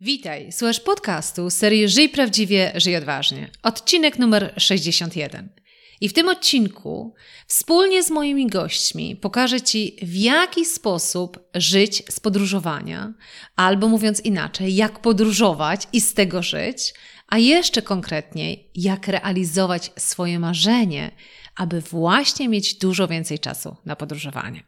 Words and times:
Witaj, 0.00 0.52
słuchasz 0.52 0.80
podcastu 0.80 1.50
serii 1.50 1.88
Żyj 1.88 2.08
Prawdziwie, 2.08 2.72
Żyj 2.74 2.96
Odważnie. 2.96 3.50
Odcinek 3.62 4.18
numer 4.18 4.54
61. 4.56 5.48
I 6.00 6.08
w 6.08 6.12
tym 6.12 6.28
odcinku 6.28 7.14
wspólnie 7.46 8.02
z 8.02 8.10
moimi 8.10 8.46
gośćmi 8.46 9.16
pokażę 9.16 9.60
Ci, 9.60 9.96
w 10.02 10.14
jaki 10.14 10.64
sposób 10.64 11.38
żyć 11.54 12.02
z 12.08 12.20
podróżowania, 12.20 13.14
albo 13.56 13.88
mówiąc 13.88 14.20
inaczej, 14.20 14.74
jak 14.74 15.02
podróżować 15.02 15.88
i 15.92 16.00
z 16.00 16.14
tego 16.14 16.42
żyć, 16.42 16.94
a 17.28 17.38
jeszcze 17.38 17.82
konkretniej, 17.82 18.70
jak 18.74 19.08
realizować 19.08 19.90
swoje 19.96 20.38
marzenie, 20.38 21.10
aby 21.56 21.80
właśnie 21.80 22.48
mieć 22.48 22.74
dużo 22.74 23.08
więcej 23.08 23.38
czasu 23.38 23.76
na 23.84 23.96
podróżowanie. 23.96 24.67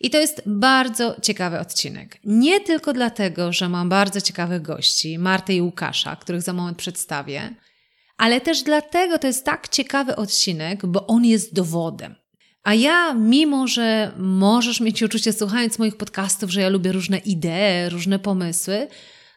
I 0.00 0.10
to 0.10 0.18
jest 0.18 0.42
bardzo 0.46 1.16
ciekawy 1.22 1.58
odcinek. 1.58 2.18
Nie 2.24 2.60
tylko 2.60 2.92
dlatego, 2.92 3.52
że 3.52 3.68
mam 3.68 3.88
bardzo 3.88 4.20
ciekawych 4.20 4.62
gości, 4.62 5.18
Martę 5.18 5.54
i 5.54 5.62
Łukasza, 5.62 6.16
których 6.16 6.42
za 6.42 6.52
moment 6.52 6.78
przedstawię, 6.78 7.54
ale 8.16 8.40
też 8.40 8.62
dlatego 8.62 9.18
to 9.18 9.26
jest 9.26 9.44
tak 9.44 9.68
ciekawy 9.68 10.16
odcinek, 10.16 10.86
bo 10.86 11.06
on 11.06 11.24
jest 11.24 11.54
dowodem. 11.54 12.14
A 12.62 12.74
ja, 12.74 13.14
mimo 13.14 13.66
że 13.66 14.12
możesz 14.16 14.80
mieć 14.80 15.02
uczucie, 15.02 15.32
słuchając 15.32 15.78
moich 15.78 15.96
podcastów, 15.96 16.50
że 16.50 16.60
ja 16.60 16.68
lubię 16.68 16.92
różne 16.92 17.18
idee, 17.18 17.88
różne 17.90 18.18
pomysły, 18.18 18.88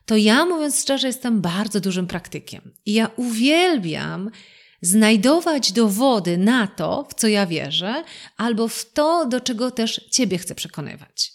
to 0.05 0.17
ja, 0.17 0.45
mówiąc 0.45 0.81
szczerze, 0.81 1.08
jestem 1.08 1.42
bardzo 1.42 1.80
dużym 1.80 2.08
praktykiem. 2.08 2.73
I 2.86 2.94
ja 2.94 3.09
uwielbiam 3.16 4.31
znajdować 4.81 5.72
dowody 5.72 6.38
na 6.38 6.67
to, 6.67 7.08
w 7.09 7.14
co 7.14 7.28
ja 7.28 7.45
wierzę, 7.45 8.03
albo 8.38 8.67
w 8.67 8.92
to, 8.92 9.25
do 9.25 9.42
czego 9.42 9.72
też 9.72 10.02
Ciebie 10.11 10.38
chcę 10.38 10.56
przekonywać. 10.56 11.31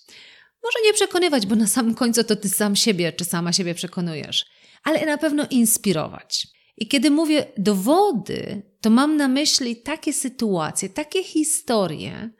Może 0.63 0.79
nie 0.85 0.93
przekonywać, 0.93 1.47
bo 1.47 1.57
na 1.57 1.67
samym 1.67 1.95
końcu 1.95 2.25
to 2.25 2.37
Ty 2.37 2.49
sam 2.49 2.77
siebie 2.77 3.13
czy 3.13 3.25
sama 3.25 3.53
siebie 3.53 3.75
przekonujesz, 3.75 4.45
ale 4.85 5.07
na 5.07 5.19
pewno 5.19 5.47
inspirować. 5.51 6.47
I 6.77 6.89
kiedy 6.89 7.11
mówię 7.11 7.47
dowody, 7.59 8.63
to 8.81 8.91
mam 8.91 9.17
na 9.17 9.29
myśli 9.29 9.77
takie 9.77 10.13
sytuacje, 10.13 10.89
takie 10.89 11.25
historie, 11.25 12.31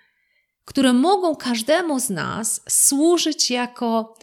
które 0.65 0.93
mogą 0.93 1.37
każdemu 1.37 2.01
z 2.01 2.11
nas 2.11 2.61
służyć 2.69 3.51
jako 3.51 4.19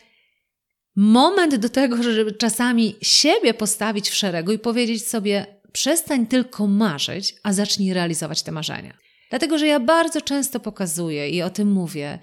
moment 0.95 1.55
do 1.55 1.69
tego, 1.69 2.03
żeby 2.03 2.31
czasami 2.31 2.95
siebie 3.01 3.53
postawić 3.53 4.09
w 4.09 4.15
szeregu 4.15 4.51
i 4.51 4.59
powiedzieć 4.59 5.07
sobie: 5.07 5.58
przestań 5.71 6.27
tylko 6.27 6.67
marzyć, 6.67 7.35
a 7.43 7.53
zacznij 7.53 7.93
realizować 7.93 8.43
te 8.43 8.51
marzenia. 8.51 8.97
Dlatego, 9.29 9.57
że 9.57 9.67
ja 9.67 9.79
bardzo 9.79 10.21
często 10.21 10.59
pokazuję 10.59 11.29
i 11.29 11.41
o 11.41 11.49
tym 11.49 11.71
mówię, 11.71 12.19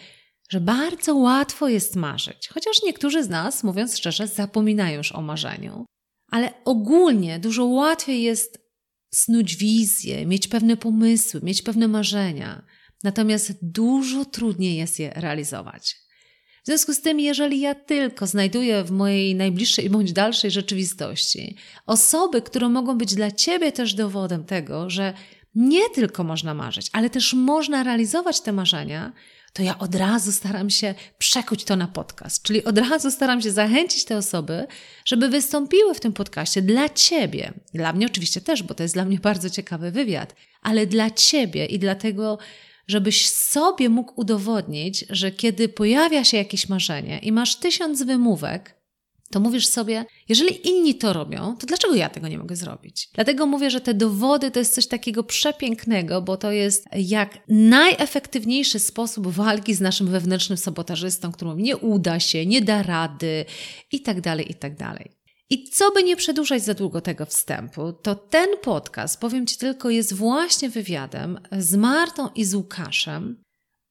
że 0.50 0.60
bardzo 0.60 1.14
łatwo 1.14 1.68
jest 1.68 1.96
marzyć, 1.96 2.48
chociaż 2.48 2.82
niektórzy 2.82 3.24
z 3.24 3.28
nas, 3.28 3.64
mówiąc 3.64 3.96
szczerze, 3.96 4.26
zapominają 4.26 4.98
już 4.98 5.12
o 5.12 5.22
marzeniu. 5.22 5.86
Ale 6.30 6.52
ogólnie 6.64 7.38
dużo 7.38 7.64
łatwiej 7.64 8.22
jest 8.22 8.58
snuć 9.14 9.56
wizje, 9.56 10.26
mieć 10.26 10.48
pewne 10.48 10.76
pomysły, 10.76 11.40
mieć 11.42 11.62
pewne 11.62 11.88
marzenia, 11.88 12.66
natomiast 13.04 13.52
dużo 13.62 14.24
trudniej 14.24 14.76
jest 14.76 14.98
je 14.98 15.10
realizować. 15.10 16.05
W 16.66 16.68
związku 16.68 16.94
z 16.94 17.00
tym, 17.00 17.20
jeżeli 17.20 17.60
ja 17.60 17.74
tylko 17.74 18.26
znajduję 18.26 18.84
w 18.84 18.90
mojej 18.90 19.34
najbliższej 19.34 19.90
bądź 19.90 20.12
dalszej 20.12 20.50
rzeczywistości 20.50 21.56
osoby, 21.86 22.42
które 22.42 22.68
mogą 22.68 22.98
być 22.98 23.14
dla 23.14 23.30
ciebie 23.30 23.72
też 23.72 23.94
dowodem 23.94 24.44
tego, 24.44 24.90
że 24.90 25.14
nie 25.54 25.90
tylko 25.90 26.24
można 26.24 26.54
marzyć, 26.54 26.90
ale 26.92 27.10
też 27.10 27.34
można 27.34 27.82
realizować 27.82 28.40
te 28.40 28.52
marzenia, 28.52 29.12
to 29.52 29.62
ja 29.62 29.78
od 29.78 29.94
razu 29.94 30.32
staram 30.32 30.70
się 30.70 30.94
przekuć 31.18 31.64
to 31.64 31.76
na 31.76 31.88
podcast. 31.88 32.42
Czyli 32.42 32.64
od 32.64 32.78
razu 32.78 33.10
staram 33.10 33.42
się 33.42 33.50
zachęcić 33.50 34.04
te 34.04 34.16
osoby, 34.16 34.66
żeby 35.04 35.28
wystąpiły 35.28 35.94
w 35.94 36.00
tym 36.00 36.12
podcaście 36.12 36.62
dla 36.62 36.88
ciebie. 36.88 37.52
Dla 37.74 37.92
mnie 37.92 38.06
oczywiście 38.06 38.40
też, 38.40 38.62
bo 38.62 38.74
to 38.74 38.82
jest 38.82 38.94
dla 38.94 39.04
mnie 39.04 39.18
bardzo 39.18 39.50
ciekawy 39.50 39.90
wywiad, 39.90 40.34
ale 40.62 40.86
dla 40.86 41.10
ciebie 41.10 41.66
i 41.66 41.78
dlatego 41.78 42.38
żebyś 42.86 43.28
sobie 43.28 43.88
mógł 43.88 44.20
udowodnić, 44.20 45.04
że 45.10 45.30
kiedy 45.30 45.68
pojawia 45.68 46.24
się 46.24 46.36
jakieś 46.36 46.68
marzenie 46.68 47.18
i 47.18 47.32
masz 47.32 47.56
tysiąc 47.56 48.02
wymówek, 48.02 48.76
to 49.30 49.40
mówisz 49.40 49.66
sobie, 49.66 50.04
jeżeli 50.28 50.68
inni 50.68 50.94
to 50.94 51.12
robią, 51.12 51.56
to 51.56 51.66
dlaczego 51.66 51.94
ja 51.94 52.08
tego 52.08 52.28
nie 52.28 52.38
mogę 52.38 52.56
zrobić? 52.56 53.08
Dlatego 53.14 53.46
mówię, 53.46 53.70
że 53.70 53.80
te 53.80 53.94
dowody 53.94 54.50
to 54.50 54.58
jest 54.58 54.74
coś 54.74 54.86
takiego 54.86 55.24
przepięknego, 55.24 56.22
bo 56.22 56.36
to 56.36 56.52
jest 56.52 56.84
jak 56.96 57.38
najefektywniejszy 57.48 58.78
sposób 58.78 59.26
walki 59.26 59.74
z 59.74 59.80
naszym 59.80 60.06
wewnętrznym 60.06 60.58
sabotażystą, 60.58 61.32
któremu 61.32 61.56
nie 61.56 61.76
uda 61.76 62.20
się, 62.20 62.46
nie 62.46 62.62
da 62.62 62.82
rady 62.82 63.44
i 63.92 64.00
tak 64.00 64.20
dalej, 64.20 64.50
i 64.50 64.54
tak 64.54 64.76
dalej. 64.76 65.15
I 65.50 65.70
co 65.70 65.90
by 65.90 66.02
nie 66.02 66.16
przedłużać 66.16 66.62
za 66.62 66.74
długo 66.74 67.00
tego 67.00 67.26
wstępu, 67.26 67.92
to 67.92 68.14
ten 68.14 68.48
podcast, 68.62 69.20
powiem 69.20 69.46
Ci 69.46 69.58
tylko, 69.58 69.90
jest 69.90 70.14
właśnie 70.14 70.70
wywiadem 70.70 71.40
z 71.58 71.76
Martą 71.76 72.28
i 72.34 72.44
z 72.44 72.54
Łukaszem 72.54 73.36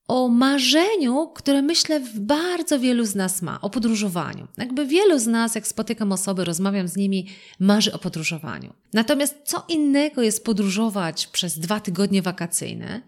o 0.07 0.27
marzeniu, 0.27 1.27
które 1.27 1.61
myślę 1.61 2.01
bardzo 2.15 2.79
wielu 2.79 3.05
z 3.05 3.15
nas 3.15 3.41
ma, 3.41 3.61
o 3.61 3.69
podróżowaniu. 3.69 4.47
Jakby 4.57 4.85
wielu 4.85 5.19
z 5.19 5.27
nas, 5.27 5.55
jak 5.55 5.67
spotykam 5.67 6.11
osoby, 6.11 6.45
rozmawiam 6.45 6.87
z 6.87 6.95
nimi, 6.95 7.27
marzy 7.59 7.93
o 7.93 7.99
podróżowaniu. 7.99 8.73
Natomiast 8.93 9.35
co 9.43 9.65
innego 9.67 10.21
jest 10.21 10.45
podróżować 10.45 11.27
przez 11.27 11.59
dwa 11.59 11.79
tygodnie 11.79 12.21
wakacyjne, 12.21 13.01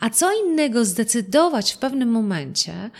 a 0.00 0.10
co 0.10 0.30
innego 0.46 0.84
zdecydować 0.84 1.72
w 1.72 1.78
pewnym 1.78 2.08
momencie, 2.08 2.90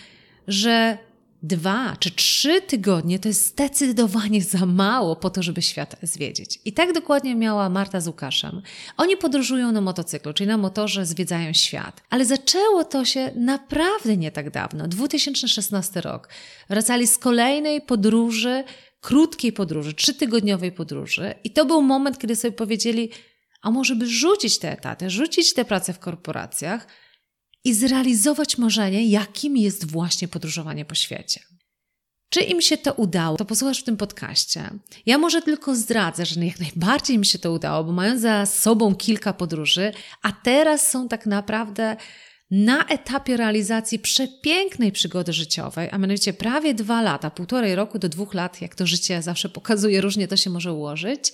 że 0.49 0.99
dwa 1.43 1.97
czy 1.99 2.11
trzy 2.11 2.61
tygodnie 2.61 3.19
to 3.19 3.29
jest 3.29 3.47
zdecydowanie 3.47 4.43
za 4.43 4.67
mało 4.67 5.17
po 5.17 5.31
to, 5.31 5.43
żeby 5.43 5.63
świat 5.63 5.97
zwiedzić. 6.03 6.61
I 6.65 6.73
tak 6.73 6.93
dokładnie 6.93 7.35
miała 7.35 7.69
Marta 7.69 8.01
z 8.01 8.07
Łukaszem. 8.07 8.63
Oni 8.97 9.17
podróżują 9.17 9.73
na 9.73 9.81
motocyklu, 9.81 10.33
czyli 10.33 10.49
na 10.49 10.57
motorze 10.57 11.07
zwiedzają 11.07 11.53
świat. 11.53 12.03
Ale 12.11 12.25
zaczęło 12.25 12.85
to 12.85 13.05
się 13.05 13.31
naprawdę 13.37 14.17
nie 14.17 14.31
tak 14.31 14.51
dawno, 14.51 14.89
2016 14.89 16.01
rok. 16.01 16.29
Wracali 16.69 17.07
z 17.07 17.19
kolejnej 17.19 17.81
podróży, 17.81 18.65
krótkiej 19.01 19.53
podróży, 19.53 19.95
trzytygodniowej 19.95 20.73
podróży 20.73 21.35
i 21.45 21.51
to 21.51 21.65
był 21.65 21.83
moment, 21.83 22.19
kiedy 22.19 22.37
sobie 22.37 22.53
powiedzieli, 22.53 23.11
a 23.63 23.71
może 23.71 23.97
by 23.97 24.07
rzucić 24.07 24.59
te 24.59 24.73
etaty, 24.73 25.11
rzucić 25.11 25.55
te 25.55 25.65
prace 25.65 25.93
w 25.93 25.99
korporacjach, 25.99 26.87
i 27.65 27.75
zrealizować 27.75 28.59
marzenie, 28.59 29.07
jakim 29.07 29.57
jest 29.57 29.91
właśnie 29.91 30.29
podróżowanie 30.29 30.85
po 30.85 30.95
świecie. 30.95 31.41
Czy 32.31 32.41
im 32.41 32.61
się 32.61 32.77
to 32.77 32.93
udało, 32.93 33.37
to 33.37 33.45
posłuchasz 33.45 33.81
w 33.81 33.85
tym 33.85 33.97
podcaście. 33.97 34.71
Ja 35.07 35.19
może 35.19 35.43
tylko 35.43 35.75
zdradzę, 35.75 36.27
że 36.27 36.47
jak 36.47 36.61
najbardziej 36.61 37.17
im 37.17 37.25
się 37.25 37.39
to 37.39 37.53
udało, 37.53 37.85
bo 37.85 37.93
mają 37.93 38.19
za 38.19 38.47
sobą 38.47 38.95
kilka 38.95 39.33
podróży, 39.33 39.93
a 40.23 40.33
teraz 40.33 40.91
są 40.91 41.09
tak 41.09 41.27
naprawdę 41.27 41.97
na 42.51 42.85
etapie 42.85 43.37
realizacji 43.37 43.99
przepięknej 43.99 44.93
przygody 44.93 45.33
życiowej, 45.33 45.89
a 45.93 45.99
mianowicie 45.99 46.33
prawie 46.33 46.75
dwa 46.75 47.03
lata, 47.03 47.31
półtorej 47.31 47.75
roku 47.75 47.99
do 47.99 48.09
dwóch 48.09 48.35
lat, 48.35 48.61
jak 48.63 48.75
to 48.75 48.87
życie 48.87 49.23
zawsze 49.23 49.49
pokazuje, 49.49 50.01
różnie 50.01 50.29
to 50.29 50.37
się 50.37 50.51
może 50.51 50.73
ułożyć. 50.73 51.33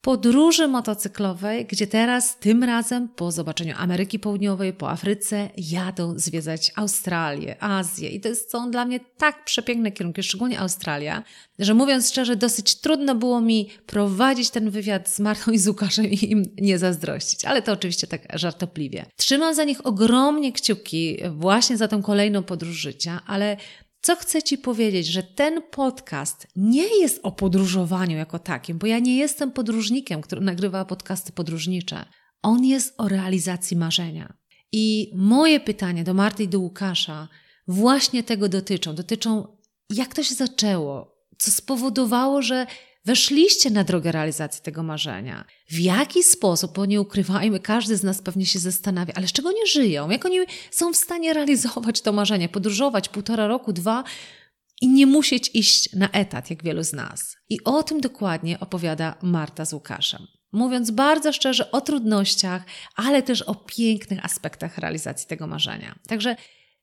Podróży 0.00 0.68
motocyklowej, 0.68 1.66
gdzie 1.66 1.86
teraz 1.86 2.38
tym 2.38 2.64
razem 2.64 3.08
po 3.08 3.32
zobaczeniu 3.32 3.74
Ameryki 3.78 4.18
Południowej, 4.18 4.72
po 4.72 4.90
Afryce 4.90 5.48
jadą 5.56 6.18
zwiedzać 6.18 6.72
Australię, 6.76 7.62
Azję 7.62 8.08
i 8.08 8.20
to 8.20 8.28
są 8.34 8.70
dla 8.70 8.84
mnie 8.84 9.00
tak 9.16 9.44
przepiękne 9.44 9.92
kierunki, 9.92 10.22
szczególnie 10.22 10.60
Australia, 10.60 11.22
że 11.58 11.74
mówiąc 11.74 12.08
szczerze, 12.08 12.36
dosyć 12.36 12.74
trudno 12.74 13.14
było 13.14 13.40
mi 13.40 13.68
prowadzić 13.86 14.50
ten 14.50 14.70
wywiad 14.70 15.08
z 15.08 15.20
Martą 15.20 15.50
i 15.50 15.58
z 15.58 15.68
Łukaszem 15.68 16.06
i 16.06 16.30
im 16.30 16.42
nie 16.60 16.78
zazdrościć, 16.78 17.44
ale 17.44 17.62
to 17.62 17.72
oczywiście 17.72 18.06
tak 18.06 18.22
żartobliwie. 18.34 19.06
Trzymam 19.16 19.54
za 19.54 19.64
nich 19.64 19.86
ogromnie 19.86 20.52
kciuki 20.52 21.18
właśnie 21.30 21.76
za 21.76 21.88
tą 21.88 22.02
kolejną 22.02 22.42
podróż 22.42 22.76
życia, 22.76 23.20
ale 23.26 23.56
co 24.02 24.16
chcę 24.16 24.42
Ci 24.42 24.58
powiedzieć, 24.58 25.06
że 25.06 25.22
ten 25.22 25.62
podcast 25.70 26.46
nie 26.56 27.00
jest 27.00 27.20
o 27.22 27.32
podróżowaniu 27.32 28.16
jako 28.16 28.38
takim, 28.38 28.78
bo 28.78 28.86
ja 28.86 28.98
nie 28.98 29.16
jestem 29.16 29.52
podróżnikiem, 29.52 30.20
który 30.20 30.40
nagrywa 30.40 30.84
podcasty 30.84 31.32
podróżnicze. 31.32 32.04
On 32.42 32.64
jest 32.64 32.94
o 32.98 33.08
realizacji 33.08 33.76
marzenia. 33.76 34.34
I 34.72 35.12
moje 35.14 35.60
pytanie 35.60 36.04
do 36.04 36.14
Marty 36.14 36.42
i 36.42 36.48
do 36.48 36.60
Łukasza 36.60 37.28
właśnie 37.68 38.22
tego 38.22 38.48
dotyczą. 38.48 38.94
Dotyczą, 38.94 39.56
jak 39.90 40.14
to 40.14 40.22
się 40.22 40.34
zaczęło, 40.34 41.16
co 41.38 41.50
spowodowało, 41.50 42.42
że 42.42 42.66
weszliście 43.04 43.70
na 43.70 43.84
drogę 43.84 44.12
realizacji 44.12 44.62
tego 44.62 44.82
marzenia. 44.82 45.44
W 45.70 45.78
jaki 45.78 46.22
sposób, 46.22 46.74
bo 46.74 46.86
nie 46.86 47.00
ukrywajmy, 47.00 47.60
każdy 47.60 47.96
z 47.96 48.02
nas 48.02 48.22
pewnie 48.22 48.46
się 48.46 48.58
zastanawia, 48.58 49.14
ale 49.16 49.28
z 49.28 49.32
czego 49.32 49.52
nie 49.52 49.66
żyją? 49.66 50.10
Jak 50.10 50.26
oni 50.26 50.38
są 50.70 50.92
w 50.92 50.96
stanie 50.96 51.34
realizować 51.34 52.00
to 52.00 52.12
marzenie, 52.12 52.48
podróżować 52.48 53.08
półtora 53.08 53.46
roku, 53.46 53.72
dwa 53.72 54.04
i 54.80 54.88
nie 54.88 55.06
musieć 55.06 55.50
iść 55.54 55.92
na 55.92 56.10
etat, 56.10 56.50
jak 56.50 56.62
wielu 56.62 56.82
z 56.82 56.92
nas. 56.92 57.36
I 57.48 57.64
o 57.64 57.82
tym 57.82 58.00
dokładnie 58.00 58.60
opowiada 58.60 59.14
Marta 59.22 59.64
z 59.64 59.72
Łukaszem. 59.72 60.26
Mówiąc 60.52 60.90
bardzo 60.90 61.32
szczerze 61.32 61.70
o 61.70 61.80
trudnościach, 61.80 62.62
ale 62.96 63.22
też 63.22 63.42
o 63.42 63.54
pięknych 63.54 64.24
aspektach 64.24 64.78
realizacji 64.78 65.28
tego 65.28 65.46
marzenia. 65.46 65.98
Także 66.08 66.36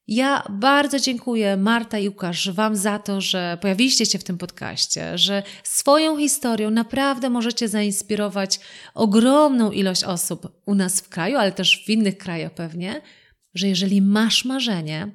ja 0.07 0.43
bardzo 0.49 0.99
dziękuję 0.99 1.57
Marta 1.57 1.99
i 1.99 2.09
Łukasz 2.09 2.51
Wam 2.51 2.75
za 2.75 2.99
to, 2.99 3.21
że 3.21 3.57
pojawiliście 3.61 4.05
się 4.05 4.19
w 4.19 4.23
tym 4.23 4.37
podcaście, 4.37 5.17
że 5.17 5.43
swoją 5.63 6.17
historią 6.17 6.71
naprawdę 6.71 7.29
możecie 7.29 7.67
zainspirować 7.67 8.59
ogromną 8.93 9.71
ilość 9.71 10.03
osób 10.03 10.61
u 10.65 10.75
nas 10.75 11.01
w 11.01 11.09
kraju, 11.09 11.37
ale 11.37 11.51
też 11.51 11.83
w 11.85 11.89
innych 11.89 12.17
krajach 12.17 12.53
pewnie, 12.53 13.01
że 13.53 13.67
jeżeli 13.67 14.01
masz 14.01 14.45
marzenie, 14.45 15.11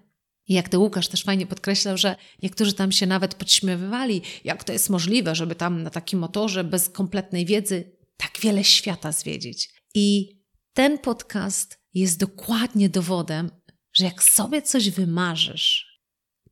jak 0.48 0.68
to 0.68 0.80
Łukasz 0.80 1.08
też 1.08 1.22
fajnie 1.22 1.46
podkreślał, 1.46 1.96
że 1.96 2.16
niektórzy 2.42 2.72
tam 2.72 2.92
się 2.92 3.06
nawet 3.06 3.34
podśmiewywali, 3.34 4.22
jak 4.44 4.64
to 4.64 4.72
jest 4.72 4.90
możliwe, 4.90 5.34
żeby 5.34 5.54
tam 5.54 5.82
na 5.82 5.90
takim 5.90 6.18
motorze 6.18 6.64
bez 6.64 6.88
kompletnej 6.88 7.46
wiedzy 7.46 7.92
tak 8.16 8.32
wiele 8.40 8.64
świata 8.64 9.12
zwiedzić. 9.12 9.70
I 9.94 10.36
ten 10.72 10.98
podcast 10.98 11.78
jest 11.94 12.18
dokładnie 12.18 12.88
dowodem, 12.88 13.50
że 13.92 14.04
jak 14.04 14.22
sobie 14.22 14.62
coś 14.62 14.90
wymarzysz, 14.90 15.92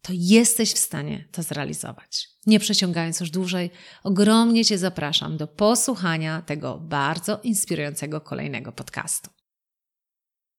to 0.03 0.13
jesteś 0.17 0.73
w 0.73 0.79
stanie 0.79 1.25
to 1.33 1.43
zrealizować. 1.43 2.29
Nie 2.47 2.61
przeciągając 2.61 3.21
już 3.21 3.31
dłużej, 3.31 3.71
ogromnie 4.05 4.65
Cię 4.65 4.79
zapraszam 4.79 5.37
do 5.37 5.47
posłuchania 5.47 6.43
tego 6.43 6.79
bardzo 6.79 7.41
inspirującego 7.43 8.21
kolejnego 8.21 8.73
podcastu. 8.73 9.31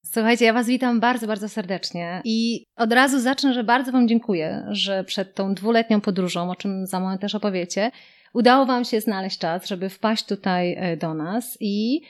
Słuchajcie, 0.05 0.45
ja 0.45 0.53
Was 0.53 0.67
witam 0.67 0.99
bardzo, 0.99 1.27
bardzo 1.27 1.49
serdecznie 1.49 2.21
i 2.25 2.63
od 2.75 2.93
razu 2.93 3.19
zacznę, 3.19 3.53
że 3.53 3.63
bardzo 3.63 3.91
Wam 3.91 4.07
dziękuję, 4.07 4.65
że 4.69 5.03
przed 5.03 5.35
tą 5.35 5.53
dwuletnią 5.53 6.01
podróżą, 6.01 6.51
o 6.51 6.55
czym 6.55 6.87
za 6.87 6.99
moment 6.99 7.21
też 7.21 7.35
opowiecie, 7.35 7.91
udało 8.33 8.65
Wam 8.65 8.85
się 8.85 9.01
znaleźć 9.01 9.37
czas, 9.37 9.67
żeby 9.67 9.89
wpaść 9.89 10.25
tutaj 10.25 10.75
e, 10.77 10.97
do 10.97 11.13
nas 11.13 11.57
i 11.59 12.01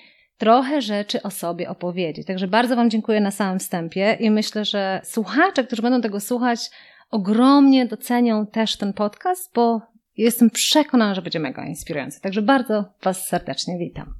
trochę 0.42 0.82
rzeczy 0.82 1.22
o 1.22 1.30
sobie 1.32 1.70
opowiedzieć. 1.70 2.28
Także 2.28 2.48
bardzo 2.48 2.76
Wam 2.76 2.90
dziękuję 2.90 3.22
na 3.22 3.32
samym 3.32 3.60
wstępie 3.60 4.18
i 4.20 4.32
myślę, 4.32 4.66
że 4.66 5.02
słuchacze, 5.04 5.64
którzy 5.64 5.82
będą 5.82 6.02
tego 6.02 6.20
słuchać, 6.20 6.60
ogromnie 7.12 7.86
docenią 7.86 8.48
też 8.48 8.78
ten 8.78 8.94
podcast, 8.94 9.52
bo 9.56 9.82
jestem 10.18 10.50
przekonana, 10.50 11.16
że 11.16 11.22
będzie 11.22 11.40
mega 11.40 11.66
inspirujący. 11.66 12.22
Także 12.22 12.42
bardzo 12.42 12.86
Was 13.04 13.28
serdecznie 13.28 13.78
witam. 13.78 14.14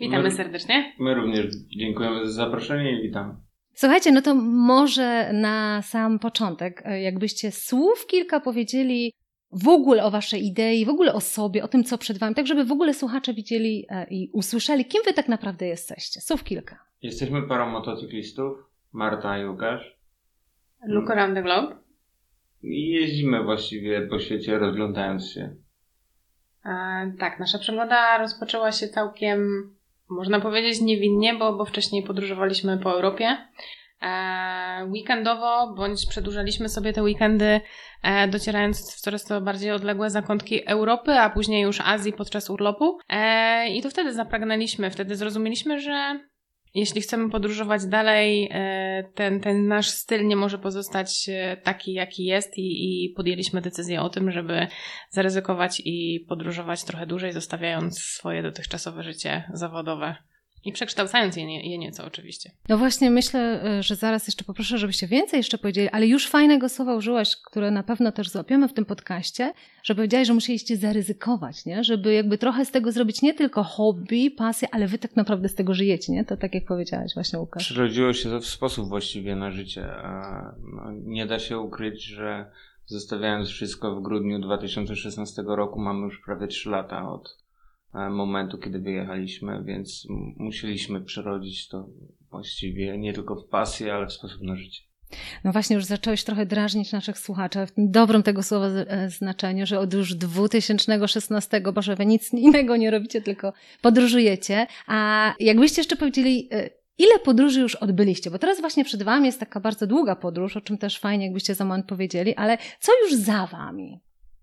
Witamy 0.00 0.22
my, 0.22 0.30
serdecznie. 0.30 0.92
My 0.98 1.14
również 1.14 1.46
dziękujemy 1.78 2.26
za 2.26 2.32
zaproszenie 2.32 3.00
i 3.00 3.02
witamy. 3.02 3.34
Słuchajcie, 3.74 4.12
no 4.12 4.22
to 4.22 4.34
może 4.44 5.32
na 5.32 5.82
sam 5.82 6.18
początek, 6.18 6.82
e, 6.84 7.02
jakbyście 7.02 7.52
słów 7.52 8.06
kilka 8.06 8.40
powiedzieli 8.40 9.12
w 9.52 9.68
ogóle 9.68 10.04
o 10.04 10.10
waszej 10.10 10.46
idei, 10.46 10.84
w 10.84 10.88
ogóle 10.88 11.14
o 11.14 11.20
sobie, 11.20 11.64
o 11.64 11.68
tym, 11.68 11.84
co 11.84 11.98
przed 11.98 12.18
wami, 12.18 12.34
tak 12.34 12.46
żeby 12.46 12.64
w 12.64 12.72
ogóle 12.72 12.94
słuchacze 12.94 13.34
widzieli 13.34 13.86
e, 13.88 14.06
i 14.10 14.30
usłyszeli, 14.32 14.84
kim 14.84 15.02
wy 15.04 15.12
tak 15.12 15.28
naprawdę 15.28 15.66
jesteście. 15.66 16.20
Słów 16.20 16.44
kilka. 16.44 16.78
Jesteśmy 17.02 17.42
parą 17.42 17.70
motocyklistów, 17.70 18.58
Marta 18.92 19.38
i 19.38 19.46
Łukasz. 19.46 19.98
Look 20.86 21.10
around 21.10 21.34
the 21.34 21.42
globe. 21.42 21.76
I 22.62 22.88
jeździmy 22.88 23.44
właściwie 23.44 24.06
po 24.06 24.18
świecie, 24.18 24.58
rozglądając 24.58 25.30
się. 25.30 25.56
E, 26.64 27.12
tak, 27.18 27.40
nasza 27.40 27.58
przygoda 27.58 28.18
rozpoczęła 28.18 28.72
się 28.72 28.88
całkiem, 28.88 29.70
można 30.10 30.40
powiedzieć, 30.40 30.80
niewinnie, 30.80 31.34
bo, 31.34 31.56
bo 31.56 31.64
wcześniej 31.64 32.02
podróżowaliśmy 32.02 32.78
po 32.78 32.92
Europie. 32.92 33.36
E, 34.02 34.86
weekendowo, 34.90 35.74
bądź 35.76 36.06
przedłużaliśmy 36.06 36.68
sobie 36.68 36.92
te 36.92 37.02
weekendy, 37.02 37.60
e, 38.02 38.28
docierając 38.28 38.96
w 38.96 39.00
coraz 39.00 39.24
to 39.24 39.40
bardziej 39.40 39.70
odległe 39.70 40.10
zakątki 40.10 40.66
Europy, 40.66 41.12
a 41.12 41.30
później 41.30 41.62
już 41.62 41.80
Azji 41.80 42.12
podczas 42.12 42.50
urlopu. 42.50 42.98
E, 43.08 43.68
I 43.68 43.82
to 43.82 43.90
wtedy 43.90 44.12
zapragnęliśmy, 44.12 44.90
wtedy 44.90 45.16
zrozumieliśmy, 45.16 45.80
że 45.80 46.20
jeśli 46.74 47.00
chcemy 47.00 47.30
podróżować 47.30 47.86
dalej, 47.86 48.50
ten, 49.14 49.40
ten 49.40 49.66
nasz 49.68 49.88
styl 49.88 50.26
nie 50.26 50.36
może 50.36 50.58
pozostać 50.58 51.30
taki, 51.62 51.92
jaki 51.92 52.24
jest, 52.24 52.58
i, 52.58 53.04
i 53.04 53.14
podjęliśmy 53.16 53.60
decyzję 53.60 54.02
o 54.02 54.08
tym, 54.08 54.30
żeby 54.30 54.66
zaryzykować 55.10 55.82
i 55.84 56.26
podróżować 56.28 56.84
trochę 56.84 57.06
dłużej, 57.06 57.32
zostawiając 57.32 57.98
swoje 57.98 58.42
dotychczasowe 58.42 59.02
życie 59.02 59.50
zawodowe 59.52 60.16
i 60.64 60.72
przekształcając 60.72 61.36
je, 61.36 61.70
je 61.70 61.78
nieco 61.78 62.04
oczywiście. 62.04 62.50
No 62.68 62.78
właśnie 62.78 63.10
myślę, 63.10 63.64
y, 63.78 63.82
że 63.82 63.96
zaraz 63.96 64.26
jeszcze 64.26 64.44
poproszę, 64.44 64.78
żebyście 64.78 65.06
więcej 65.06 65.38
jeszcze 65.38 65.58
powiedzieli, 65.58 65.88
ale 65.88 66.06
już 66.06 66.28
fajnego 66.28 66.68
słowa 66.68 66.94
użyłaś, 66.94 67.36
które 67.36 67.70
na 67.70 67.82
pewno 67.82 68.12
też 68.12 68.30
złapiemy 68.30 68.68
w 68.68 68.72
tym 68.72 68.84
podcaście, 68.84 69.52
że 69.82 69.94
powiedziałaś, 69.94 70.26
że 70.26 70.34
musieliście 70.34 70.76
zaryzykować, 70.76 71.66
nie? 71.66 71.84
Żeby 71.84 72.14
jakby 72.14 72.38
trochę 72.38 72.64
z 72.64 72.70
tego 72.70 72.92
zrobić 72.92 73.22
nie 73.22 73.34
tylko 73.34 73.62
hobby, 73.62 74.30
pasję, 74.30 74.68
ale 74.72 74.86
wy 74.86 74.98
tak 74.98 75.16
naprawdę 75.16 75.48
z 75.48 75.54
tego 75.54 75.74
żyjecie, 75.74 76.12
nie? 76.12 76.24
To 76.24 76.36
tak 76.36 76.54
jak 76.54 76.64
powiedziałaś 76.64 77.14
właśnie 77.14 77.38
Łukasz. 77.38 77.64
Przyrodziło 77.64 78.12
się 78.12 78.40
w 78.40 78.46
sposób 78.46 78.88
właściwie 78.88 79.36
na 79.36 79.50
życie. 79.50 79.88
No, 80.74 80.92
nie 80.92 81.26
da 81.26 81.38
się 81.38 81.58
ukryć, 81.58 82.02
że 82.04 82.50
zostawiając 82.86 83.48
wszystko 83.48 83.96
w 83.96 84.02
grudniu 84.02 84.38
2016 84.38 85.42
roku 85.46 85.80
mamy 85.80 86.04
już 86.04 86.22
prawie 86.24 86.46
3 86.46 86.70
lata 86.70 87.08
od 87.12 87.38
E, 87.38 87.47
momentu, 87.94 88.58
kiedy 88.58 88.78
wyjechaliśmy, 88.78 89.62
więc 89.64 90.06
musieliśmy 90.36 91.00
przerodzić 91.00 91.68
to 91.68 91.88
właściwie 92.30 92.98
nie 92.98 93.12
tylko 93.12 93.36
w 93.36 93.48
pasję, 93.48 93.94
ale 93.94 94.06
w 94.06 94.12
sposób 94.12 94.42
na 94.42 94.56
życie. 94.56 94.82
No 95.44 95.52
właśnie, 95.52 95.76
już 95.76 95.84
zacząłeś 95.84 96.24
trochę 96.24 96.46
drażnić 96.46 96.92
naszych 96.92 97.18
słuchaczy 97.18 97.66
w 97.66 97.70
tym 97.70 97.90
dobrym 97.90 98.22
tego 98.22 98.42
słowa 98.42 98.66
e, 98.66 99.10
znaczeniu, 99.10 99.66
że 99.66 99.78
od 99.78 99.94
już 99.94 100.14
2016, 100.14 101.60
Boże, 101.60 101.96
wy 101.96 102.06
nic 102.06 102.32
innego 102.32 102.76
nie 102.76 102.90
robicie, 102.90 103.20
tylko 103.20 103.52
podróżujecie. 103.82 104.66
A 104.86 105.34
jakbyście 105.40 105.80
jeszcze 105.80 105.96
powiedzieli, 105.96 106.48
e, 106.52 106.70
ile 106.98 107.18
podróży 107.18 107.60
już 107.60 107.74
odbyliście? 107.74 108.30
Bo 108.30 108.38
teraz 108.38 108.60
właśnie 108.60 108.84
przed 108.84 109.02
Wami 109.02 109.26
jest 109.26 109.40
taka 109.40 109.60
bardzo 109.60 109.86
długa 109.86 110.16
podróż, 110.16 110.56
o 110.56 110.60
czym 110.60 110.78
też 110.78 110.98
fajnie, 110.98 111.24
jakbyście 111.24 111.54
za 111.54 111.64
moment 111.64 111.86
powiedzieli, 111.86 112.34
ale 112.34 112.58
co 112.80 112.92
już 113.02 113.14
za 113.14 113.46
Wami? 113.46 114.00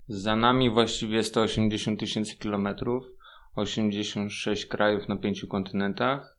Za 0.07 0.35
nami 0.35 0.69
właściwie 0.69 1.23
180 1.23 1.99
tysięcy 1.99 2.37
kilometrów 2.37 3.03
86 3.55 4.65
krajów 4.65 5.07
na 5.09 5.17
pięciu 5.17 5.47
kontynentach. 5.47 6.37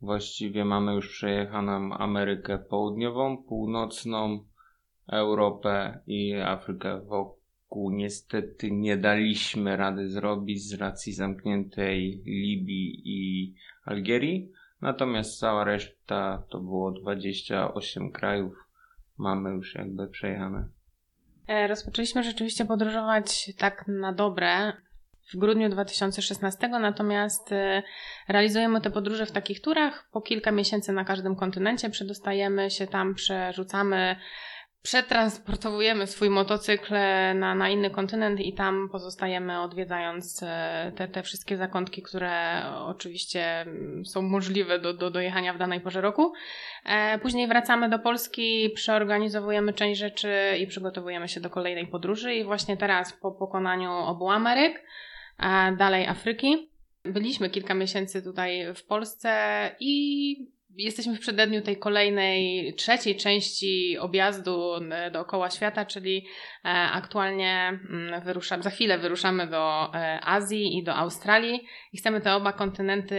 Właściwie 0.00 0.64
mamy 0.64 0.94
już 0.94 1.08
przejechaną 1.08 1.92
Amerykę 1.92 2.58
Południową, 2.58 3.42
Północną, 3.42 4.44
Europę 5.08 5.98
i 6.06 6.34
Afrykę 6.34 7.00
wokół. 7.00 7.90
Niestety 7.90 8.70
nie 8.70 8.96
daliśmy 8.96 9.76
rady 9.76 10.08
zrobić 10.08 10.62
z 10.62 10.74
racji 10.74 11.12
zamkniętej 11.12 12.22
Libii 12.26 13.02
i 13.04 13.54
Algierii. 13.84 14.52
Natomiast 14.80 15.38
cała 15.38 15.64
reszta 15.64 16.42
to 16.48 16.60
było 16.60 16.92
28 16.92 18.12
krajów. 18.12 18.54
Mamy 19.18 19.50
już 19.50 19.74
jakby 19.74 20.08
przejechane. 20.08 20.68
E, 21.46 21.66
rozpoczęliśmy 21.66 22.22
rzeczywiście 22.22 22.64
podróżować 22.64 23.52
tak 23.58 23.84
na 23.88 24.12
dobre 24.12 24.72
w 25.34 25.36
grudniu 25.36 25.68
2016, 25.68 26.68
natomiast 26.68 27.52
y, 27.52 27.82
realizujemy 28.28 28.80
te 28.80 28.90
podróże 28.90 29.26
w 29.26 29.32
takich 29.32 29.60
turach 29.60 30.08
po 30.12 30.20
kilka 30.20 30.52
miesięcy 30.52 30.92
na 30.92 31.04
każdym 31.04 31.36
kontynencie, 31.36 31.90
przedostajemy 31.90 32.70
się 32.70 32.86
tam, 32.86 33.14
przerzucamy 33.14 34.16
przetransportowujemy 34.82 36.06
swój 36.06 36.30
motocykl 36.30 36.94
na, 37.34 37.54
na 37.54 37.68
inny 37.68 37.90
kontynent 37.90 38.40
i 38.40 38.54
tam 38.54 38.88
pozostajemy 38.92 39.60
odwiedzając 39.60 40.42
e, 40.42 40.92
te, 40.96 41.08
te 41.08 41.22
wszystkie 41.22 41.56
zakątki, 41.56 42.02
które 42.02 42.62
oczywiście 42.76 43.60
mm, 43.60 44.04
są 44.06 44.22
możliwe 44.22 44.78
do, 44.78 44.94
do 44.94 45.10
dojechania 45.10 45.54
w 45.54 45.58
danej 45.58 45.80
porze 45.80 46.00
roku. 46.00 46.32
E, 46.84 47.18
później 47.18 47.48
wracamy 47.48 47.88
do 47.88 47.98
Polski, 47.98 48.70
przeorganizowujemy 48.74 49.72
część 49.72 50.00
rzeczy 50.00 50.32
i 50.58 50.66
przygotowujemy 50.66 51.28
się 51.28 51.40
do 51.40 51.50
kolejnej 51.50 51.86
podróży 51.86 52.34
i 52.34 52.44
właśnie 52.44 52.76
teraz 52.76 53.12
po 53.12 53.32
pokonaniu 53.32 53.92
obu 53.92 54.30
Ameryk, 54.30 54.82
dalej 55.76 56.06
Afryki, 56.06 56.68
byliśmy 57.04 57.50
kilka 57.50 57.74
miesięcy 57.74 58.22
tutaj 58.22 58.74
w 58.74 58.84
Polsce 58.84 59.70
i 59.80 60.58
jesteśmy 60.78 61.16
w 61.16 61.20
przededniu 61.20 61.62
tej 61.62 61.76
kolejnej, 61.76 62.74
trzeciej 62.74 63.16
części 63.16 63.98
objazdu 63.98 64.74
e, 64.74 65.10
dookoła 65.10 65.50
świata, 65.50 65.84
czyli 65.84 66.26
e, 66.64 66.68
aktualnie 66.72 67.80
mm, 67.90 68.22
wyruszamy, 68.22 68.62
za 68.62 68.70
chwilę 68.70 68.98
wyruszamy 68.98 69.46
do 69.46 69.94
e, 69.94 70.20
Azji 70.24 70.78
i 70.78 70.82
do 70.82 70.94
Australii 70.94 71.66
i 71.92 71.98
chcemy 71.98 72.20
te 72.20 72.34
oba 72.34 72.52
kontynenty 72.52 73.18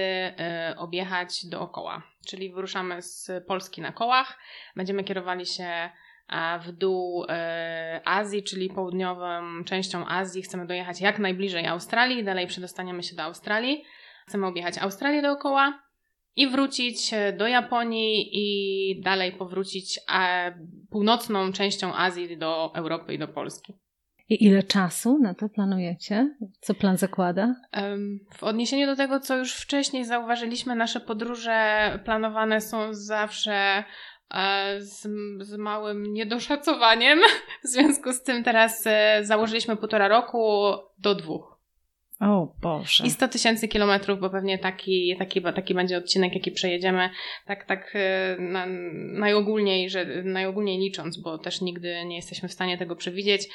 objechać 0.78 1.46
dookoła. 1.46 2.04
Czyli 2.28 2.54
wyruszamy 2.54 3.02
z 3.02 3.32
Polski 3.48 3.82
na 3.82 3.92
kołach, 3.92 4.40
będziemy 4.76 5.04
kierowali 5.04 5.46
się 5.46 5.90
w 6.66 6.72
dół 6.72 7.26
Azji, 8.06 8.44
czyli 8.44 8.70
południową 8.70 9.64
częścią 9.66 10.08
Azji. 10.08 10.42
Chcemy 10.42 10.68
dojechać 10.68 11.02
jak 11.02 11.20
najbliżej 11.20 11.66
Australii, 11.68 12.24
dalej 12.24 12.48
przedostaniemy 12.48 13.04
się 13.04 13.16
do 13.16 13.24
Australii. 13.24 13.84
Chcemy 14.28 14.48
objechać 14.48 14.78
Australię 14.78 15.22
dookoła, 15.22 15.90
i 16.40 16.48
wrócić 16.48 17.14
e, 17.14 17.34
do 17.34 17.48
Japonii 17.48 18.30
i 18.32 19.02
dalej 19.02 19.32
powrócić 19.32 20.00
e, 20.20 20.54
północną 20.90 21.52
częścią 21.52 21.96
Azji 21.96 22.38
do 22.38 22.72
Europy 22.76 23.14
i 23.14 23.20
do 23.20 23.28
Polski. 23.28 23.74
I 24.30 24.46
ile 24.46 24.64
czasu 24.64 25.20
na 25.20 25.34
to 25.34 25.50
planujecie? 25.50 26.36
Co 26.60 26.74
plan 26.74 26.98
zakłada? 26.98 27.56
W 28.34 28.44
odniesieniu 28.44 28.88
do 28.88 28.96
tego, 28.96 29.20
co 29.20 29.38
już 29.38 29.54
wcześniej 29.54 30.06
zauważyliśmy, 30.06 30.76
nasze 30.76 31.00
podróże 31.00 32.00
planowane 32.06 32.62
są 32.62 32.94
zawsze 32.94 33.54
e, 33.54 33.84
z, 34.80 35.08
z 35.40 35.58
małym 35.58 36.14
niedoszacowaniem. 36.14 37.20
W 37.64 37.68
związku 37.68 38.14
z 38.14 38.24
tym 38.24 38.44
teraz 38.44 38.84
założyliśmy 39.22 39.76
półtora 39.76 40.08
roku 40.08 40.74
do 40.98 41.16
dwóch. 41.16 41.59
O 42.20 42.56
Boże. 42.62 43.04
I 43.06 43.10
100 43.10 43.28
tysięcy 43.28 43.68
kilometrów, 43.68 44.20
bo 44.20 44.30
pewnie 44.30 44.58
taki, 44.58 45.16
taki, 45.20 45.42
taki 45.42 45.74
będzie 45.74 45.98
odcinek, 45.98 46.36
jaki 46.36 46.52
przejedziemy, 46.52 47.10
tak, 47.46 47.66
tak 47.66 47.92
e, 47.96 48.38
na, 48.40 48.66
najogólniej, 49.20 49.90
że, 49.90 50.24
najogólniej 50.24 50.80
licząc, 50.80 51.22
bo 51.22 51.38
też 51.38 51.62
nigdy 51.62 52.06
nie 52.06 52.16
jesteśmy 52.16 52.50
w 52.50 52.54
stanie 52.54 52.78
tego 52.78 52.96
przewidzieć. 52.96 53.48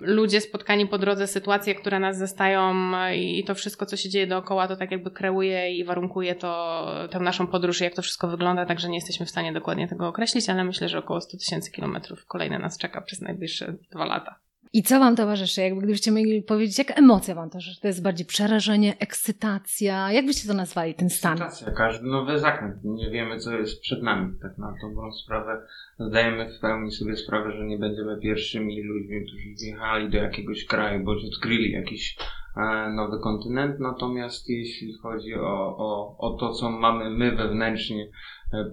Ludzie 0.00 0.40
spotkani 0.40 0.86
po 0.86 0.98
drodze, 0.98 1.26
sytuacje, 1.26 1.74
które 1.74 2.00
nas 2.00 2.18
zostają 2.18 2.92
i 3.14 3.44
to 3.44 3.54
wszystko, 3.54 3.86
co 3.86 3.96
się 3.96 4.08
dzieje 4.08 4.26
dookoła, 4.26 4.68
to 4.68 4.76
tak 4.76 4.90
jakby 4.90 5.10
kreuje 5.10 5.76
i 5.76 5.84
warunkuje 5.84 6.34
to, 6.34 6.86
tę 7.10 7.20
naszą 7.20 7.46
podróż 7.46 7.80
i 7.80 7.84
jak 7.84 7.94
to 7.94 8.02
wszystko 8.02 8.28
wygląda, 8.28 8.66
także 8.66 8.88
nie 8.88 8.96
jesteśmy 8.96 9.26
w 9.26 9.30
stanie 9.30 9.52
dokładnie 9.52 9.88
tego 9.88 10.08
określić, 10.08 10.48
ale 10.48 10.64
myślę, 10.64 10.88
że 10.88 10.98
około 10.98 11.20
100 11.20 11.38
tysięcy 11.38 11.70
kilometrów 11.70 12.26
kolejne 12.26 12.58
nas 12.58 12.78
czeka 12.78 13.00
przez 13.00 13.20
najbliższe 13.20 13.74
dwa 13.92 14.04
lata. 14.04 14.40
I 14.74 14.82
co 14.82 14.98
Wam 14.98 15.16
towarzyszy? 15.16 15.60
Jakby 15.60 15.80
gdybyście 15.80 16.12
mogli 16.12 16.42
powiedzieć, 16.42 16.78
jak 16.78 16.98
emocja 16.98 17.34
Wam 17.34 17.50
towarzyszy? 17.50 17.80
To 17.80 17.86
jest 17.86 18.02
bardziej 18.02 18.26
przerażenie, 18.26 18.98
ekscytacja? 18.98 20.12
Jak 20.12 20.26
byście 20.26 20.48
to 20.48 20.54
nazwali, 20.54 20.94
ten 20.94 21.10
stan? 21.10 21.32
Ekscytacja, 21.32 21.72
każdy 21.72 22.06
nowy 22.06 22.38
zakręt. 22.38 22.76
Nie 22.84 23.10
wiemy, 23.10 23.38
co 23.38 23.52
jest 23.52 23.80
przed 23.80 24.02
nami. 24.02 24.32
Tak 24.42 24.58
na 24.58 24.74
dobrą 24.82 25.12
sprawę 25.12 25.66
zdajemy 25.98 26.52
w 26.52 26.60
pełni 26.60 26.90
sobie 26.90 27.16
sprawę, 27.16 27.52
że 27.52 27.64
nie 27.64 27.78
będziemy 27.78 28.20
pierwszymi 28.20 28.82
ludźmi, 28.82 29.26
którzy 29.26 29.54
wjechali 29.60 30.10
do 30.10 30.16
jakiegoś 30.16 30.64
kraju, 30.64 31.04
bądź 31.04 31.24
odkryli 31.24 31.72
jakiś 31.72 32.16
e, 32.56 32.90
nowy 32.90 33.18
kontynent. 33.22 33.80
Natomiast 33.80 34.48
jeśli 34.48 34.94
chodzi 35.02 35.34
o, 35.34 35.76
o, 35.76 36.16
o 36.18 36.36
to, 36.36 36.52
co 36.52 36.70
mamy 36.70 37.10
my 37.10 37.36
wewnętrznie, 37.36 38.08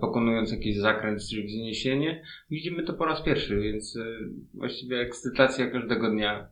pokonując 0.02 0.52
jakiś 0.52 0.78
zakręt 0.78 1.20
czy 1.30 1.44
wzniesienie. 1.44 2.24
Widzimy 2.50 2.84
to 2.84 2.94
po 2.94 3.06
raz 3.06 3.22
pierwszy, 3.22 3.60
więc 3.60 3.98
e, 3.98 4.02
właściwie 4.54 5.00
ekscytacja 5.00 5.72
każdego 5.72 6.10
dnia. 6.10 6.48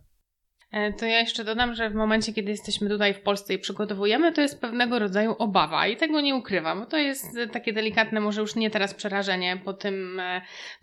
E, 0.71 0.93
to 0.93 1.05
ja 1.05 1.19
jeszcze 1.19 1.43
dodam, 1.43 1.75
że 1.75 1.89
w 1.89 1.95
momencie, 1.95 2.33
kiedy 2.33 2.51
jesteśmy 2.51 2.89
tutaj 2.89 3.13
w 3.13 3.21
Polsce 3.21 3.53
i 3.53 3.59
przygotowujemy, 3.59 4.31
to 4.31 4.41
jest 4.41 4.61
pewnego 4.61 4.99
rodzaju 4.99 5.35
obawa 5.39 5.88
i 5.88 5.97
tego 5.97 6.21
nie 6.21 6.35
ukrywam. 6.35 6.85
To 6.85 6.97
jest 6.97 7.38
takie 7.53 7.73
delikatne, 7.73 8.19
może 8.19 8.41
już 8.41 8.55
nie 8.55 8.69
teraz 8.69 8.93
przerażenie 8.93 9.61
po 9.65 9.73
tym, 9.73 10.21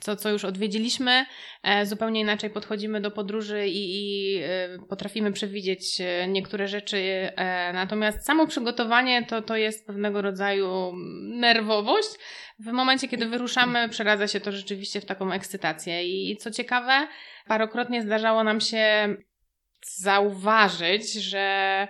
co, 0.01 0.17
co 0.17 0.31
już 0.31 0.45
odwiedziliśmy. 0.45 1.27
Zupełnie 1.85 2.21
inaczej 2.21 2.51
podchodzimy 2.51 3.01
do 3.01 3.11
podróży 3.11 3.67
i, 3.67 3.97
i 3.97 4.41
potrafimy 4.89 5.33
przewidzieć 5.33 6.03
niektóre 6.29 6.69
rzeczy. 6.69 7.31
Natomiast 7.73 8.27
samo 8.27 8.47
przygotowanie 8.47 9.27
to, 9.27 9.43
to 9.43 9.57
jest 9.57 9.87
pewnego 9.87 10.23
rodzaju 10.23 10.93
nerwowość. 11.21 12.09
W 12.59 12.73
momencie, 12.73 13.09
kiedy 13.09 13.27
wyruszamy, 13.27 13.89
przeradza 13.89 14.27
się 14.27 14.41
to 14.41 14.53
rzeczywiście 14.53 15.01
w 15.01 15.05
taką 15.05 15.33
ekscytację. 15.33 16.05
I 16.05 16.37
co 16.37 16.51
ciekawe, 16.51 17.09
parokrotnie 17.47 18.03
zdarzało 18.03 18.45
nam 18.45 18.61
się 18.61 19.17
zauważyć, 19.95 21.13
że 21.13 21.89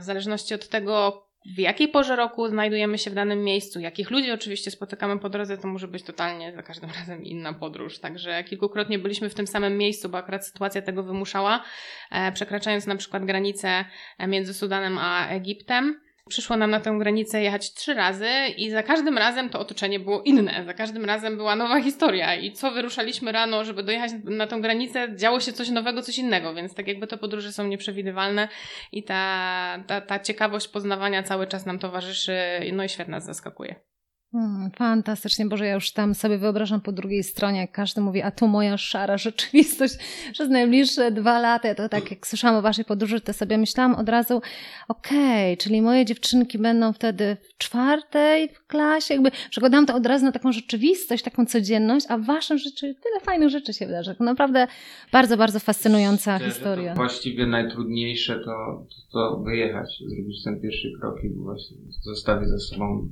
w 0.00 0.02
zależności 0.02 0.54
od 0.54 0.68
tego, 0.68 1.24
w 1.56 1.58
jakiej 1.58 1.88
porze 1.88 2.16
roku 2.16 2.48
znajdujemy 2.48 2.98
się 2.98 3.10
w 3.10 3.14
danym 3.14 3.44
miejscu, 3.44 3.80
jakich 3.80 4.10
ludzi 4.10 4.32
oczywiście 4.32 4.70
spotykamy 4.70 5.18
po 5.18 5.28
drodze, 5.28 5.58
to 5.58 5.68
może 5.68 5.88
być 5.88 6.02
totalnie 6.02 6.52
za 6.52 6.62
każdym 6.62 6.90
razem 7.00 7.24
inna 7.24 7.52
podróż. 7.52 7.98
Także 7.98 8.44
kilkukrotnie 8.44 8.98
byliśmy 8.98 9.28
w 9.28 9.34
tym 9.34 9.46
samym 9.46 9.78
miejscu, 9.78 10.08
bo 10.08 10.18
akurat 10.18 10.46
sytuacja 10.46 10.82
tego 10.82 11.02
wymuszała, 11.02 11.64
e, 12.10 12.32
przekraczając 12.32 12.86
na 12.86 12.96
przykład 12.96 13.24
granicę 13.24 13.84
między 14.28 14.54
Sudanem 14.54 14.98
a 14.98 15.28
Egiptem. 15.28 16.03
Przyszło 16.28 16.56
nam 16.56 16.70
na 16.70 16.80
tę 16.80 16.96
granicę 16.98 17.42
jechać 17.42 17.74
trzy 17.74 17.94
razy 17.94 18.28
i 18.56 18.70
za 18.70 18.82
każdym 18.82 19.18
razem 19.18 19.50
to 19.50 19.60
otoczenie 19.60 20.00
było 20.00 20.22
inne. 20.22 20.64
Za 20.66 20.74
każdym 20.74 21.04
razem 21.04 21.36
była 21.36 21.56
nowa 21.56 21.82
historia 21.82 22.34
i 22.34 22.52
co 22.52 22.70
wyruszaliśmy 22.70 23.32
rano, 23.32 23.64
żeby 23.64 23.82
dojechać 23.82 24.10
na 24.24 24.46
tę 24.46 24.60
granicę, 24.60 25.16
działo 25.16 25.40
się 25.40 25.52
coś 25.52 25.68
nowego, 25.68 26.02
coś 26.02 26.18
innego, 26.18 26.54
więc 26.54 26.74
tak 26.74 26.88
jakby 26.88 27.06
te 27.06 27.16
podróże 27.16 27.52
są 27.52 27.66
nieprzewidywalne 27.66 28.48
i 28.92 29.02
ta, 29.02 29.84
ta, 29.86 30.00
ta 30.00 30.18
ciekawość 30.18 30.68
poznawania 30.68 31.22
cały 31.22 31.46
czas 31.46 31.66
nam 31.66 31.78
towarzyszy, 31.78 32.36
no 32.72 32.84
i 32.84 32.88
świat 32.88 33.08
nas 33.08 33.24
zaskakuje. 33.24 33.93
Hmm, 34.34 34.70
fantastycznie, 34.70 35.46
Boże, 35.46 35.66
ja 35.66 35.74
już 35.74 35.92
tam 35.92 36.14
sobie 36.14 36.38
wyobrażam 36.38 36.80
po 36.80 36.92
drugiej 36.92 37.24
stronie, 37.24 37.60
jak 37.60 37.72
każdy 37.72 38.00
mówi, 38.00 38.22
a 38.22 38.30
tu 38.30 38.48
moja 38.48 38.78
szara 38.78 39.18
rzeczywistość 39.18 39.94
przez 40.32 40.50
najbliższe 40.50 41.12
dwa 41.12 41.38
lata. 41.38 41.74
To 41.74 41.88
tak 41.88 42.10
jak 42.10 42.26
słyszałam 42.26 42.56
o 42.56 42.62
waszej 42.62 42.84
podróży, 42.84 43.20
to 43.20 43.32
sobie 43.32 43.58
myślałam 43.58 43.94
od 43.94 44.08
razu, 44.08 44.42
okej, 44.88 45.52
okay, 45.52 45.56
czyli 45.56 45.82
moje 45.82 46.04
dziewczynki 46.04 46.58
będą 46.58 46.92
wtedy 46.92 47.36
czwartej 47.64 48.48
w 48.48 48.66
klasie, 48.66 49.14
jakby 49.14 49.30
przekładałam 49.50 49.86
to 49.86 49.94
od 49.94 50.06
razu 50.06 50.24
na 50.24 50.32
taką 50.32 50.52
rzeczywistość, 50.52 51.24
taką 51.24 51.46
codzienność, 51.46 52.06
a 52.08 52.18
w 52.18 52.24
waszym 52.26 52.58
życiu 52.58 52.86
tyle 52.86 53.20
fajnych 53.22 53.48
rzeczy 53.48 53.72
się 53.72 53.86
wydarzy. 53.86 54.16
Naprawdę 54.20 54.66
bardzo, 55.12 55.36
bardzo 55.36 55.60
fascynująca 55.60 56.36
Szczerze, 56.38 56.50
historia. 56.54 56.94
właściwie 56.94 57.46
najtrudniejsze 57.46 58.40
to, 58.44 58.86
to, 59.12 59.42
wyjechać, 59.44 60.02
zrobić 60.06 60.44
ten 60.44 60.60
pierwszy 60.60 60.88
krok 61.00 61.24
i 61.24 61.28
właśnie 61.34 61.76
zostawić 62.02 62.48
za 62.48 62.58
sobą 62.58 63.08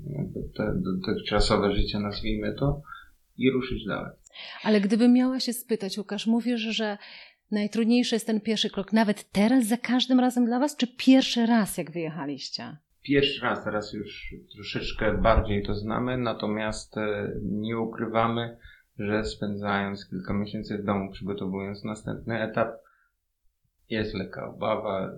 te 0.57 0.73
dotychczasowe 0.77 1.75
życie, 1.75 1.99
nazwijmy 1.99 2.55
to, 2.59 2.83
i 3.39 3.51
ruszyć 3.51 3.87
dalej. 3.87 4.13
Ale 4.65 4.81
gdybym 4.81 5.13
miała 5.13 5.41
się 5.41 5.53
spytać, 5.53 5.99
Łukasz, 5.99 6.27
mówisz, 6.27 6.61
że 6.61 6.99
najtrudniejszy 7.51 8.15
jest 8.15 8.27
ten 8.27 8.41
pierwszy 8.41 8.71
krok, 8.71 8.93
nawet 8.93 9.33
teraz, 9.33 9.67
za 9.67 9.77
każdym 9.77 10.21
razem 10.21 10.45
dla 10.45 10.59
Was, 10.59 10.77
czy 10.77 10.87
pierwszy 10.87 11.47
raz, 11.47 11.79
jak 11.79 11.91
wyjechaliście? 11.91 12.77
Pierwszy 13.03 13.43
raz, 13.43 13.65
teraz 13.65 13.93
już 13.93 14.35
troszeczkę 14.55 15.19
bardziej 15.19 15.63
to 15.63 15.75
znamy, 15.75 16.19
natomiast 16.19 16.97
e, 16.97 17.33
nie 17.43 17.79
ukrywamy, 17.79 18.59
że 18.99 19.25
spędzając 19.25 20.09
kilka 20.11 20.35
miesięcy 20.35 20.79
w 20.79 20.85
domu, 20.85 21.13
przygotowując 21.13 21.85
następny 21.85 22.43
etap, 22.43 22.71
jest 23.89 24.15
lekka 24.15 24.47
obawa, 24.49 25.11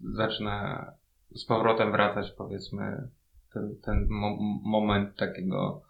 zaczyna 0.00 0.86
z 1.34 1.44
powrotem 1.44 1.92
wracać, 1.92 2.30
powiedzmy, 2.30 3.08
ten, 3.54 3.76
ten 3.84 4.06
mo 4.10 4.36
moment 4.62 5.16
takiego 5.16 5.82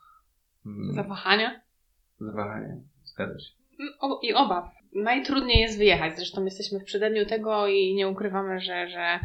mm, 0.66 0.94
zawahania. 0.94 1.60
Zawahania, 2.20 2.76
zgadza 3.04 3.38
się. 3.38 3.52
O, 4.00 4.20
I 4.22 4.34
obaw. 4.34 4.77
Najtrudniej 4.94 5.60
jest 5.60 5.78
wyjechać. 5.78 6.16
Zresztą 6.16 6.44
jesteśmy 6.44 6.80
w 6.80 6.84
przededniu 6.84 7.26
tego 7.26 7.66
i 7.66 7.94
nie 7.94 8.08
ukrywamy, 8.08 8.60
że, 8.60 8.88
że 8.88 9.20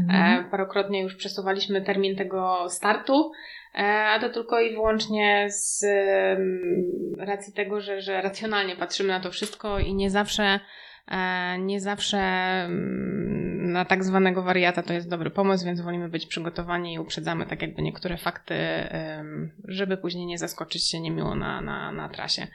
mhm. 0.00 0.46
e, 0.46 0.50
parokrotnie 0.50 1.02
już 1.02 1.16
przesuwaliśmy 1.16 1.82
termin 1.82 2.16
tego 2.16 2.66
startu, 2.68 3.32
e, 3.74 3.78
a 3.84 4.18
to 4.20 4.28
tylko 4.28 4.60
i 4.60 4.74
wyłącznie 4.74 5.46
z 5.50 5.84
racji 7.18 7.52
tego, 7.52 7.80
że, 7.80 8.00
że 8.00 8.22
racjonalnie 8.22 8.76
patrzymy 8.76 9.08
na 9.08 9.20
to 9.20 9.30
wszystko 9.30 9.78
i 9.78 9.94
nie 9.94 10.10
zawsze, 10.10 10.60
e, 11.08 11.58
nie 11.58 11.80
zawsze 11.80 12.18
na 13.68 13.84
tak 13.84 14.04
zwanego 14.04 14.42
wariata 14.42 14.82
to 14.82 14.92
jest 14.92 15.10
dobry 15.10 15.30
pomysł, 15.30 15.64
więc 15.64 15.80
wolimy 15.80 16.08
być 16.08 16.26
przygotowani 16.26 16.94
i 16.94 16.98
uprzedzamy 16.98 17.46
tak 17.46 17.62
jakby 17.62 17.82
niektóre 17.82 18.16
fakty, 18.16 18.54
żeby 19.64 19.96
później 19.96 20.26
nie 20.26 20.38
zaskoczyć 20.38 20.90
się 20.90 21.00
niemiło 21.00 21.34
na, 21.34 21.60
na, 21.60 21.92
na 21.92 22.08
trasie. 22.08 22.46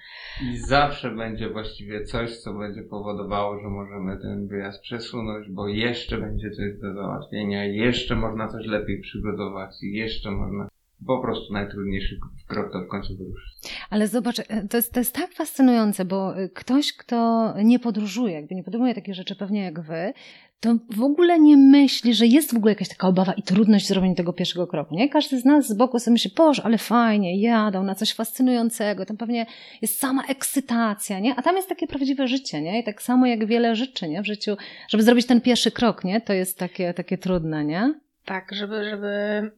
I 0.51 0.57
zawsze 0.57 1.11
będzie 1.11 1.49
właściwie 1.49 2.03
coś, 2.03 2.37
co 2.37 2.53
będzie 2.53 2.83
powodowało, 2.83 3.59
że 3.59 3.67
możemy 3.67 4.17
ten 4.21 4.47
wyjazd 4.47 4.81
przesunąć, 4.81 5.49
bo 5.49 5.67
jeszcze 5.67 6.17
będzie 6.17 6.51
coś 6.51 6.79
do 6.81 6.93
załatwienia, 6.93 7.65
jeszcze 7.65 8.15
można 8.15 8.47
coś 8.47 8.65
lepiej 8.65 9.01
przygotować 9.01 9.83
i 9.83 9.93
jeszcze 9.93 10.31
można 10.31 10.67
po 11.07 11.21
prostu 11.21 11.53
najtrudniejszy 11.53 12.19
krok 12.47 12.71
to 12.73 12.81
w 12.81 12.87
końcu 12.87 13.17
wyruszyć. 13.17 13.53
Ale 13.89 14.07
zobacz, 14.07 14.39
e, 14.39 14.67
to 14.69 14.77
jest, 14.77 14.93
to 14.93 14.99
jest 14.99 15.15
tak 15.15 15.31
fascynujące, 15.31 16.05
bo 16.05 16.37
e, 16.37 16.49
ktoś, 16.49 16.93
kto 16.93 17.53
nie 17.63 17.79
podróżuje, 17.79 18.33
jakby 18.33 18.55
nie 18.55 18.63
podejmuje 18.63 18.95
takie 18.95 19.13
rzeczy 19.13 19.35
pewnie 19.35 19.63
jak 19.63 19.81
wy, 19.81 20.13
to 20.63 20.75
w 20.89 21.03
ogóle 21.03 21.39
nie 21.39 21.57
myśli, 21.57 22.13
że 22.13 22.25
jest 22.27 22.53
w 22.53 22.57
ogóle 22.57 22.71
jakaś 22.71 22.89
taka 22.89 23.07
obawa 23.07 23.33
i 23.33 23.43
trudność 23.43 23.87
zrobienia 23.87 24.15
tego 24.15 24.33
pierwszego 24.33 24.67
kroku, 24.67 24.95
nie? 24.95 25.09
Każdy 25.09 25.39
z 25.39 25.45
nas 25.45 25.67
z 25.67 25.73
boku 25.73 25.99
sobie 25.99 26.11
myśli, 26.13 26.31
boż, 26.37 26.59
ale 26.59 26.77
fajnie, 26.77 27.41
jadą 27.41 27.83
na 27.83 27.95
coś 27.95 28.13
fascynującego, 28.13 29.05
tam 29.05 29.17
pewnie 29.17 29.45
jest 29.81 29.99
sama 29.99 30.23
ekscytacja, 30.23 31.19
nie? 31.19 31.35
A 31.35 31.41
tam 31.41 31.55
jest 31.55 31.69
takie 31.69 31.87
prawdziwe 31.87 32.27
życie, 32.27 32.61
nie? 32.61 32.79
I 32.79 32.83
tak 32.83 33.01
samo 33.01 33.25
jak 33.25 33.45
wiele 33.45 33.75
rzeczy, 33.75 34.07
nie? 34.09 34.21
W 34.21 34.25
życiu, 34.25 34.57
żeby 34.89 35.03
zrobić 35.03 35.25
ten 35.25 35.41
pierwszy 35.41 35.71
krok, 35.71 36.03
nie? 36.03 36.21
To 36.21 36.33
jest 36.33 36.57
takie, 36.59 36.93
takie 36.93 37.17
trudne, 37.17 37.65
nie? 37.65 37.93
Tak, 38.25 38.53
żeby, 38.53 38.89
żeby 38.89 39.51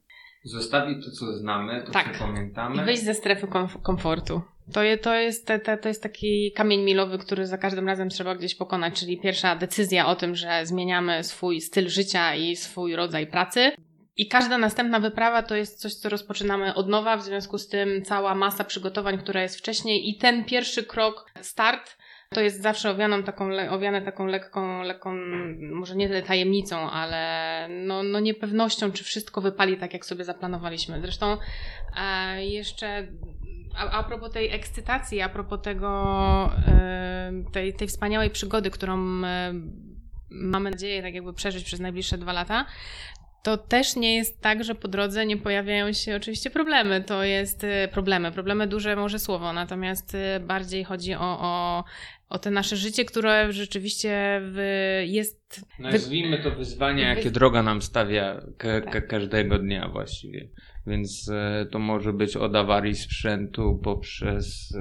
Zostawić 0.43 1.05
to, 1.05 1.11
co 1.11 1.37
znamy, 1.37 1.83
to, 1.85 1.91
tak. 1.91 2.17
co 2.17 2.25
pamiętamy. 2.25 2.81
I 2.81 2.85
wyjść 2.85 3.03
ze 3.03 3.13
strefy 3.13 3.47
komf- 3.47 3.81
komfortu. 3.81 4.41
To, 4.73 4.83
je, 4.83 4.97
to, 4.97 5.15
jest, 5.15 5.47
te, 5.47 5.77
to 5.77 5.87
jest 5.87 6.03
taki 6.03 6.51
kamień 6.51 6.81
milowy, 6.81 7.17
który 7.17 7.47
za 7.47 7.57
każdym 7.57 7.87
razem 7.87 8.09
trzeba 8.09 8.35
gdzieś 8.35 8.55
pokonać, 8.55 8.99
czyli 8.99 9.17
pierwsza 9.17 9.55
decyzja 9.55 10.07
o 10.07 10.15
tym, 10.15 10.35
że 10.35 10.65
zmieniamy 10.65 11.23
swój 11.23 11.61
styl 11.61 11.89
życia 11.89 12.35
i 12.35 12.55
swój 12.55 12.95
rodzaj 12.95 13.27
pracy. 13.27 13.71
I 14.17 14.27
każda 14.27 14.57
następna 14.57 14.99
wyprawa 14.99 15.43
to 15.43 15.55
jest 15.55 15.79
coś, 15.79 15.93
co 15.93 16.09
rozpoczynamy 16.09 16.73
od 16.73 16.89
nowa, 16.89 17.17
w 17.17 17.23
związku 17.23 17.57
z 17.57 17.67
tym 17.67 18.05
cała 18.05 18.35
masa 18.35 18.63
przygotowań, 18.63 19.17
która 19.17 19.41
jest 19.41 19.57
wcześniej 19.57 20.09
i 20.09 20.17
ten 20.17 20.45
pierwszy 20.45 20.83
krok, 20.83 21.31
start, 21.41 21.97
to 22.29 22.41
jest 22.41 22.61
zawsze 22.61 22.91
owianą 22.91 23.23
taką, 23.23 23.49
owiane 23.69 24.01
taką 24.01 24.25
lekką, 24.25 24.81
lekką, 24.83 25.15
może 25.71 25.95
nie 25.95 26.07
tyle 26.07 26.21
tajemnicą, 26.21 26.91
ale 26.91 27.67
no, 27.69 28.03
no 28.03 28.19
niepewnością, 28.19 28.91
czy 28.91 29.03
wszystko 29.03 29.41
wypali 29.41 29.77
tak, 29.77 29.93
jak 29.93 30.05
sobie 30.05 30.23
zaplanowaliśmy. 30.23 31.01
Zresztą 31.01 31.37
e, 31.97 32.45
jeszcze 32.45 33.07
a, 33.77 33.89
a 33.91 34.03
propos 34.03 34.31
tej 34.31 34.51
ekscytacji, 34.51 35.21
a 35.21 35.29
propos 35.29 35.61
tego, 35.61 36.51
tej, 37.51 37.73
tej 37.73 37.87
wspaniałej 37.87 38.29
przygody, 38.29 38.71
którą 38.71 38.97
mamy 40.29 40.71
nadzieję 40.71 41.01
tak 41.01 41.13
jakby 41.13 41.33
przeżyć 41.33 41.63
przez 41.63 41.79
najbliższe 41.79 42.17
dwa 42.17 42.33
lata, 42.33 42.65
to 43.45 43.57
też 43.57 43.95
nie 43.95 44.15
jest 44.15 44.41
tak, 44.41 44.63
że 44.63 44.75
po 44.75 44.87
drodze 44.87 45.25
nie 45.25 45.37
pojawiają 45.37 45.93
się 45.93 46.15
oczywiście 46.15 46.49
problemy. 46.49 47.03
To 47.03 47.23
jest 47.23 47.63
e, 47.63 47.87
problemy. 47.87 48.31
Problemy 48.31 48.67
duże 48.67 48.95
może 48.95 49.19
słowo, 49.19 49.53
natomiast 49.53 50.15
e, 50.15 50.39
bardziej 50.39 50.83
chodzi 50.83 51.13
o, 51.13 51.39
o, 51.41 51.83
o 52.29 52.39
te 52.39 52.51
nasze 52.51 52.77
życie, 52.77 53.05
które 53.05 53.51
rzeczywiście 53.51 54.41
jest. 55.05 55.65
Nazwijmy 55.79 56.43
to 56.43 56.51
wyzwania, 56.51 57.09
jakie 57.09 57.31
droga 57.31 57.63
nam 57.63 57.81
stawia 57.81 58.41
ka 58.57 59.01
każdego 59.01 59.59
dnia 59.59 59.89
właściwie. 59.89 60.47
Więc 60.87 61.29
e, 61.29 61.65
to 61.71 61.79
może 61.79 62.13
być 62.13 62.37
od 62.37 62.55
awarii 62.55 62.95
sprzętu 62.95 63.79
poprzez 63.83 64.73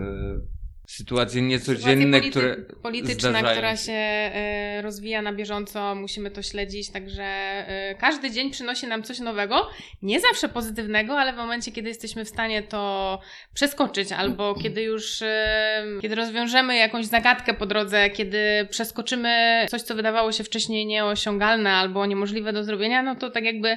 sytuacje 0.87 1.43
niecodzienne, 1.43 2.19
polity 2.19 2.31
które 2.31 2.57
polityczna, 2.83 3.43
która 3.43 3.77
się. 3.77 3.93
e, 3.93 4.83
rozwija 4.83 5.23
na 5.23 5.33
bieżąco, 5.33 5.95
musimy 5.95 6.31
to 6.31 6.43
śledzić, 6.43 6.91
także 6.91 7.23
e, 7.23 7.95
każdy 7.95 8.31
dzień 8.31 8.51
przynosi 8.51 8.87
nam 8.87 9.03
coś 9.03 9.19
nowego, 9.19 9.71
nie 10.03 10.21
zawsze 10.21 10.49
pozytywnego, 10.49 11.19
ale 11.19 11.33
w 11.33 11.37
momencie, 11.37 11.73
kiedy 11.73 11.89
jesteśmy 11.89 12.25
w 12.25 12.29
stanie 12.29 12.63
to 12.63 13.21
przeskoczyć, 13.55 14.13
albo 14.13 14.55
kiedy 14.55 14.83
już, 14.83 15.23
e, 15.23 15.85
kiedy 16.03 16.15
rozwiążemy 16.15 16.77
jakąś 16.77 17.07
zagadkę 17.07 17.55
po 17.55 17.67
drodze, 17.67 18.11
kiedy 18.11 18.39
przeskoczymy 18.71 19.67
coś, 19.71 19.83
co 19.83 19.95
wydawało 19.95 20.33
się 20.33 20.45
wcześniej 20.45 20.87
nieosiągalne 20.87 21.73
albo 21.73 22.07
niemożliwe 22.07 22.53
do 22.53 22.65
zrobienia, 22.65 23.03
no 23.03 23.15
to 23.15 23.31
tak 23.31 23.45
jakby 23.45 23.77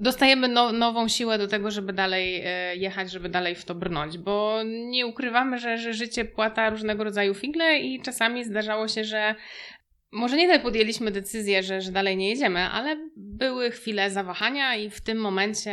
dostajemy 0.00 0.48
no, 0.48 0.72
nową 0.72 1.08
siłę 1.08 1.38
do 1.38 1.48
tego, 1.48 1.70
żeby 1.70 1.92
dalej 1.92 2.44
jechać, 2.80 3.10
żeby 3.10 3.28
dalej 3.28 3.54
w 3.54 3.64
to 3.64 3.74
brnąć, 3.74 4.18
bo 4.18 4.58
nie 4.64 5.06
ukrywamy, 5.06 5.58
że, 5.58 5.78
że 5.78 5.94
życie 5.94 6.24
płata 6.24 6.43
różnego 6.70 7.04
rodzaju 7.04 7.34
figle 7.34 7.78
i 7.78 8.00
czasami 8.00 8.44
zdarzało 8.44 8.88
się, 8.88 9.04
że 9.04 9.34
może 10.14 10.36
nie 10.36 10.48
tak 10.48 10.62
podjęliśmy 10.62 11.10
decyzję, 11.10 11.62
że, 11.62 11.80
że 11.80 11.92
dalej 11.92 12.16
nie 12.16 12.28
jedziemy, 12.28 12.60
ale 12.60 12.96
były 13.16 13.70
chwile 13.70 14.10
zawahania 14.10 14.76
i 14.76 14.90
w 14.90 15.00
tym 15.00 15.18
momencie 15.18 15.72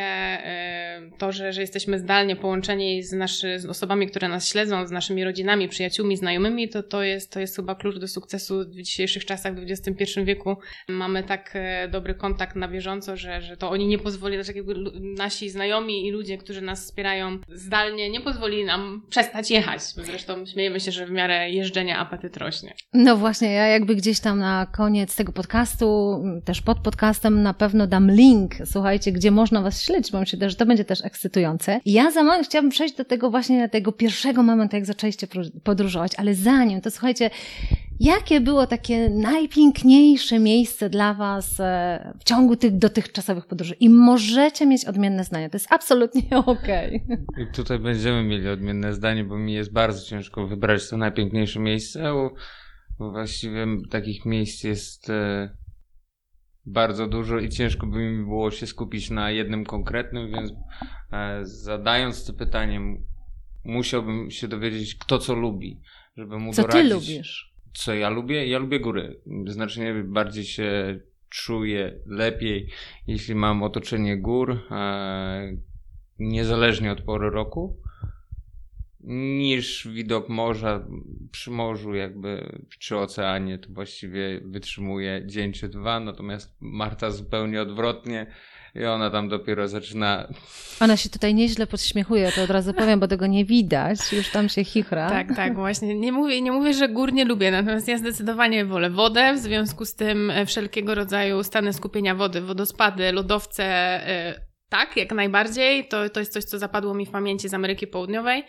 y, 1.08 1.12
to, 1.18 1.32
że, 1.32 1.54
że 1.54 1.62
jesteśmy 1.62 2.00
zdalnie 2.00 2.36
połączeni 2.36 3.04
z, 3.04 3.14
naszy, 3.14 3.60
z 3.60 3.66
osobami, 3.66 4.08
które 4.08 4.30
nas 4.30 4.50
śledzą, 4.50 4.88
z 4.88 4.92
naszymi 4.92 5.24
rodzinami, 5.24 5.70
przyjaciółmi, 5.70 6.18
znajomymi, 6.18 6.70
to, 6.70 6.84
to, 6.84 7.04
jest, 7.04 7.32
to 7.32 7.40
jest 7.40 7.56
chyba 7.56 7.76
klucz 7.76 7.98
do 7.98 8.08
sukcesu 8.08 8.60
w 8.70 8.82
dzisiejszych 8.82 9.26
czasach, 9.26 9.56
w 9.56 9.64
XXI 9.72 10.24
wieku. 10.24 10.58
Mamy 10.90 11.24
tak 11.24 11.52
e, 11.54 11.88
dobry 11.88 12.16
kontakt 12.16 12.56
na 12.56 12.68
bieżąco, 12.68 13.18
że, 13.18 13.42
że 13.42 13.58
to 13.58 13.70
oni 13.70 13.88
nie 13.88 14.00
pozwolili, 14.00 14.46
tak 14.46 14.56
jakby 14.56 14.76
nasi 15.18 15.50
znajomi 15.50 16.08
i 16.08 16.12
ludzie, 16.12 16.38
którzy 16.38 16.62
nas 16.62 16.84
wspierają 16.84 17.40
zdalnie, 17.50 18.10
nie 18.10 18.22
pozwolili 18.22 18.66
nam 18.66 19.02
przestać 19.10 19.52
jechać. 19.52 19.82
Zresztą 19.82 20.46
śmiejemy 20.46 20.80
się, 20.80 20.92
że 20.92 21.06
w 21.06 21.12
miarę 21.12 21.52
jeżdżenia 21.52 21.98
apetyt 21.98 22.38
rośnie. 22.38 22.74
No 22.94 23.18
właśnie, 23.18 23.54
ja 23.54 23.68
jakby 23.68 23.96
gdzieś 23.96 24.20
tam 24.20 24.31
na 24.36 24.66
koniec 24.66 25.16
tego 25.16 25.32
podcastu, 25.32 26.20
też 26.46 26.62
pod 26.62 26.80
podcastem 26.80 27.44
na 27.44 27.54
pewno 27.54 27.88
dam 27.88 28.12
link, 28.12 28.56
słuchajcie, 28.66 29.12
gdzie 29.12 29.32
można 29.32 29.62
Was 29.62 29.82
śledzić, 29.82 30.12
bo 30.12 30.20
myślę, 30.20 30.50
że 30.50 30.56
to 30.56 30.66
będzie 30.66 30.86
też 30.86 31.06
ekscytujące. 31.06 31.80
I 31.86 31.94
ja 31.94 32.12
za 32.12 32.24
moment 32.24 32.48
chciałabym 32.48 32.72
przejść 32.72 32.96
do 32.96 33.06
tego 33.06 33.32
właśnie, 33.32 33.70
tego 33.70 33.92
pierwszego 33.92 34.44
momentu, 34.44 34.76
jak 34.76 34.86
zaczęliście 34.86 35.28
podróżować, 35.64 36.12
ale 36.18 36.36
zanim, 36.36 36.82
to 36.82 36.92
słuchajcie, 36.92 37.30
Jakie 38.02 38.42
było 38.42 38.68
takie 38.68 39.10
najpiękniejsze 39.10 40.40
miejsce 40.40 40.90
dla 40.90 41.14
Was 41.14 41.60
e, 41.60 42.14
w 42.20 42.24
ciągu 42.24 42.56
tych 42.56 42.78
dotychczasowych 42.78 43.46
podróży? 43.46 43.76
I 43.80 43.90
możecie 43.90 44.66
mieć 44.66 44.86
odmienne 44.86 45.24
zdanie. 45.24 45.50
To 45.50 45.56
jest 45.56 45.68
absolutnie 45.70 46.24
okej. 46.46 47.04
Okay. 47.06 47.44
I 47.44 47.54
tutaj 47.56 47.80
będziemy 47.80 48.24
mieli 48.24 48.50
odmienne 48.50 48.94
zdanie, 48.94 49.24
bo 49.24 49.38
mi 49.38 49.54
jest 49.54 49.74
bardzo 49.74 50.06
ciężko 50.06 50.48
wybrać 50.48 50.90
to 50.90 50.98
najpiękniejsze 50.98 51.60
miejsce. 51.60 52.14
Właściwie 53.10 53.68
takich 53.90 54.26
miejsc 54.26 54.64
jest 54.64 55.10
e, 55.10 55.50
bardzo 56.66 57.08
dużo 57.08 57.40
i 57.40 57.50
ciężko 57.50 57.88
by 57.88 57.98
mi 57.98 58.24
było 58.24 58.52
się 58.52 58.68
skupić 58.68 59.10
na 59.10 59.32
jednym 59.32 59.66
konkretnym, 59.66 60.32
więc 60.32 60.52
e, 61.12 61.40
zadając 61.44 62.26
to 62.26 62.34
pytanie, 62.34 62.82
musiałbym 63.64 64.32
się 64.32 64.48
dowiedzieć, 64.48 64.96
kto 64.96 65.20
co 65.20 65.36
lubi, 65.36 65.82
żeby 66.18 66.40
mu 66.40 66.54
co 66.54 66.62
doradzić. 66.62 66.92
Co 66.92 67.00
ty 67.00 67.14
lubisz? 67.14 67.54
Co 67.74 67.94
ja 67.94 68.10
lubię? 68.10 68.48
Ja 68.48 68.60
lubię 68.60 68.80
góry. 68.80 69.22
Znacznie 69.48 70.04
bardziej 70.04 70.46
się 70.46 71.00
czuję 71.30 72.00
lepiej, 72.06 72.70
jeśli 73.08 73.36
mam 73.36 73.64
otoczenie 73.64 74.18
gór, 74.18 74.60
e, 74.72 75.58
niezależnie 76.20 76.92
od 76.92 77.02
pory 77.02 77.30
roku 77.30 77.82
niż 79.04 79.88
widok 79.88 80.30
morza 80.30 80.86
przy 81.32 81.52
morzu, 81.52 81.94
jakby 81.94 82.62
przy 82.80 82.98
oceanie, 82.98 83.58
to 83.58 83.70
właściwie 83.70 84.42
wytrzymuje 84.46 85.22
dzień 85.26 85.54
czy 85.54 85.70
dwa, 85.70 86.00
natomiast 86.00 86.56
Marta 86.60 87.12
zupełnie 87.12 87.62
odwrotnie 87.62 88.28
i 88.76 88.86
ona 88.86 89.10
tam 89.10 89.30
dopiero 89.30 89.68
zaczyna. 89.68 90.28
Ona 90.80 90.98
się 90.98 91.10
tutaj 91.10 91.34
nieźle 91.34 91.68
podśmiechuje, 91.68 92.32
to 92.32 92.44
od 92.44 92.50
razu 92.50 92.74
powiem, 92.74 93.00
bo 93.00 93.08
tego 93.08 93.28
nie 93.28 93.46
widać, 93.46 94.14
już 94.14 94.30
tam 94.30 94.50
się 94.50 94.64
chichra. 94.64 95.10
Tak, 95.10 95.36
tak, 95.36 95.56
właśnie. 95.56 95.96
Nie 95.96 96.12
mówię, 96.12 96.42
nie 96.42 96.52
mówię, 96.52 96.74
że 96.74 96.90
gór 96.90 97.14
nie 97.14 97.26
lubię, 97.26 97.52
natomiast 97.52 97.88
ja 97.88 97.98
zdecydowanie 97.98 98.66
wolę 98.66 98.90
wodę, 98.90 99.34
w 99.34 99.38
związku 99.38 99.86
z 99.86 99.96
tym 99.96 100.32
wszelkiego 100.46 100.96
rodzaju 100.96 101.44
stany 101.44 101.74
skupienia 101.74 102.16
wody, 102.16 102.42
wodospady, 102.42 103.12
lodowce, 103.12 104.00
y, 104.38 104.52
tak, 104.72 104.98
jak 104.98 105.12
najbardziej. 105.12 105.88
To, 105.88 106.10
to 106.10 106.20
jest 106.20 106.34
coś, 106.34 106.44
co 106.44 106.60
zapadło 106.60 106.94
mi 106.94 107.06
w 107.06 107.10
pamięci 107.10 107.50
z 107.50 107.54
Ameryki 107.54 107.88
Południowej. 107.88 108.44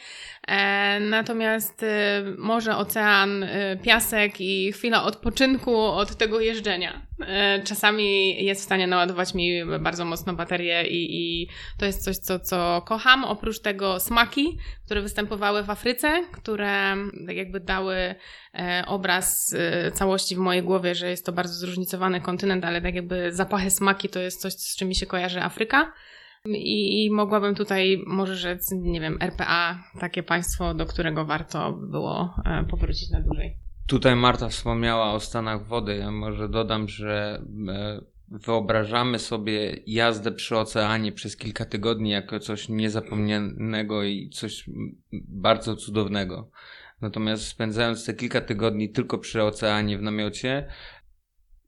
E, 0.48 1.00
natomiast 1.00 1.82
e, 1.82 2.24
morze, 2.38 2.76
ocean, 2.76 3.42
e, 3.42 3.76
piasek 3.76 4.40
i 4.40 4.72
chwila 4.72 5.04
odpoczynku 5.04 5.76
od 5.76 6.16
tego 6.16 6.40
jeżdżenia. 6.40 7.06
E, 7.20 7.62
czasami 7.62 8.44
jest 8.44 8.60
w 8.60 8.64
stanie 8.64 8.86
naładować 8.86 9.34
mi 9.34 9.64
bardzo 9.80 10.04
mocno 10.04 10.34
baterię 10.34 10.86
i, 10.86 11.16
i 11.42 11.48
to 11.78 11.86
jest 11.86 12.04
coś, 12.04 12.16
co, 12.16 12.38
co 12.40 12.82
kocham. 12.86 13.24
Oprócz 13.24 13.60
tego 13.60 14.00
smaki, 14.00 14.58
które 14.84 15.02
występowały 15.02 15.62
w 15.62 15.70
Afryce, 15.70 16.24
które 16.32 16.96
tak 17.26 17.36
jakby 17.36 17.60
dały 17.60 18.14
e, 18.54 18.84
obraz 18.86 19.56
całości 19.94 20.36
w 20.36 20.38
mojej 20.38 20.62
głowie, 20.62 20.94
że 20.94 21.10
jest 21.10 21.26
to 21.26 21.32
bardzo 21.32 21.54
zróżnicowany 21.54 22.20
kontynent, 22.20 22.64
ale 22.64 22.80
tak 22.80 22.94
jakby 22.94 23.32
zapachy 23.32 23.70
smaki 23.70 24.08
to 24.08 24.20
jest 24.20 24.40
coś, 24.40 24.52
z 24.52 24.76
czym 24.76 24.88
mi 24.88 24.94
się 24.94 25.06
kojarzy 25.06 25.42
Afryka. 25.42 25.92
I, 26.48 27.10
mogłabym 27.10 27.54
tutaj 27.54 28.02
może 28.06 28.36
rzec, 28.36 28.70
nie 28.72 29.00
wiem, 29.00 29.18
RPA, 29.20 29.84
takie 30.00 30.22
państwo, 30.22 30.74
do 30.74 30.86
którego 30.86 31.24
warto 31.24 31.72
było 31.72 32.34
e, 32.44 32.64
powrócić 32.64 33.10
na 33.10 33.20
dłużej. 33.20 33.56
Tutaj 33.86 34.16
Marta 34.16 34.48
wspomniała 34.48 35.12
o 35.12 35.20
stanach 35.20 35.66
wody. 35.66 35.96
Ja 35.96 36.10
może 36.10 36.48
dodam, 36.48 36.88
że 36.88 37.42
e, 37.68 38.00
wyobrażamy 38.28 39.18
sobie 39.18 39.76
jazdę 39.86 40.32
przy 40.32 40.56
oceanie 40.56 41.12
przez 41.12 41.36
kilka 41.36 41.64
tygodni 41.64 42.10
jako 42.10 42.40
coś 42.40 42.68
niezapomnianego 42.68 44.04
i 44.04 44.30
coś 44.30 44.64
bardzo 45.12 45.76
cudownego. 45.76 46.50
Natomiast 47.00 47.46
spędzając 47.46 48.06
te 48.06 48.14
kilka 48.14 48.40
tygodni 48.40 48.90
tylko 48.90 49.18
przy 49.18 49.42
oceanie 49.42 49.98
w 49.98 50.02
namiocie, 50.02 50.68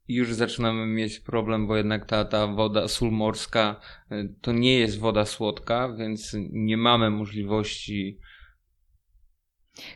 już 0.08 0.34
zaczynamy 0.34 0.86
mieć 0.86 1.20
problem, 1.20 1.66
bo 1.66 1.76
jednak 1.76 2.06
ta, 2.06 2.24
ta 2.24 2.46
woda 2.46 2.88
sól 2.88 3.10
morska 3.10 3.80
y, 4.12 4.34
to 4.40 4.52
nie 4.52 4.78
jest 4.78 4.98
woda 4.98 5.24
słodka, 5.24 5.88
więc 5.98 6.36
nie 6.50 6.76
mamy 6.76 7.10
możliwości 7.10 8.18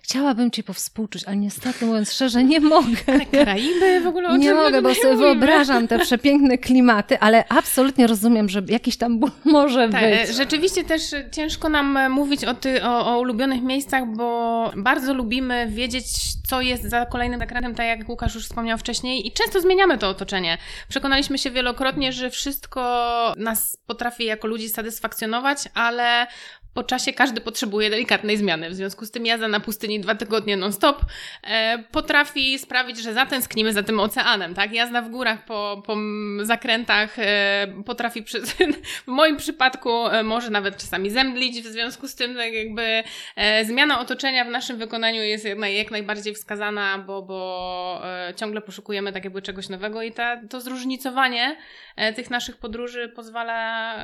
Chciałabym 0.02 0.50
Ci 0.50 0.62
powspółczuć, 0.62 1.24
ale 1.24 1.36
niestety, 1.36 1.86
mówiąc 1.86 2.12
szczerze, 2.12 2.44
nie 2.44 2.60
mogę. 2.60 2.96
Ale 3.06 3.26
Karaiby 3.26 4.00
w 4.00 4.06
ogóle 4.06 4.28
o 4.28 4.36
Nie 4.36 4.54
mogę, 4.54 4.82
bo 4.82 4.94
sobie 4.94 5.16
wyobrażam 5.16 5.88
te 5.88 5.98
przepiękne 5.98 6.58
klimaty, 6.58 7.18
ale 7.20 7.44
absolutnie 7.48 8.06
rozumiem, 8.06 8.48
że 8.48 8.62
jakiś 8.68 8.96
tam 8.96 9.18
ból 9.18 9.30
może 9.44 9.88
tak, 9.88 10.00
być. 10.00 10.36
Rzeczywiście 10.36 10.84
też 10.84 11.02
ciężko 11.32 11.68
nam 11.68 12.12
mówić 12.12 12.44
o, 12.44 12.54
ty, 12.54 12.84
o, 12.84 13.14
o 13.14 13.20
ulubionych 13.20 13.62
miejscach, 13.62 14.06
bo 14.16 14.70
bardzo 14.76 15.14
lubimy 15.14 15.66
wiedzieć, 15.70 16.06
co 16.48 16.60
jest 16.60 16.82
za 16.82 17.06
kolejnym 17.06 17.40
zakrętem, 17.40 17.74
tak 17.74 17.86
jak 17.86 18.08
Łukasz 18.08 18.34
już 18.34 18.44
wspomniał 18.44 18.78
wcześniej 18.78 19.26
i 19.26 19.32
często 19.32 19.60
zmieniamy 19.60 19.98
to 19.98 20.08
otoczenie. 20.08 20.58
Przekonaliśmy 20.88 21.38
się 21.38 21.50
wielokrotnie, 21.50 22.12
że 22.12 22.30
wszystko 22.30 23.34
nas 23.36 23.78
potrafi 23.86 24.24
jako 24.24 24.48
ludzi 24.48 24.68
satysfakcjonować, 24.68 25.58
ale 25.74 26.26
po 26.74 26.84
czasie 26.84 27.12
każdy 27.12 27.40
potrzebuje 27.40 27.90
delikatnej 27.90 28.36
zmiany. 28.36 28.70
W 28.70 28.74
związku 28.74 29.06
z 29.06 29.10
tym 29.10 29.26
jazda 29.26 29.48
na 29.48 29.60
pustyni 29.60 30.00
dwa 30.00 30.14
tygodnie 30.14 30.56
non-stop 30.56 31.00
e, 31.44 31.78
potrafi 31.92 32.58
sprawić, 32.58 33.02
że 33.02 33.12
zatęsknimy 33.12 33.72
za 33.72 33.82
tym 33.82 34.00
oceanem, 34.00 34.54
tak? 34.54 34.72
Jazda 34.72 35.02
w 35.02 35.10
górach 35.10 35.44
po, 35.44 35.82
po 35.86 35.96
zakrętach 36.42 37.18
e, 37.18 37.66
potrafi, 37.86 38.22
przy, 38.22 38.42
w 39.06 39.06
moim 39.06 39.36
przypadku 39.36 40.06
e, 40.06 40.22
może 40.22 40.50
nawet 40.50 40.76
czasami 40.76 41.10
zemdlić, 41.10 41.62
w 41.62 41.66
związku 41.66 42.08
z 42.08 42.14
tym 42.14 42.36
tak 42.36 42.52
jakby 42.52 43.02
e, 43.36 43.64
zmiana 43.64 44.00
otoczenia 44.00 44.44
w 44.44 44.48
naszym 44.48 44.76
wykonaniu 44.76 45.22
jest 45.22 45.44
jak, 45.44 45.58
naj, 45.58 45.76
jak 45.76 45.90
najbardziej 45.90 46.34
wskazana, 46.34 46.98
bo, 46.98 47.22
bo 47.22 48.00
e, 48.04 48.34
ciągle 48.34 48.60
poszukujemy 48.60 49.12
tak 49.12 49.24
jakby 49.24 49.42
czegoś 49.42 49.68
nowego 49.68 50.02
i 50.02 50.12
ta, 50.12 50.40
to 50.50 50.60
zróżnicowanie 50.60 51.56
e, 51.96 52.12
tych 52.12 52.30
naszych 52.30 52.56
podróży 52.56 53.12
pozwala, 53.16 53.94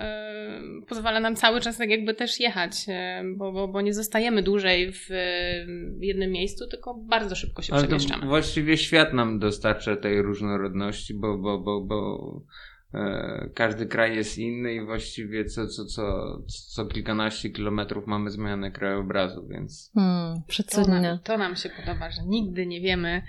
pozwala 0.89 1.21
nam 1.21 1.37
cały 1.37 1.61
czas 1.61 1.77
tak 1.77 1.91
jakby 1.91 2.15
też 2.15 2.41
jechać 2.41 2.54
E, 2.89 3.23
bo, 3.37 3.53
bo, 3.53 3.69
bo 3.69 3.81
nie 3.81 3.95
zostajemy 3.95 4.43
dłużej 4.43 4.93
w 4.93 5.09
jednym 6.01 6.31
miejscu, 6.31 6.67
tylko 6.67 6.95
bardzo 6.95 7.37
szybko 7.37 7.63
się 7.63 7.73
Ale 7.73 7.83
przemieszczamy. 7.83 8.27
Właściwie 8.27 8.77
świat 8.77 9.13
nam 9.13 9.39
dostarcza 9.39 9.97
tej 9.97 10.23
różnorodności, 10.23 11.15
bo, 11.15 11.39
bo, 11.39 11.59
bo, 11.59 11.81
bo 11.81 12.41
e, 12.95 13.51
każdy 13.55 13.87
kraj 13.87 14.17
jest 14.17 14.39
inny 14.39 14.75
i 14.75 14.85
właściwie 14.85 15.45
co, 15.45 15.67
co, 15.67 15.85
co, 15.85 16.39
co 16.47 16.87
kilkanaście 16.87 17.51
kilometrów 17.51 18.07
mamy 18.07 18.31
zmianę 18.31 18.71
krajobrazu, 18.71 19.47
więc... 19.47 19.91
Hmm, 19.95 20.43
to, 20.73 20.87
nam, 20.87 21.19
to 21.19 21.39
nam 21.39 21.57
się 21.57 21.69
podoba, 21.69 22.11
że 22.11 22.23
nigdy 22.27 22.67
nie 22.67 22.81
wiemy, 22.81 23.23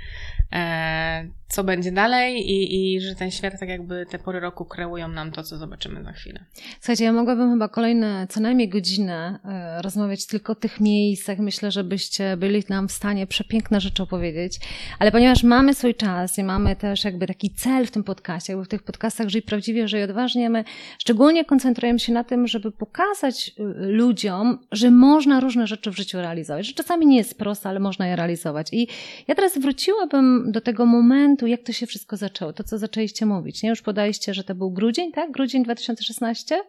e, 0.52 1.30
co 1.48 1.64
będzie 1.64 1.92
dalej 1.92 2.52
i, 2.52 2.96
i 2.96 3.02
że 3.02 3.16
ten 3.16 3.32
świat 3.32 3.60
tak 3.60 3.70
jakby 3.70 4.06
te 4.06 4.20
pory 4.20 4.40
roku 4.40 4.66
kreują 4.66 5.08
nam 5.08 5.32
to, 5.32 5.44
co 5.44 5.58
zobaczymy 5.58 6.04
za 6.04 6.12
chwilę. 6.12 6.46
Słuchajcie, 6.80 7.04
ja 7.04 7.14
mogłabym 7.14 7.52
chyba 7.52 7.68
kolejne 7.68 8.28
co 8.30 8.40
najmniej 8.40 8.70
godzinę 8.70 9.40
e, 9.46 9.82
rozmawiać 9.82 10.26
tylko 10.26 10.52
o 10.52 10.56
tych 10.56 10.80
miejscach. 10.80 11.40
Myślę, 11.40 11.72
żebyście 11.72 12.38
byli 12.38 12.64
nam 12.70 12.88
w 12.88 12.92
stanie 12.92 13.28
przepiękne 13.28 13.82
rzeczy 13.82 14.04
opowiedzieć, 14.04 14.60
ale 15.00 15.12
ponieważ 15.12 15.44
mamy 15.44 15.74
swój 15.74 15.96
czas 15.96 16.38
i 16.38 16.44
mamy 16.44 16.76
też 16.76 17.04
jakby 17.04 17.28
taki 17.28 17.50
cel 17.50 17.86
w 17.86 17.92
tym 17.92 18.04
podcaście, 18.04 18.54
jakby 18.54 18.66
w 18.66 18.70
tych 18.70 18.84
podcastach 18.84 19.30
Żyj 19.30 19.42
Prawdziwie, 19.42 19.88
Żyj 19.88 20.04
Odważnie, 20.04 20.50
my 20.50 20.64
szczególnie 21.00 21.46
koncentrujemy 21.46 22.00
się 22.00 22.14
na 22.14 22.24
tym, 22.24 22.48
żeby 22.48 22.72
pokazać 22.72 23.52
y, 23.60 23.64
ludziom, 23.78 24.60
że 24.72 24.92
można 24.92 25.40
różne 25.40 25.68
rzeczy 25.68 25.92
w 25.92 25.98
życiu 25.98 26.18
realizować, 26.18 26.68
że 26.68 26.74
czasami 26.74 27.06
nie 27.08 27.18
jest 27.18 27.38
proste, 27.38 27.70
ale 27.70 27.80
można 27.80 28.08
je 28.08 28.16
realizować. 28.16 28.68
I 28.72 28.88
ja 29.28 29.36
teraz 29.36 29.58
wróciłabym 29.58 30.52
do 30.52 30.62
tego 30.62 30.86
momentu, 30.86 31.35
momentu, 31.36 31.48
jak 31.48 31.64
to 31.64 31.74
się 31.74 31.88
wszystko 31.88 32.18
zaczęło, 32.18 32.54
to 32.54 32.64
co 32.64 32.78
zaczęliście 32.78 33.26
mówić, 33.26 33.64
nie? 33.64 33.70
Już 33.70 33.82
podaliście, 33.82 34.34
że 34.34 34.44
to 34.44 34.56
był 34.56 34.72
grudzień, 34.72 35.12
tak? 35.12 35.32
Grudzień 35.32 35.64
2016? 35.64 36.64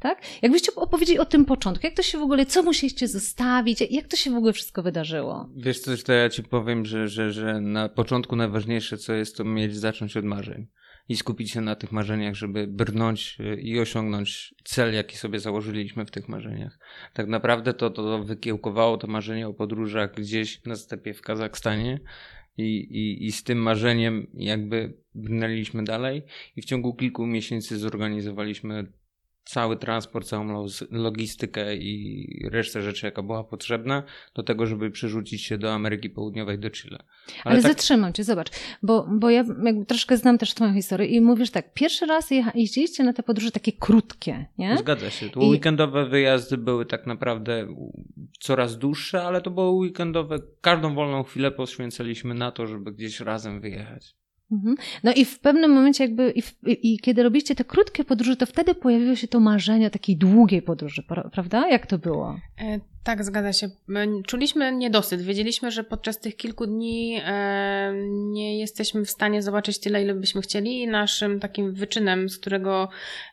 Tak? 0.00 0.22
Jakbyście 0.42 0.74
opowiedzieli 0.74 1.18
o 1.18 1.24
tym 1.24 1.44
początku, 1.44 1.86
jak 1.86 1.96
to 1.96 2.02
się 2.02 2.18
w 2.18 2.22
ogóle, 2.22 2.46
co 2.46 2.62
musieliście 2.62 3.08
zostawić, 3.08 3.80
jak 3.90 4.08
to 4.08 4.16
się 4.16 4.30
w 4.30 4.36
ogóle 4.36 4.52
wszystko 4.52 4.82
wydarzyło? 4.82 5.48
Wiesz 5.56 5.80
coś, 5.80 6.02
to 6.02 6.12
ja 6.12 6.28
ci 6.28 6.42
powiem, 6.42 6.84
że, 6.84 7.08
że, 7.08 7.32
że 7.32 7.60
na 7.60 7.88
początku 7.88 8.36
najważniejsze 8.36 8.98
co 8.98 9.12
jest, 9.12 9.36
to 9.36 9.44
mieć 9.44 9.76
zacząć 9.76 10.16
od 10.16 10.24
marzeń 10.24 10.66
i 11.08 11.16
skupić 11.16 11.50
się 11.50 11.60
na 11.60 11.76
tych 11.76 11.92
marzeniach, 11.92 12.34
żeby 12.34 12.66
brnąć 12.66 13.36
y, 13.40 13.60
i 13.60 13.80
osiągnąć 13.80 14.54
cel, 14.64 14.94
jaki 14.94 15.16
sobie 15.16 15.38
założyliśmy 15.38 16.06
w 16.06 16.10
tych 16.10 16.28
marzeniach. 16.28 16.78
Tak 17.12 17.28
naprawdę 17.28 17.74
to, 17.74 17.90
to 17.90 18.24
wykiełkowało 18.24 18.96
to 18.96 19.06
marzenie 19.06 19.48
o 19.48 19.54
podróżach 19.54 20.14
gdzieś 20.14 20.64
na 20.64 20.76
stepie 20.76 21.14
w 21.14 21.22
Kazachstanie 21.22 22.00
i, 22.56 22.62
i, 22.62 23.26
i 23.26 23.32
z 23.32 23.42
tym 23.42 23.58
marzeniem 23.58 24.26
jakby 24.34 24.94
brnęliśmy 25.14 25.84
dalej. 25.84 26.22
I 26.56 26.62
w 26.62 26.64
ciągu 26.64 26.94
kilku 26.94 27.26
miesięcy 27.26 27.78
zorganizowaliśmy 27.78 28.92
cały 29.44 29.76
transport, 29.76 30.26
całą 30.26 30.66
logistykę 30.90 31.76
i 31.76 32.26
resztę 32.50 32.82
rzeczy, 32.82 33.06
jaka 33.06 33.22
była 33.22 33.44
potrzebna 33.44 34.02
do 34.34 34.42
tego, 34.42 34.66
żeby 34.66 34.90
przerzucić 34.90 35.42
się 35.42 35.58
do 35.58 35.72
Ameryki 35.72 36.10
Południowej, 36.10 36.58
do 36.58 36.70
Chile. 36.70 36.98
Ale, 36.98 37.40
Ale 37.44 37.62
tak... 37.62 37.72
zatrzymam 37.72 38.12
cię, 38.12 38.24
zobacz, 38.24 38.48
bo, 38.82 39.06
bo 39.10 39.30
ja 39.30 39.44
jakby 39.64 39.86
troszkę 39.86 40.16
znam 40.16 40.38
też 40.38 40.54
twoją 40.54 40.74
historię 40.74 41.06
i 41.06 41.20
mówisz 41.20 41.50
tak, 41.50 41.74
pierwszy 41.74 42.06
raz 42.06 42.30
jeździliście 42.54 43.04
na 43.04 43.12
te 43.12 43.22
podróże 43.22 43.50
takie 43.50 43.72
krótkie, 43.72 44.46
nie? 44.58 44.76
Zgadza 44.78 45.10
się. 45.10 45.30
Tu 45.30 45.40
I... 45.40 45.44
weekendowe 45.44 46.06
wyjazdy 46.06 46.58
były 46.58 46.86
tak 46.86 47.06
naprawdę 47.06 47.66
coraz 48.40 48.78
dłuższe, 48.78 49.22
ale 49.22 49.40
to 49.40 49.50
były 49.50 49.70
weekendowe. 49.70 50.38
Każdą 50.60 50.94
wolną 50.94 51.22
chwilę 51.22 51.50
poświęcaliśmy 51.50 52.34
na 52.34 52.52
to, 52.52 52.66
żeby 52.66 52.92
gdzieś 52.92 53.20
razem 53.20 53.60
wyjechać. 53.60 54.21
Mhm. 54.52 54.76
No 55.04 55.12
i 55.12 55.24
w 55.24 55.38
pewnym 55.38 55.70
momencie 55.70 56.04
jakby, 56.04 56.30
i, 56.30 56.42
w, 56.42 56.54
i, 56.66 56.98
kiedy 56.98 57.22
robiliście 57.22 57.54
te 57.54 57.64
krótkie 57.64 58.04
podróże, 58.04 58.36
to 58.36 58.46
wtedy 58.46 58.74
pojawiło 58.74 59.16
się 59.16 59.28
to 59.28 59.40
marzenie 59.40 59.86
o 59.86 59.90
takiej 59.90 60.16
długiej 60.16 60.62
podróży, 60.62 61.02
prawda? 61.32 61.68
Jak 61.68 61.86
to 61.86 61.98
było? 61.98 62.40
E, 62.60 62.80
tak, 63.04 63.24
zgadza 63.24 63.52
się. 63.52 63.70
Czuliśmy 64.26 64.72
niedosyt. 64.72 65.22
Wiedzieliśmy, 65.22 65.70
że 65.70 65.84
podczas 65.84 66.20
tych 66.20 66.36
kilku 66.36 66.66
dni 66.66 67.20
e, 67.24 67.92
nie 68.32 68.58
jesteśmy 68.58 69.04
w 69.04 69.10
stanie 69.10 69.42
zobaczyć 69.42 69.78
tyle, 69.78 70.02
ile 70.02 70.14
byśmy 70.14 70.42
chcieli. 70.42 70.80
I 70.82 70.86
naszym 70.86 71.40
takim 71.40 71.74
wyczynem, 71.74 72.28
z 72.28 72.38
którego 72.38 72.88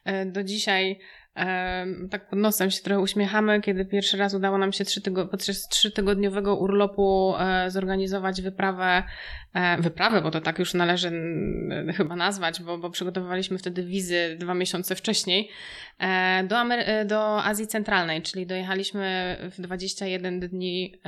e, 0.06 0.26
do 0.26 0.44
dzisiaj 0.44 1.00
tak 2.12 2.30
pod 2.30 2.40
nosem 2.40 2.72
się 2.72 2.82
trochę 2.82 3.02
uśmiechamy, 3.02 3.62
kiedy 3.62 3.86
pierwszy 3.86 4.18
raz 4.18 4.34
udało 4.34 4.58
nam 4.58 4.74
się 4.74 4.86
trzy 4.86 5.02
tygo 5.02 5.28
podczas 5.28 5.68
trzytygodniowego 5.68 6.56
urlopu 6.56 7.34
e, 7.40 7.72
zorganizować 7.72 8.42
wyprawę, 8.42 9.04
e, 9.54 9.82
wyprawę, 9.82 10.22
bo 10.22 10.32
to 10.32 10.42
tak 10.42 10.60
już 10.60 10.74
należy 10.74 11.12
chyba 11.98 12.16
nazwać, 12.16 12.62
bo, 12.62 12.78
bo 12.78 12.90
przygotowywaliśmy 12.90 13.58
wtedy 13.58 13.84
wizy 13.84 14.36
dwa 14.40 14.54
miesiące 14.54 14.96
wcześniej 14.96 15.50
e, 16.00 16.44
do, 16.44 16.58
Amery 16.58 17.06
do 17.06 17.44
Azji 17.44 17.68
Centralnej, 17.68 18.22
czyli 18.22 18.46
dojechaliśmy 18.46 19.38
w 19.58 19.62
21 19.62 20.40
dni 20.40 21.02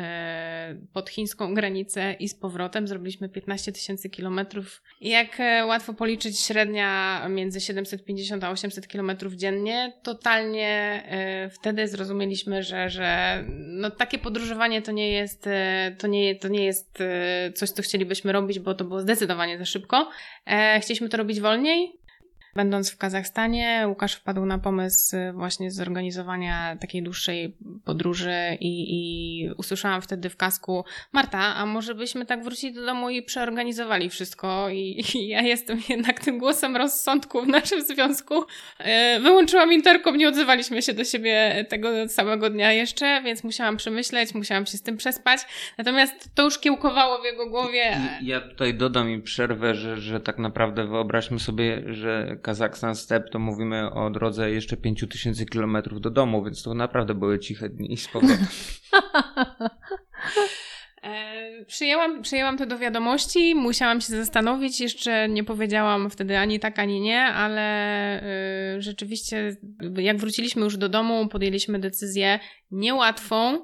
pod 0.94 1.10
chińską 1.10 1.54
granicę 1.54 2.14
i 2.14 2.30
z 2.30 2.36
powrotem 2.36 2.88
zrobiliśmy 2.88 3.30
15 3.30 3.72
tysięcy 3.72 4.10
kilometrów. 4.10 4.82
Jak 5.02 5.38
łatwo 5.68 5.94
policzyć, 5.94 6.40
średnia 6.40 7.22
między 7.30 7.62
750 7.62 8.44
a 8.44 8.50
800 8.50 8.88
kilometrów 8.88 9.34
dziennie, 9.34 9.94
to 10.04 10.11
totalnie 10.16 11.04
y, 11.46 11.50
wtedy 11.50 11.88
zrozumieliśmy, 11.88 12.64
że, 12.64 12.90
że 12.90 13.44
no, 13.50 13.90
takie 13.90 14.18
podróżowanie 14.18 14.82
to 14.82 14.92
nie 14.92 15.12
jest, 15.12 15.48
y, 15.48 15.52
to 15.98 16.08
nie, 16.08 16.36
to 16.36 16.48
nie 16.48 16.66
jest 16.66 17.02
y, 17.02 17.54
coś, 17.54 17.70
co 17.70 17.82
chcielibyśmy 17.82 18.32
robić, 18.32 18.60
bo 18.60 18.74
to 18.74 18.86
było 18.86 19.02
zdecydowanie 19.02 19.58
za 19.58 19.66
szybko. 19.66 20.10
E, 20.46 20.80
chcieliśmy 20.80 21.10
to 21.10 21.18
robić 21.18 21.42
wolniej, 21.42 22.00
Będąc 22.56 22.92
w 22.92 22.98
Kazachstanie, 22.98 23.86
Łukasz 23.88 24.14
wpadł 24.14 24.46
na 24.46 24.58
pomysł 24.58 25.16
właśnie 25.34 25.72
zorganizowania 25.72 26.76
takiej 26.76 27.04
dłuższej 27.04 27.58
podróży 27.86 28.58
i, 28.60 28.86
i 28.90 29.50
usłyszałam 29.58 30.02
wtedy 30.02 30.30
w 30.30 30.38
kasku 30.38 30.86
Marta, 31.12 31.56
a 31.56 31.66
może 31.66 31.96
byśmy 31.96 32.26
tak 32.26 32.44
wrócili 32.44 32.74
do 32.74 32.86
domu 32.86 33.10
i 33.10 33.24
przeorganizowali 33.24 34.10
wszystko 34.10 34.70
i, 34.70 35.04
i 35.16 35.28
ja 35.28 35.42
jestem 35.42 35.82
jednak 35.90 36.20
tym 36.20 36.38
głosem 36.38 36.76
rozsądku 36.76 37.42
w 37.42 37.48
naszym 37.48 37.82
związku. 37.82 38.44
E, 38.80 39.20
wyłączyłam 39.20 39.74
interkom, 39.74 40.18
nie 40.18 40.28
odzywaliśmy 40.28 40.82
się 40.82 40.94
do 40.94 41.04
siebie 41.04 41.66
tego 41.70 42.08
samego 42.08 42.50
dnia 42.50 42.72
jeszcze, 42.72 43.22
więc 43.24 43.44
musiałam 43.44 43.78
przemyśleć, 43.78 44.36
musiałam 44.36 44.66
się 44.66 44.78
z 44.78 44.82
tym 44.82 44.98
przespać. 44.98 45.40
Natomiast 45.78 46.36
to 46.36 46.44
już 46.44 46.60
kiełkowało 46.60 47.22
w 47.22 47.26
jego 47.26 47.50
głowie. 47.50 47.98
Ja 48.22 48.42
tutaj 48.42 48.74
dodam 48.74 49.10
i 49.10 49.22
przerwę, 49.22 49.76
że, 49.76 49.98
że 49.98 50.20
tak 50.20 50.38
naprawdę 50.38 50.88
wyobraźmy 50.88 51.40
sobie, 51.40 51.84
że 51.88 52.38
Kazachstan 52.42 52.96
Step, 52.96 53.30
to 53.30 53.40
mówimy 53.40 53.92
o 53.92 54.10
drodze 54.10 54.52
jeszcze 54.52 54.78
5000 54.78 55.46
kilometrów 55.46 56.02
do 56.02 56.10
domu, 56.10 56.44
więc 56.44 56.64
to 56.64 56.74
naprawdę 56.74 57.16
były 57.16 57.40
ciche 57.40 57.70
dni 57.70 57.98
z 57.98 58.08
powrotem. 58.08 58.46
Przyjęłam, 61.68 62.22
przyjęłam 62.22 62.58
to 62.58 62.66
do 62.66 62.78
wiadomości, 62.78 63.56
musiałam 63.56 64.02
się 64.02 64.14
zastanowić, 64.14 64.82
jeszcze 64.82 65.30
nie 65.30 65.44
powiedziałam 65.44 66.10
wtedy 66.10 66.38
ani 66.38 66.60
tak, 66.60 66.80
ani 66.80 67.02
nie, 67.02 67.22
ale 67.22 68.24
y, 68.78 68.82
rzeczywiście 68.82 69.58
jak 69.98 70.18
wróciliśmy 70.18 70.64
już 70.64 70.78
do 70.78 70.90
domu, 70.90 71.28
podjęliśmy 71.28 71.80
decyzję 71.80 72.40
niełatwą, 72.72 73.64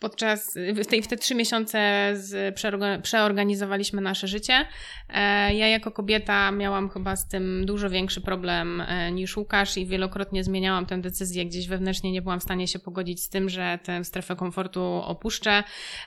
podczas, 0.00 0.58
w, 0.84 0.86
tej, 0.86 1.02
w 1.02 1.08
te 1.08 1.16
trzy 1.16 1.34
miesiące 1.34 2.10
z, 2.14 2.56
przeorganizowaliśmy 3.02 4.00
nasze 4.00 4.28
życie. 4.28 4.66
E, 5.08 5.54
ja 5.54 5.68
jako 5.68 5.90
kobieta 5.90 6.50
miałam 6.50 6.88
chyba 6.88 7.16
z 7.16 7.28
tym 7.28 7.66
dużo 7.66 7.90
większy 7.90 8.20
problem 8.20 8.80
e, 8.80 9.12
niż 9.12 9.36
Łukasz 9.36 9.76
i 9.76 9.86
wielokrotnie 9.86 10.44
zmieniałam 10.44 10.86
tę 10.86 11.00
decyzję. 11.00 11.46
Gdzieś 11.46 11.68
wewnętrznie 11.68 12.12
nie 12.12 12.22
byłam 12.22 12.40
w 12.40 12.42
stanie 12.42 12.68
się 12.68 12.78
pogodzić 12.78 13.22
z 13.22 13.28
tym, 13.28 13.48
że 13.48 13.78
tę 13.82 14.04
strefę 14.04 14.36
komfortu 14.36 14.84
opuszczę, 14.84 15.62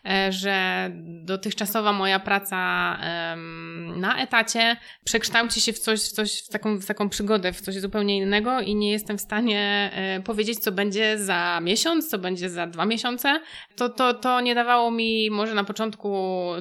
e, 0.05 0.31
że 0.31 0.89
dotychczasowa 1.23 1.93
moja 1.93 2.19
praca 2.19 2.53
na 3.95 4.17
etacie 4.17 4.77
przekształci 5.03 5.61
się 5.61 5.73
w 5.73 5.79
coś, 5.79 5.99
w 5.99 6.11
coś, 6.11 6.43
w 6.43 6.49
taką, 6.49 6.77
w 6.77 6.85
taką 6.85 7.09
przygodę, 7.09 7.53
w 7.53 7.61
coś 7.61 7.75
zupełnie 7.75 8.17
innego 8.17 8.59
i 8.59 8.75
nie 8.75 8.91
jestem 8.91 9.17
w 9.17 9.21
stanie 9.21 9.91
powiedzieć, 10.25 10.59
co 10.59 10.71
będzie 10.71 11.17
za 11.17 11.59
miesiąc, 11.61 12.09
co 12.09 12.17
będzie 12.17 12.49
za 12.49 12.67
dwa 12.67 12.85
miesiące. 12.85 13.39
To 13.75 13.82
to, 13.89 14.13
to, 14.13 14.13
to 14.13 14.41
nie 14.41 14.55
dawało 14.55 14.91
mi 14.91 15.29
może 15.31 15.53
na 15.53 15.63
początku 15.63 16.15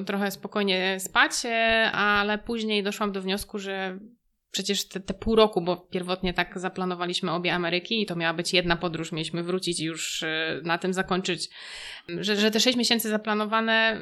trochę 0.05 0.31
spokojnie 0.31 0.99
spać, 0.99 1.31
e, 1.45 1.91
ale 1.91 2.37
później 2.37 2.83
doszłam 2.83 3.11
do 3.11 3.21
wniosku, 3.21 3.59
że 3.59 3.99
przecież 4.51 4.87
te, 4.87 4.99
te 4.99 5.13
pół 5.13 5.35
roku, 5.35 5.61
bo 5.61 5.77
pierwotnie 5.77 6.33
tak 6.33 6.59
zaplanowaliśmy 6.59 7.31
obie 7.31 7.53
Ameryki 7.53 8.01
i 8.01 8.05
to 8.05 8.15
miała 8.15 8.33
być 8.33 8.53
jedna 8.53 8.75
podróż, 8.75 9.11
mieliśmy 9.11 9.43
wrócić 9.43 9.79
i 9.79 9.85
już 9.85 10.23
e, 10.23 10.61
na 10.63 10.77
tym 10.77 10.93
zakończyć, 10.93 11.49
że, 12.07 12.35
że 12.35 12.51
te 12.51 12.59
sześć 12.59 12.77
miesięcy 12.77 13.09
zaplanowane 13.09 14.01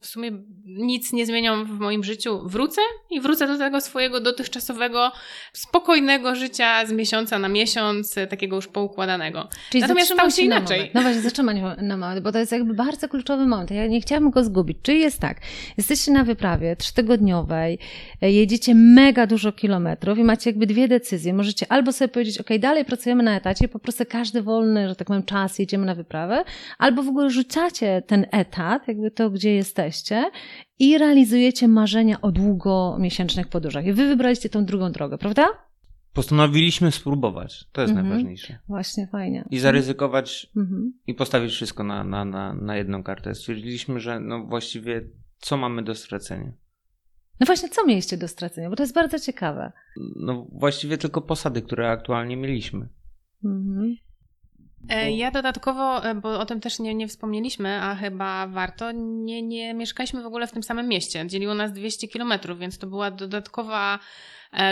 w 0.00 0.06
sumie 0.06 0.30
nic 0.64 1.12
nie 1.12 1.26
zmienią 1.26 1.64
w 1.64 1.78
moim 1.78 2.04
życiu. 2.04 2.40
Wrócę 2.44 2.80
i 3.10 3.20
wrócę 3.20 3.46
do 3.46 3.58
tego 3.58 3.80
swojego 3.80 4.20
dotychczasowego, 4.20 5.12
spokojnego 5.52 6.34
życia 6.34 6.86
z 6.86 6.92
miesiąca 6.92 7.38
na 7.38 7.48
miesiąc, 7.48 8.14
takiego 8.30 8.56
już 8.56 8.66
poukładanego. 8.66 9.48
Czyli 9.70 9.82
Natomiast 9.82 10.36
się 10.36 10.42
inaczej. 10.42 10.90
No 10.94 11.02
właśnie, 11.02 11.20
zatrzymać 11.20 11.56
na 11.82 11.96
moment, 11.96 12.20
bo 12.20 12.32
to 12.32 12.38
jest 12.38 12.52
jakby 12.52 12.74
bardzo 12.74 13.08
kluczowy 13.08 13.46
moment. 13.46 13.70
Ja 13.70 13.86
nie 13.86 14.00
chciałabym 14.00 14.30
go 14.30 14.44
zgubić. 14.44 14.78
Czyli 14.82 15.00
jest 15.00 15.20
tak, 15.20 15.40
jesteście 15.76 16.12
na 16.12 16.24
wyprawie 16.24 16.76
trzytygodniowej, 16.76 17.78
jedziecie 18.20 18.74
mega 18.74 19.26
dużo 19.26 19.52
kilometrów 19.52 20.18
i 20.18 20.24
macie 20.24 20.50
jakby 20.50 20.66
dwie 20.66 20.88
decyzje. 20.88 21.34
Możecie 21.34 21.66
albo 21.72 21.92
sobie 21.92 22.08
powiedzieć, 22.08 22.38
ok, 22.38 22.48
dalej 22.58 22.84
pracujemy 22.84 23.22
na 23.22 23.36
etacie, 23.36 23.68
po 23.68 23.78
prostu 23.78 24.04
każdy 24.08 24.42
wolny, 24.42 24.88
że 24.88 24.96
tak 24.96 25.06
powiem, 25.06 25.22
czas, 25.22 25.58
jedziemy 25.58 25.86
na 25.86 25.94
wyprawę, 25.94 26.44
albo 26.78 27.02
w 27.02 27.08
ogóle 27.08 27.30
rzucacie 27.30 28.02
ten 28.06 28.26
etat, 28.30 28.88
jakby 28.88 29.10
to, 29.10 29.30
gdzie 29.30 29.54
jesteście, 29.54 29.87
jesteście 29.88 30.30
i 30.78 30.98
realizujecie 30.98 31.68
marzenia 31.68 32.20
o 32.20 32.32
długomiesięcznych 32.32 33.48
podróżach. 33.48 33.86
I 33.86 33.92
wy 33.92 34.08
wybraliście 34.08 34.48
tą 34.48 34.64
drugą 34.64 34.92
drogę, 34.92 35.18
prawda? 35.18 35.46
Postanowiliśmy 36.12 36.92
spróbować. 36.92 37.64
To 37.72 37.80
jest 37.80 37.90
mhm. 37.90 38.08
najważniejsze. 38.08 38.58
Właśnie, 38.68 39.06
fajnie. 39.06 39.44
I 39.50 39.58
zaryzykować 39.58 40.50
mhm. 40.56 40.92
i 41.06 41.14
postawić 41.14 41.52
wszystko 41.52 41.84
na, 41.84 42.04
na, 42.04 42.24
na, 42.24 42.54
na 42.54 42.76
jedną 42.76 43.02
kartę. 43.02 43.34
Stwierdziliśmy, 43.34 44.00
że 44.00 44.20
no 44.20 44.44
właściwie 44.44 45.08
co 45.38 45.56
mamy 45.56 45.82
do 45.82 45.94
stracenia? 45.94 46.52
No 47.40 47.46
właśnie, 47.46 47.68
co 47.68 47.86
mieliście 47.86 48.16
do 48.16 48.28
stracenia? 48.28 48.70
Bo 48.70 48.76
to 48.76 48.82
jest 48.82 48.94
bardzo 48.94 49.18
ciekawe. 49.18 49.72
No 50.16 50.46
właściwie 50.52 50.98
tylko 50.98 51.22
posady, 51.22 51.62
które 51.62 51.90
aktualnie 51.90 52.36
mieliśmy. 52.36 52.88
Mhm. 53.44 53.96
E, 54.88 55.12
ja 55.12 55.30
dodatkowo, 55.30 56.04
e, 56.04 56.14
bo 56.14 56.40
o 56.40 56.46
tym 56.46 56.60
też 56.60 56.78
nie, 56.78 56.94
nie 56.94 57.08
wspomnieliśmy, 57.08 57.82
a 57.82 57.94
chyba 57.94 58.46
warto, 58.46 58.92
nie, 58.92 59.42
nie 59.42 59.74
mieszkaliśmy 59.74 60.22
w 60.22 60.26
ogóle 60.26 60.46
w 60.46 60.52
tym 60.52 60.62
samym 60.62 60.88
mieście. 60.88 61.26
Dzieliło 61.26 61.54
nas 61.54 61.72
200 61.72 62.08
kilometrów, 62.08 62.58
więc 62.58 62.78
to 62.78 62.86
była 62.86 63.10
dodatkowa 63.10 63.98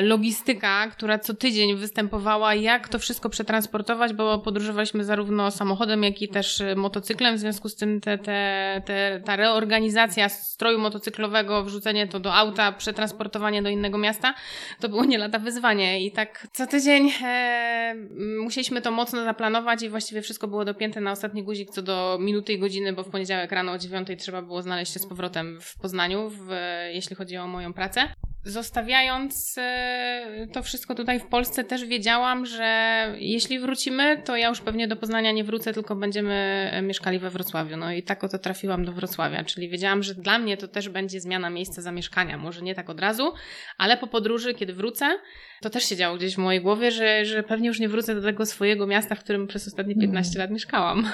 logistyka, 0.03 0.89
która 0.89 1.19
co 1.19 1.35
tydzień 1.35 1.77
występowała, 1.77 2.55
jak 2.55 2.89
to 2.89 2.99
wszystko 2.99 3.29
przetransportować, 3.29 4.13
bo 4.13 4.39
podróżowaliśmy 4.39 5.05
zarówno 5.05 5.51
samochodem, 5.51 6.03
jak 6.03 6.23
i 6.23 6.29
też 6.29 6.61
e, 6.61 6.75
motocyklem, 6.75 7.37
w 7.37 7.39
związku 7.39 7.69
z 7.69 7.77
tym 7.77 8.01
te, 8.01 8.19
te, 8.19 8.83
te, 8.87 9.21
ta 9.25 9.37
reorganizacja 9.37 10.29
stroju 10.29 10.79
motocyklowego, 10.79 11.65
wrzucenie 11.65 12.09
to 12.09 12.21
do 12.21 12.35
auta, 12.35 12.73
przetransportowanie 12.73 13.63
do 13.63 13.69
innego 13.69 13.99
miasta, 13.99 14.35
to 14.81 14.89
było 14.89 15.05
nie 15.05 15.19
lada 15.19 15.39
wyzwanie. 15.39 16.07
I 16.07 16.13
tak 16.13 16.47
co 16.53 16.67
tydzień 16.67 17.11
e, 17.23 17.95
musieliśmy 18.41 18.83
to 18.83 18.91
mocno 18.91 19.25
zaplanować 19.25 19.83
i 19.83 19.89
właściwie 19.89 20.23
wszystko 20.23 20.49
było 20.49 20.65
dopięte 20.65 21.01
na 21.01 21.13
ostatni 21.13 21.43
guzik 21.43 21.71
co 21.71 21.83
do 21.83 22.19
minuty 22.21 22.53
i 22.53 22.59
godziny, 22.59 22.93
bo 22.93 23.03
w 23.03 23.11
poniedziałek 23.11 23.53
rano 23.53 23.73
o 23.73 23.79
dziewiątej 23.79 24.17
trzeba 24.17 24.43
było 24.43 24.63
znaleźć 24.63 24.93
się 24.93 25.01
z 25.01 25.07
powrotem 25.07 25.59
w 25.61 25.79
Poznaniu, 25.79 26.31
w, 26.31 26.49
jeśli 26.93 27.17
chodzi 27.17 27.37
o 27.37 27.47
moją 27.47 27.73
pracę 27.73 28.09
zostawiając 28.47 29.55
e, 29.59 30.47
to 30.53 30.63
wszystko 30.63 30.95
tutaj 30.95 31.21
w 31.21 31.27
Polsce, 31.27 31.65
też 31.65 31.85
wiedziałam, 31.85 32.47
że 32.47 33.07
jeśli 33.19 33.59
wrócimy, 33.59 34.23
to 34.25 34.37
ja 34.37 34.49
już 34.49 34.61
pewnie 34.61 34.89
do 34.89 34.97
Poznania 34.97 35.33
nie 35.33 35.45
wrócę, 35.45 35.73
tylko 35.73 35.97
będziemy 35.97 36.71
e, 36.73 36.83
mieszkali 36.83 37.19
we 37.19 37.31
Wrocławiu. 37.31 37.77
No 37.77 37.93
i 37.93 38.03
tak 38.03 38.25
oto 38.25 38.39
trafiłam 38.39 38.85
do 38.85 38.93
Wrocławia, 38.93 39.45
czyli 39.45 39.69
wiedziałam, 39.69 40.03
że 40.03 40.15
dla 40.15 40.39
mnie 40.39 40.57
to 40.57 40.69
też 40.69 40.89
będzie 40.89 41.21
zmiana 41.21 41.51
miejsca 41.51 41.83
zamieszkania. 41.83 42.39
Może 42.39 42.63
nie 42.63 42.75
tak 42.75 42.91
od 42.91 43.01
razu, 43.01 43.33
ale 43.79 43.97
po 43.97 44.07
podróży, 44.07 44.55
kiedy 44.55 44.75
wrócę, 44.75 45.19
to 45.63 45.71
też 45.71 45.85
się 45.85 45.97
działo 45.97 46.17
gdzieś 46.17 46.35
w 46.35 46.39
mojej 46.39 46.63
głowie, 46.63 46.91
że, 46.91 47.25
że 47.25 47.43
pewnie 47.43 47.69
już 47.69 47.81
nie 47.81 47.89
wrócę 47.89 48.15
do 48.15 48.23
tego 48.23 48.47
swojego 48.47 48.87
miasta, 48.87 49.15
w 49.15 49.21
którym 49.21 49.47
przez 49.47 49.69
ostatnie 49.69 49.95
15 49.95 50.31
mm. 50.31 50.45
lat 50.45 50.55
mieszkałam. 50.55 51.09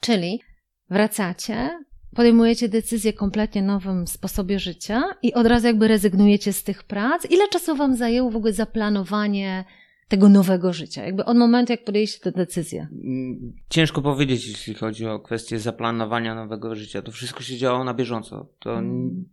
Czyli 0.00 0.40
wracacie, 0.90 1.70
podejmujecie 2.14 2.68
decyzję 2.68 3.12
kompletnie 3.12 3.62
nowym 3.62 4.06
sposobie 4.06 4.58
życia 4.58 5.02
i 5.22 5.34
od 5.34 5.46
razu 5.46 5.66
jakby 5.66 5.88
rezygnujecie 5.88 6.52
z 6.52 6.64
tych 6.64 6.82
prac. 6.82 7.30
Ile 7.30 7.48
czasu 7.48 7.76
Wam 7.76 7.96
zajęło 7.96 8.30
w 8.30 8.36
ogóle 8.36 8.52
zaplanowanie 8.52 9.64
tego 10.08 10.28
nowego 10.28 10.72
życia? 10.72 11.04
Jakby 11.04 11.24
od 11.24 11.36
momentu, 11.36 11.72
jak 11.72 11.84
podjęliście 11.84 12.20
tę 12.20 12.32
decyzję? 12.32 12.88
Mm, 12.92 13.52
ciężko 13.68 14.02
powiedzieć, 14.02 14.48
jeśli 14.48 14.74
chodzi 14.74 15.06
o 15.06 15.20
kwestię 15.20 15.58
zaplanowania 15.58 16.34
nowego 16.34 16.74
życia. 16.74 17.02
To 17.02 17.12
wszystko 17.12 17.42
się 17.42 17.56
działo 17.56 17.84
na 17.84 17.94
bieżąco. 17.94 18.52
To, 18.58 18.74
hmm. 18.74 19.24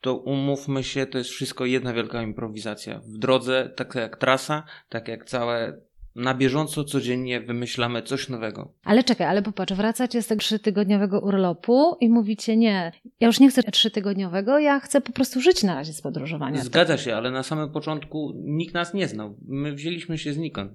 to 0.00 0.16
umówmy 0.16 0.84
się, 0.84 1.06
to 1.06 1.18
jest 1.18 1.30
wszystko 1.30 1.66
jedna 1.66 1.92
wielka 1.92 2.22
improwizacja. 2.22 2.98
W 2.98 3.18
drodze, 3.18 3.72
tak 3.76 3.94
jak 3.94 4.16
trasa, 4.16 4.62
tak 4.88 5.08
jak 5.08 5.24
całe 5.24 5.80
na 6.20 6.34
bieżąco, 6.34 6.84
codziennie 6.84 7.40
wymyślamy 7.40 8.02
coś 8.02 8.28
nowego. 8.28 8.72
Ale 8.84 9.04
czekaj, 9.04 9.26
ale 9.26 9.42
popatrz, 9.42 9.72
wracacie 9.72 10.22
z 10.22 10.26
tego 10.26 10.40
trzytygodniowego 10.40 11.20
urlopu 11.20 11.96
i 12.00 12.08
mówicie, 12.08 12.56
nie, 12.56 12.92
ja 13.20 13.26
już 13.26 13.40
nie 13.40 13.50
chcę 13.50 13.62
trzytygodniowego, 13.62 14.58
ja 14.58 14.80
chcę 14.80 15.00
po 15.00 15.12
prostu 15.12 15.40
żyć 15.40 15.62
na 15.62 15.74
razie 15.74 15.92
z 15.92 16.00
podróżowania. 16.00 16.62
Zgadza 16.62 16.98
się, 16.98 17.16
ale 17.16 17.30
na 17.30 17.42
samym 17.42 17.72
początku 17.72 18.32
nikt 18.36 18.74
nas 18.74 18.94
nie 18.94 19.08
znał. 19.08 19.36
My 19.48 19.72
wzięliśmy 19.72 20.18
się 20.18 20.32
znikąd. 20.32 20.72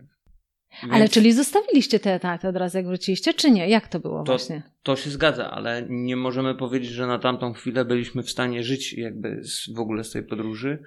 Więc... 0.82 0.94
Ale 0.94 1.10
czyli 1.10 1.34
zostawiliście 1.34 2.00
te 2.00 2.14
etaty 2.14 2.48
od 2.48 2.56
razu, 2.56 2.78
jak 2.78 2.88
wróciliście, 2.88 3.34
czy 3.34 3.52
nie? 3.52 3.70
Jak 3.70 3.88
to 3.88 4.00
było 4.00 4.24
to, 4.24 4.32
właśnie? 4.32 4.64
To 4.84 4.96
się 4.96 5.10
zgadza, 5.10 5.52
ale 5.52 5.86
nie 5.90 6.16
możemy 6.16 6.56
powiedzieć, 6.56 6.92
że 6.92 7.08
na 7.08 7.20
tamtą 7.20 7.54
chwilę 7.54 7.86
byliśmy 7.86 8.24
w 8.24 8.30
stanie 8.30 8.64
żyć 8.64 8.94
jakby 8.94 9.44
z, 9.44 9.74
w 9.74 9.80
ogóle 9.80 10.04
z 10.04 10.12
tej 10.12 10.24
podróży, 10.24 10.84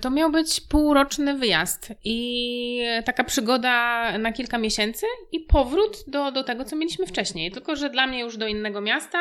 to 0.00 0.10
miał 0.10 0.30
być 0.30 0.60
półroczny 0.60 1.38
wyjazd 1.38 1.92
i 2.04 2.82
taka 3.04 3.24
przygoda 3.24 4.04
na 4.18 4.32
kilka 4.32 4.58
miesięcy 4.58 5.06
i 5.32 5.40
powrót 5.40 6.04
do, 6.06 6.32
do 6.32 6.44
tego, 6.44 6.64
co 6.64 6.76
mieliśmy 6.76 7.06
wcześniej. 7.06 7.50
Tylko, 7.50 7.76
że 7.76 7.90
dla 7.90 8.06
mnie 8.06 8.20
już 8.20 8.36
do 8.36 8.46
innego 8.46 8.80
miasta, 8.80 9.18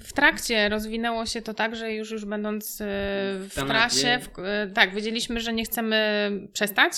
w 0.00 0.12
trakcie 0.12 0.68
rozwinęło 0.68 1.26
się 1.26 1.42
to 1.42 1.54
tak, 1.54 1.76
że 1.76 1.92
już, 1.92 2.10
już 2.10 2.24
będąc 2.24 2.80
e, 2.80 2.84
w 3.38 3.54
trasie, 3.66 4.18
w, 4.22 4.38
e, 4.38 4.66
tak, 4.74 4.94
wiedzieliśmy, 4.94 5.40
że 5.40 5.52
nie 5.52 5.64
chcemy 5.64 6.30
przestać 6.52 6.92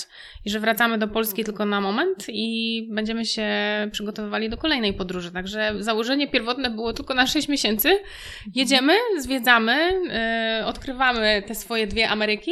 i 0.45 0.49
że 0.49 0.59
wracamy 0.59 0.97
do 0.97 1.07
Polski 1.07 1.43
tylko 1.43 1.65
na 1.65 1.81
moment 1.81 2.25
i 2.29 2.87
będziemy 2.91 3.25
się 3.25 3.47
przygotowywali 3.91 4.49
do 4.49 4.57
kolejnej 4.57 4.93
podróży. 4.93 5.31
Także 5.31 5.73
założenie 5.79 6.27
pierwotne 6.27 6.69
było 6.69 6.93
tylko 6.93 7.13
na 7.13 7.27
6 7.27 7.47
miesięcy. 7.47 7.99
Jedziemy, 8.55 8.93
zwiedzamy, 9.19 9.91
odkrywamy 10.65 11.43
te 11.47 11.55
swoje 11.55 11.87
dwie 11.87 12.09
Ameryki, 12.09 12.51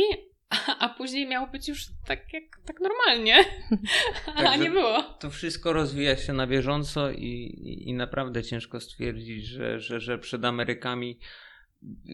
a, 0.49 0.77
a 0.85 0.89
później 0.89 1.27
miało 1.27 1.47
być 1.47 1.67
już 1.67 1.85
tak 2.07 2.33
jak 2.33 2.43
tak 2.65 2.75
normalnie, 2.79 3.45
a 4.51 4.55
nie 4.55 4.71
było. 4.71 5.03
To 5.03 5.29
wszystko 5.29 5.73
rozwija 5.73 6.17
się 6.17 6.33
na 6.33 6.47
bieżąco 6.47 7.11
i, 7.11 7.23
i, 7.23 7.89
i 7.89 7.93
naprawdę 7.93 8.43
ciężko 8.43 8.79
stwierdzić, 8.79 9.45
że, 9.45 9.79
że, 9.79 9.99
że 9.99 10.17
przed 10.17 10.45
Amerykami 10.45 11.19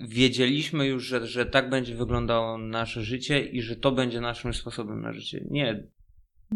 wiedzieliśmy 0.07 0.87
już, 0.87 1.03
że, 1.03 1.27
że 1.27 1.45
tak 1.45 1.69
będzie 1.69 1.95
wyglądało 1.95 2.57
nasze 2.57 3.01
życie 3.01 3.39
i 3.45 3.61
że 3.61 3.75
to 3.75 3.91
będzie 3.91 4.21
naszym 4.21 4.53
sposobem 4.53 5.01
na 5.01 5.13
życie. 5.13 5.45
Nie, 5.49 5.83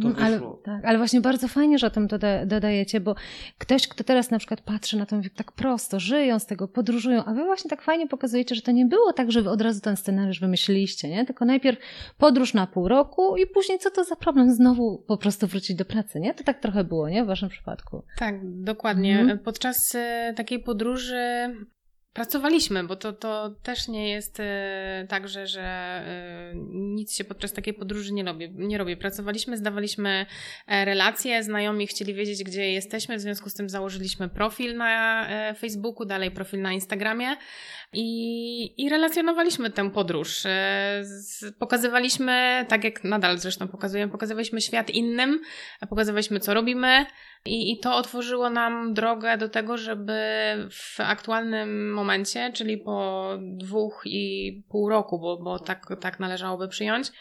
to 0.02 0.08
mm, 0.08 0.24
ale, 0.24 0.42
tak, 0.64 0.86
ale 0.86 0.98
właśnie 0.98 1.22
bardzo 1.22 1.48
fajnie, 1.48 1.80
że 1.80 1.88
o 1.88 1.90
tym 1.90 2.08
doda 2.08 2.46
dodajecie, 2.46 3.00
bo 3.00 3.16
ktoś, 3.58 3.88
kto 3.88 4.04
teraz 4.04 4.32
na 4.32 4.40
przykład 4.40 4.62
patrzy 4.62 4.98
na 4.98 5.06
to, 5.06 5.16
mówi 5.16 5.30
tak 5.30 5.52
prosto, 5.52 6.00
żyją 6.00 6.40
z 6.40 6.46
tego, 6.46 6.68
podróżują, 6.68 7.26
a 7.26 7.34
wy 7.34 7.44
właśnie 7.44 7.70
tak 7.70 7.82
fajnie 7.82 8.08
pokazujecie, 8.08 8.56
że 8.56 8.62
to 8.62 8.72
nie 8.72 8.86
było 8.86 9.14
tak, 9.14 9.32
że 9.32 9.42
wy 9.42 9.50
od 9.50 9.62
razu 9.62 9.82
ten 9.82 9.98
scenariusz 9.98 10.40
wymyśliliście, 10.40 11.10
nie? 11.10 11.26
Tylko 11.26 11.46
najpierw 11.46 11.80
podróż 12.18 12.54
na 12.54 12.68
pół 12.68 12.88
roku 12.88 13.38
i 13.38 13.48
później 13.48 13.80
co 13.80 13.92
to 13.92 14.04
za 14.04 14.16
problem 14.16 14.54
znowu 14.54 15.04
po 15.08 15.18
prostu 15.18 15.48
wrócić 15.48 15.76
do 15.76 15.86
pracy, 15.86 16.20
nie? 16.20 16.34
To 16.34 16.44
tak 16.44 16.60
trochę 16.60 16.84
było, 16.84 17.10
nie? 17.10 17.24
W 17.24 17.28
waszym 17.28 17.50
przypadku. 17.50 18.04
Tak, 18.18 18.36
dokładnie. 18.44 19.20
Mhm. 19.20 19.40
Podczas 19.40 19.96
e, 19.96 20.34
takiej 20.36 20.60
podróży 20.60 21.50
pracowaliśmy, 22.16 22.84
bo 22.84 22.96
to, 22.96 23.14
to 23.14 23.50
też 23.64 23.88
nie 23.88 24.10
jest 24.10 24.40
e, 24.40 25.06
tak, 25.10 25.28
że, 25.28 25.48
że 25.48 25.62
e, 25.62 26.52
nic 26.72 27.16
się 27.16 27.24
podczas 27.24 27.54
takiej 27.54 27.74
podróży 27.74 28.14
nie 28.14 28.24
robi. 28.24 28.50
nie 28.52 28.78
robię. 28.78 28.98
Pracowaliśmy, 28.98 29.58
zdawaliśmy 29.58 30.26
e, 30.68 30.86
relacje, 30.86 31.44
znajomi 31.44 31.88
chcieli 31.88 32.14
wiedzieć, 32.14 32.44
gdzie 32.44 32.72
jesteśmy, 32.72 33.18
w 33.18 33.22
związku 33.22 33.50
z 33.50 33.54
tym 33.54 33.70
założyliśmy 33.70 34.30
profil 34.30 34.78
na 34.78 35.28
Facebooku, 35.58 36.06
dalej 36.06 36.32
profil 36.32 36.62
na 36.62 36.74
Instagramie 36.74 37.38
i, 37.94 38.84
i 38.86 38.90
relacjonowaliśmy 38.90 39.70
tę 39.70 39.92
podróż. 39.92 40.44
Pokazywaliśmy, 41.60 42.66
tak 42.70 42.84
jak 42.84 43.04
nadal 43.04 43.38
zresztą 43.38 43.68
pokazujemy, 43.68 44.12
pokazywaliśmy 44.12 44.62
świat 44.62 44.90
innym, 44.90 45.42
pokazywaliśmy, 45.90 46.40
co 46.40 46.54
robimy, 46.54 47.06
i, 47.46 47.72
I 47.72 47.80
to 47.80 47.96
otworzyło 47.96 48.50
nam 48.50 48.94
drogę 48.94 49.38
do 49.38 49.50
tego, 49.50 49.78
żeby 49.78 50.14
w 50.72 51.00
aktualnym 51.00 51.94
momencie, 51.94 52.05
czyli 52.54 52.78
po 52.78 53.30
dwóch 53.42 54.02
i 54.06 54.64
pół 54.70 54.90
roku, 54.90 55.20
bo, 55.20 55.38
bo 55.38 55.60
tak, 55.60 55.88
tak 56.02 56.20
należałoby 56.20 56.68
przyjąć, 56.68 57.12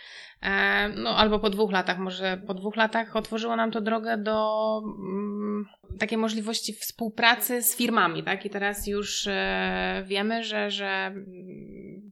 e, 0.42 0.88
no 0.88 1.16
albo 1.16 1.38
po 1.38 1.50
dwóch 1.50 1.72
latach, 1.72 1.98
może 1.98 2.42
po 2.46 2.54
dwóch 2.54 2.76
latach 2.76 3.16
otworzyło 3.16 3.56
nam 3.56 3.70
to 3.70 3.80
drogę 3.80 4.18
do 4.18 4.80
mm, 4.84 5.66
takiej 5.98 6.18
możliwości 6.18 6.72
współpracy 6.72 7.62
z 7.62 7.76
firmami, 7.76 8.22
tak? 8.22 8.46
I 8.46 8.50
teraz 8.50 8.86
już 8.86 9.26
e, 9.26 10.04
wiemy, 10.06 10.44
że, 10.44 10.70
że 10.70 11.14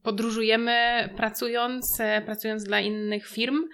podróżujemy 0.02 1.08
pracując, 1.16 2.00
e, 2.00 2.22
pracując 2.22 2.64
dla 2.64 2.80
innych 2.80 3.28
firm 3.28 3.68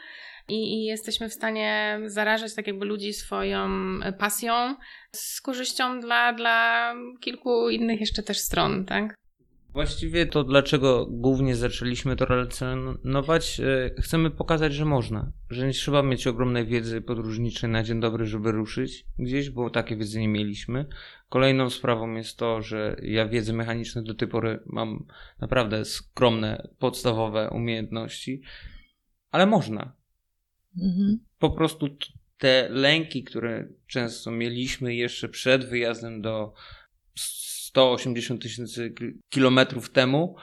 i, 0.48 0.54
i 0.54 0.84
jesteśmy 0.84 1.28
w 1.28 1.34
stanie 1.34 2.00
zarażać 2.04 2.54
tak 2.54 2.66
jakby 2.66 2.86
ludzi 2.86 3.12
swoją 3.12 3.68
pasją 4.18 4.74
z 5.18 5.40
korzyścią 5.40 6.00
dla, 6.00 6.32
dla 6.32 6.94
kilku 7.20 7.70
innych 7.70 8.00
jeszcze 8.00 8.22
też 8.22 8.38
stron, 8.38 8.84
tak? 8.84 9.18
Właściwie 9.72 10.26
to 10.26 10.44
dlaczego 10.44 11.06
głównie 11.10 11.56
zaczęliśmy 11.56 12.16
to 12.16 12.24
relacjonować? 12.24 13.60
E, 13.60 13.90
chcemy 14.02 14.30
pokazać, 14.30 14.74
że 14.74 14.84
można, 14.84 15.32
że 15.50 15.66
nie 15.66 15.72
trzeba 15.72 16.02
mieć 16.02 16.26
ogromnej 16.26 16.66
wiedzy 16.66 17.00
podróżniczej 17.00 17.70
na 17.70 17.82
dzień 17.82 18.00
dobry, 18.00 18.26
żeby 18.26 18.52
ruszyć 18.52 19.04
gdzieś, 19.18 19.50
bo 19.50 19.70
takie 19.70 19.96
wiedzy 19.96 20.20
nie 20.20 20.28
mieliśmy. 20.28 20.86
Kolejną 21.28 21.70
sprawą 21.70 22.14
jest 22.14 22.38
to, 22.38 22.62
że 22.62 22.96
ja 23.02 23.28
wiedzy 23.28 23.52
mechaniczne 23.52 24.02
do 24.02 24.14
tej 24.14 24.28
pory 24.28 24.62
mam 24.66 25.06
naprawdę 25.40 25.84
skromne, 25.84 26.68
podstawowe 26.78 27.50
umiejętności, 27.50 28.42
ale 29.30 29.46
można. 29.46 29.92
Mhm. 30.82 31.18
Po 31.38 31.50
prostu 31.50 31.88
te 32.38 32.68
lęki, 32.70 33.24
które 33.24 33.68
często 33.86 34.30
mieliśmy 34.30 34.94
jeszcze 34.94 35.28
przed 35.28 35.64
wyjazdem 35.64 36.22
do 36.22 36.52
180 37.14 38.42
tysięcy 38.42 38.94
kilometrów 39.28 39.90
temu, 39.90 40.36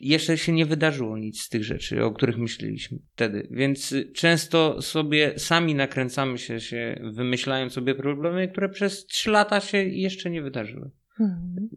jeszcze 0.00 0.38
się 0.38 0.52
nie 0.52 0.66
wydarzyło 0.66 1.18
nic 1.18 1.40
z 1.40 1.48
tych 1.48 1.64
rzeczy, 1.64 2.04
o 2.04 2.10
których 2.10 2.38
myśleliśmy 2.38 2.98
wtedy. 3.12 3.48
Więc 3.50 3.94
często 4.14 4.82
sobie 4.82 5.38
sami 5.38 5.74
nakręcamy 5.74 6.38
się, 6.38 6.60
się 6.60 7.00
wymyślając 7.12 7.72
sobie 7.72 7.94
problemy, 7.94 8.48
które 8.48 8.68
przez 8.68 9.06
3 9.06 9.30
lata 9.30 9.60
się 9.60 9.78
jeszcze 9.78 10.30
nie 10.30 10.42
wydarzyły. 10.42 10.90
Mhm. 11.20 11.68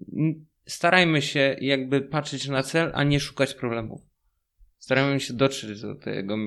Starajmy 0.66 1.22
się 1.22 1.56
jakby 1.62 2.02
patrzeć 2.02 2.48
na 2.48 2.64
cel, 2.64 2.92
a 2.94 3.04
nie 3.04 3.20
szukać 3.20 3.54
problemów. 3.54 4.02
Starajmy 4.78 5.20
się 5.20 5.34
dotrzeć 5.34 5.82
do 5.82 5.96
tego 5.96 6.38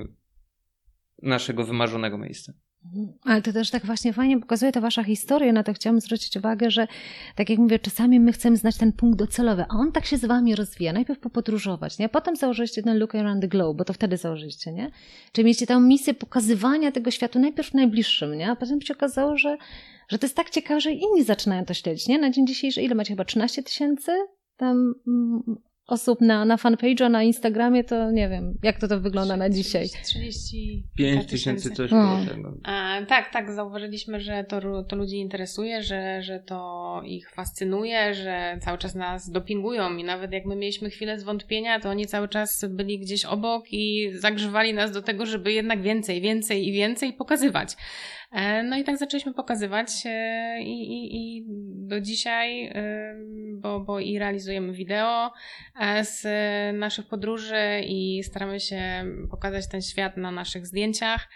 naszego 1.22 1.64
wymarzonego 1.64 2.18
miejsca. 2.18 2.52
Mhm. 2.85 3.12
Ale 3.24 3.42
to 3.42 3.52
też 3.52 3.70
tak 3.70 3.87
właśnie 3.87 4.12
fajnie 4.12 4.40
pokazuje 4.40 4.72
ta 4.72 4.80
wasza 4.80 5.04
historia, 5.04 5.52
na 5.52 5.62
to 5.62 5.72
chciałam 5.72 6.00
zwrócić 6.00 6.37
uwagę, 6.37 6.70
że 6.70 6.87
tak 7.37 7.50
jak 7.50 7.58
mówię, 7.58 7.78
czasami 7.78 8.20
my 8.20 8.32
chcemy 8.32 8.56
znać 8.56 8.76
ten 8.76 8.92
punkt 8.92 9.18
docelowy, 9.18 9.64
a 9.68 9.74
on 9.74 9.92
tak 9.92 10.06
się 10.06 10.16
z 10.16 10.24
wami 10.24 10.54
rozwija. 10.54 10.92
Najpierw 10.92 11.20
popodróżować, 11.20 11.98
nie? 11.98 12.08
Potem 12.08 12.37
założyliście 12.37 12.82
ten 12.82 12.98
Look 12.98 13.14
Around 13.14 13.42
the 13.42 13.48
Globe, 13.48 13.78
bo 13.78 13.85
to 13.85 13.92
wtedy 13.92 14.16
założyliście, 14.16 14.72
nie? 14.72 14.90
Czyli 15.32 15.44
mieliście 15.44 15.66
tę 15.66 15.80
misję 15.80 16.14
pokazywania 16.14 16.92
tego 16.92 17.11
światu 17.11 17.38
najpierw 17.38 17.74
najbliższym, 17.74 18.38
nie? 18.38 18.50
A 18.50 18.56
potem 18.56 18.80
się 18.80 18.94
okazało, 18.94 19.37
że, 19.37 19.56
że 20.08 20.18
to 20.18 20.26
jest 20.26 20.37
tak 20.37 20.50
ciekawe, 20.50 20.80
że 20.80 20.92
inni 20.92 21.24
zaczynają 21.24 21.64
to 21.64 21.74
śledzić, 21.74 22.08
nie? 22.08 22.18
Na 22.18 22.30
dzień 22.30 22.46
dzisiejszy 22.46 22.82
ile 22.82 22.94
macie? 22.94 23.12
Chyba 23.12 23.24
13 23.24 23.62
tysięcy 23.62 24.12
tam 24.56 24.94
mm, 25.06 25.42
osób 25.92 26.20
na, 26.20 26.44
na 26.44 26.57
fanpage'a 26.57 27.11
na 27.11 27.22
Instagramie, 27.22 27.85
to 27.85 28.11
nie 28.11 28.28
wiem, 28.28 28.59
jak 28.62 28.78
to 28.78 28.88
to 28.88 29.00
wygląda 29.00 29.37
na 29.37 29.50
dzisiaj. 29.50 29.88
35 30.05 31.26
tysięcy 31.26 31.70
coś 31.70 31.90
było 31.90 32.18
tego. 32.28 32.55
tak, 33.09 33.33
tak, 33.33 33.52
zauważyliśmy, 33.52 34.20
że 34.20 34.44
to, 34.44 34.83
to 34.83 34.96
ludzi 34.96 35.16
interesuje, 35.16 35.83
że, 35.83 36.22
że 36.22 36.40
to 36.40 37.02
ich 37.05 37.31
fascynuje, 37.31 38.14
że 38.14 38.59
cały 38.61 38.78
czas 38.78 38.94
nas 38.94 39.31
dopingują 39.31 39.96
i 39.96 40.05
nawet 40.05 40.33
jak 40.33 40.44
my 40.46 40.57
mieliśmy 40.57 40.90
chwilę 40.90 41.18
zwątpienia, 41.18 41.81
to 41.81 41.90
oni 41.90 42.07
cały 42.07 42.28
czas 42.28 42.64
byli 42.68 42.98
gdzieś 42.98 43.24
obok 43.24 43.64
i 43.72 44.12
zagrzewali 44.14 44.74
nas 44.74 44.92
do 44.92 45.02
tego, 45.02 45.26
żeby 45.26 45.52
jednak 45.52 45.83
więcej, 45.83 46.20
więcej 46.20 46.68
i 46.68 46.72
więcej 46.72 47.12
pokazywać. 47.12 47.76
E, 48.33 48.62
no 48.62 48.77
i 48.77 48.85
tak 48.85 48.99
zaczęliśmy 48.99 49.35
pokazywać 49.35 49.88
e, 50.07 50.62
i, 50.62 50.92
i, 50.92 51.16
i 51.16 51.45
do 51.88 52.01
dzisiaj, 52.01 52.66
e, 52.66 53.14
bo, 53.55 53.81
bo 53.81 54.01
i 54.01 54.18
realizujemy 54.18 54.73
wideo 54.73 55.33
z 56.03 56.23
naszych 56.79 57.07
podróży 57.07 57.81
i 57.87 58.23
staramy 58.25 58.61
się 58.61 59.05
pokazać 59.31 59.68
ten 59.68 59.83
świat 59.83 60.16
na 60.16 60.31
naszych 60.31 60.66
zdjęciach, 60.66 61.29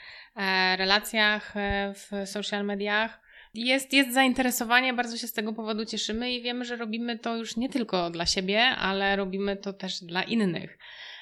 relacjach 0.76 1.54
w 1.94 2.28
social 2.28 2.64
mediach. 2.64 3.20
Jest, 3.54 3.92
jest 3.92 4.14
zainteresowanie, 4.14 4.94
bardzo 4.94 5.16
się 5.16 5.26
z 5.26 5.32
tego 5.32 5.52
powodu 5.52 5.84
cieszymy 5.84 6.32
i 6.32 6.42
wiemy, 6.42 6.64
że 6.64 6.76
robimy 6.76 7.18
to 7.18 7.36
już 7.36 7.56
nie 7.56 7.68
tylko 7.68 8.10
dla 8.10 8.26
siebie, 8.26 8.62
ale 8.62 9.16
robimy 9.16 9.56
to 9.56 9.72
też 9.72 10.00
dla 10.00 10.22
innych 10.22 10.78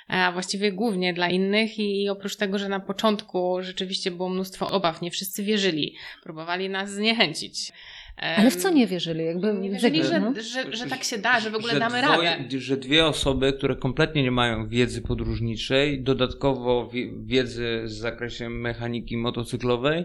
a 0.08 0.32
właściwie 0.32 0.72
głównie 0.72 1.14
dla 1.14 1.28
innych 1.28 1.78
i 1.78 2.08
oprócz 2.08 2.36
tego, 2.36 2.58
że 2.58 2.68
na 2.68 2.80
początku 2.80 3.62
rzeczywiście 3.62 4.10
było 4.10 4.28
mnóstwo 4.28 4.70
obaw, 4.70 5.02
nie 5.02 5.10
wszyscy 5.10 5.42
wierzyli, 5.42 5.94
próbowali 6.22 6.68
nas 6.68 6.90
zniechęcić. 6.90 7.72
Ale 8.16 8.50
w 8.50 8.56
co 8.56 8.70
nie 8.70 8.86
wierzyli? 8.86 9.24
Jakby 9.24 9.54
nie 9.54 9.70
wierzyli, 9.70 10.04
że, 10.04 10.20
no? 10.20 10.34
że, 10.34 10.76
że, 10.76 10.86
tak 10.86 11.04
się 11.04 11.18
da, 11.18 11.40
że 11.40 11.50
w 11.50 11.54
ogóle 11.54 11.72
że 11.72 11.78
damy 11.78 12.02
dwoje, 12.02 12.30
radę. 12.30 12.60
Że 12.60 12.76
dwie 12.76 13.06
osoby, 13.06 13.52
które 13.52 13.76
kompletnie 13.76 14.22
nie 14.22 14.30
mają 14.30 14.68
wiedzy 14.68 15.02
podróżniczej, 15.02 16.02
dodatkowo 16.02 16.90
wiedzy 17.24 17.82
z 17.84 17.92
zakresie 17.92 18.50
mechaniki 18.50 19.16
motocyklowej, 19.16 20.04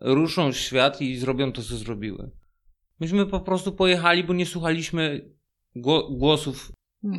ruszą 0.00 0.52
w 0.52 0.56
świat 0.56 1.00
i 1.00 1.16
zrobią 1.16 1.52
to, 1.52 1.62
co 1.62 1.76
zrobiły. 1.76 2.30
Myśmy 3.00 3.26
po 3.26 3.40
prostu 3.40 3.72
pojechali, 3.72 4.24
bo 4.24 4.34
nie 4.34 4.46
słuchaliśmy 4.46 5.30
głosów 6.10 6.72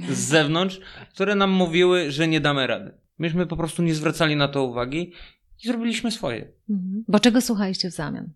z 0.09 0.17
zewnątrz, 0.17 0.81
które 1.09 1.35
nam 1.35 1.51
mówiły, 1.51 2.11
że 2.11 2.27
nie 2.27 2.39
damy 2.39 2.67
rady. 2.67 2.91
Myśmy 3.17 3.47
po 3.47 3.57
prostu 3.57 3.83
nie 3.83 3.93
zwracali 3.93 4.35
na 4.35 4.47
to 4.47 4.63
uwagi 4.63 5.13
i 5.63 5.67
zrobiliśmy 5.67 6.11
swoje. 6.11 6.51
Mhm. 6.69 7.03
Bo 7.07 7.19
czego 7.19 7.41
słuchaliście 7.41 7.89
w 7.89 7.93
zamian? 7.93 8.33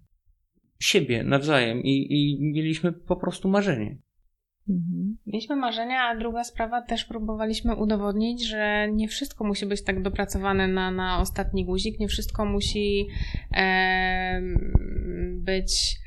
Siebie 0.80 1.24
nawzajem 1.24 1.84
i, 1.84 2.08
i 2.10 2.52
mieliśmy 2.54 2.92
po 2.92 3.16
prostu 3.16 3.50
marzenie. 3.50 3.98
Mhm. 4.70 5.18
Mieliśmy 5.26 5.56
marzenia, 5.56 6.02
a 6.02 6.18
druga 6.18 6.44
sprawa 6.44 6.82
też 6.82 7.06
próbowaliśmy 7.06 7.76
udowodnić, 7.76 8.48
że 8.48 8.88
nie 8.92 9.08
wszystko 9.08 9.44
musi 9.44 9.66
być 9.66 9.84
tak 9.84 10.02
dopracowane 10.02 10.68
na, 10.68 10.92
na 10.92 11.20
ostatni 11.20 11.66
guzik, 11.66 12.00
nie 12.00 12.08
wszystko 12.08 12.46
musi 12.46 13.08
e, 13.56 14.42
być 15.34 16.03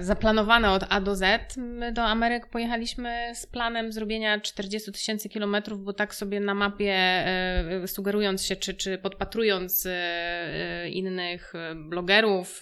zaplanowane 0.00 0.70
od 0.70 0.84
A 0.88 1.00
do 1.00 1.16
Z. 1.16 1.56
My 1.56 1.92
do 1.92 2.02
Ameryk 2.02 2.46
pojechaliśmy 2.46 3.32
z 3.34 3.46
planem 3.46 3.92
zrobienia 3.92 4.40
40 4.40 4.92
tysięcy 4.92 5.28
kilometrów, 5.28 5.84
bo 5.84 5.92
tak 5.92 6.14
sobie 6.14 6.40
na 6.40 6.54
mapie 6.54 6.94
e, 6.94 7.88
sugerując 7.88 8.44
się, 8.44 8.56
czy, 8.56 8.74
czy 8.74 8.98
podpatrując 8.98 9.86
e, 9.86 10.88
innych 10.88 11.52
blogerów, 11.74 12.60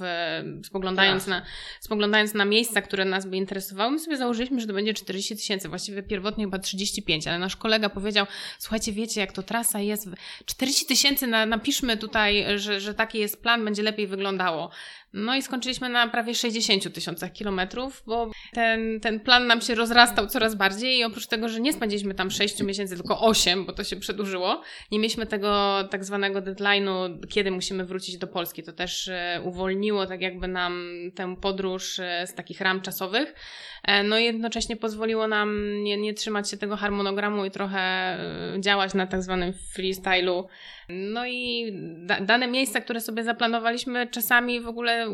spoglądając 0.64 1.26
na, 1.26 1.42
spoglądając 1.80 2.34
na 2.34 2.44
miejsca, 2.44 2.82
które 2.82 3.04
nas 3.04 3.26
by 3.26 3.36
interesowały, 3.36 3.90
my 3.90 3.98
sobie 3.98 4.16
założyliśmy, 4.16 4.60
że 4.60 4.66
to 4.66 4.72
będzie 4.72 4.94
40 4.94 5.36
tysięcy, 5.36 5.68
właściwie 5.68 6.02
pierwotnie 6.02 6.44
chyba 6.44 6.58
35, 6.58 7.28
ale 7.28 7.38
nasz 7.38 7.56
kolega 7.56 7.88
powiedział, 7.88 8.26
słuchajcie, 8.58 8.92
wiecie 8.92 9.20
jak 9.20 9.32
to 9.32 9.42
trasa 9.42 9.80
jest, 9.80 10.08
40 10.46 10.86
tysięcy 10.86 11.26
na, 11.26 11.46
napiszmy 11.46 11.96
tutaj, 11.96 12.44
że, 12.56 12.80
że 12.80 12.94
taki 12.94 13.18
jest 13.18 13.42
plan, 13.42 13.64
będzie 13.64 13.82
lepiej 13.82 14.06
wyglądało. 14.06 14.70
No 15.12 15.36
i 15.36 15.42
skończyliśmy 15.42 15.88
na 15.88 16.08
prawie 16.08 16.34
60 16.34 16.94
tysiącach 16.94 17.32
kilometrów, 17.32 18.02
bo 18.06 18.30
ten, 18.52 19.00
ten 19.00 19.20
plan 19.20 19.46
nam 19.46 19.60
się 19.60 19.74
rozrastał 19.74 20.26
coraz 20.26 20.54
bardziej 20.54 20.98
i 20.98 21.04
oprócz 21.04 21.26
tego, 21.26 21.48
że 21.48 21.60
nie 21.60 21.72
spędziliśmy 21.72 22.14
tam 22.14 22.30
6 22.30 22.62
miesięcy, 22.62 22.96
tylko 22.96 23.20
8, 23.20 23.66
bo 23.66 23.72
to 23.72 23.84
się 23.84 23.96
przedłużyło, 23.96 24.62
nie 24.90 24.98
mieliśmy 24.98 25.26
tego 25.26 25.78
tak 25.90 26.04
zwanego 26.04 26.40
deadline'u, 26.40 27.18
kiedy 27.28 27.50
musimy 27.50 27.84
wrócić 27.84 28.18
do 28.18 28.26
Polski. 28.26 28.62
To 28.62 28.72
też 28.72 29.08
e, 29.08 29.40
uwolniło 29.44 30.06
tak 30.06 30.20
jakby 30.20 30.48
nam 30.48 30.92
tę 31.14 31.36
podróż 31.36 31.98
e, 31.98 32.26
z 32.26 32.34
takich 32.34 32.60
ram 32.60 32.80
czasowych. 32.80 33.34
E, 33.82 34.02
no 34.02 34.18
i 34.18 34.24
jednocześnie 34.24 34.76
pozwoliło 34.76 35.28
nam 35.28 35.82
nie, 35.82 35.96
nie 35.96 36.14
trzymać 36.14 36.50
się 36.50 36.56
tego 36.56 36.76
harmonogramu 36.76 37.44
i 37.44 37.50
trochę 37.50 38.18
działać 38.60 38.94
na 38.94 39.06
tak 39.06 39.22
zwanym 39.22 39.52
freestylu 39.52 40.48
no 40.92 41.26
i 41.26 41.72
da 42.06 42.20
dane 42.20 42.48
miejsca, 42.48 42.80
które 42.80 43.00
sobie 43.00 43.24
zaplanowaliśmy, 43.24 44.06
czasami 44.06 44.60
w 44.60 44.68
ogóle 44.68 45.06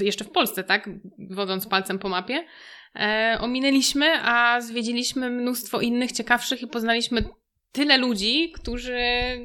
jeszcze 0.00 0.24
w 0.24 0.30
Polsce, 0.30 0.64
tak, 0.64 0.90
wodząc 1.30 1.66
palcem 1.66 1.98
po 1.98 2.08
mapie, 2.08 2.44
e, 2.96 3.38
ominęliśmy, 3.40 4.06
a 4.22 4.60
zwiedziliśmy 4.60 5.30
mnóstwo 5.30 5.80
innych 5.80 6.12
ciekawszych 6.12 6.62
i 6.62 6.66
poznaliśmy 6.66 7.24
tyle 7.72 7.98
ludzi, 7.98 8.52
którzy 8.54 8.96
e, 8.96 9.40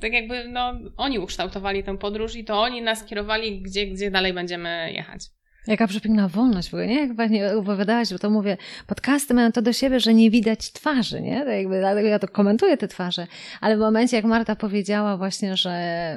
tak 0.00 0.12
jakby, 0.12 0.48
no, 0.48 0.74
oni 0.96 1.18
ukształtowali 1.18 1.84
tę 1.84 1.98
podróż 1.98 2.36
i 2.36 2.44
to 2.44 2.60
oni 2.60 2.82
nas 2.82 3.04
kierowali, 3.04 3.62
gdzie, 3.62 3.86
gdzie 3.86 4.10
dalej 4.10 4.32
będziemy 4.32 4.92
jechać. 4.92 5.35
Jaka 5.66 5.86
przepiękna 5.86 6.28
wolność 6.28 6.70
w 6.70 6.74
ogóle, 6.74 6.86
nie? 6.86 7.00
Jak 7.00 7.16
pani 7.16 7.44
opowiadałaś, 7.44 8.12
bo 8.12 8.18
to 8.18 8.30
mówię, 8.30 8.56
podcasty 8.86 9.34
mają 9.34 9.52
to 9.52 9.62
do 9.62 9.72
siebie, 9.72 10.00
że 10.00 10.14
nie 10.14 10.30
widać 10.30 10.72
twarzy, 10.72 11.20
nie? 11.20 11.44
To 11.44 11.50
jakby, 11.50 11.78
dlatego 11.78 12.08
ja 12.08 12.18
to 12.18 12.28
komentuję 12.28 12.76
te 12.76 12.88
twarze, 12.88 13.26
ale 13.60 13.76
w 13.76 13.80
momencie, 13.80 14.16
jak 14.16 14.24
Marta 14.24 14.56
powiedziała 14.56 15.16
właśnie, 15.16 15.56
że 15.56 15.72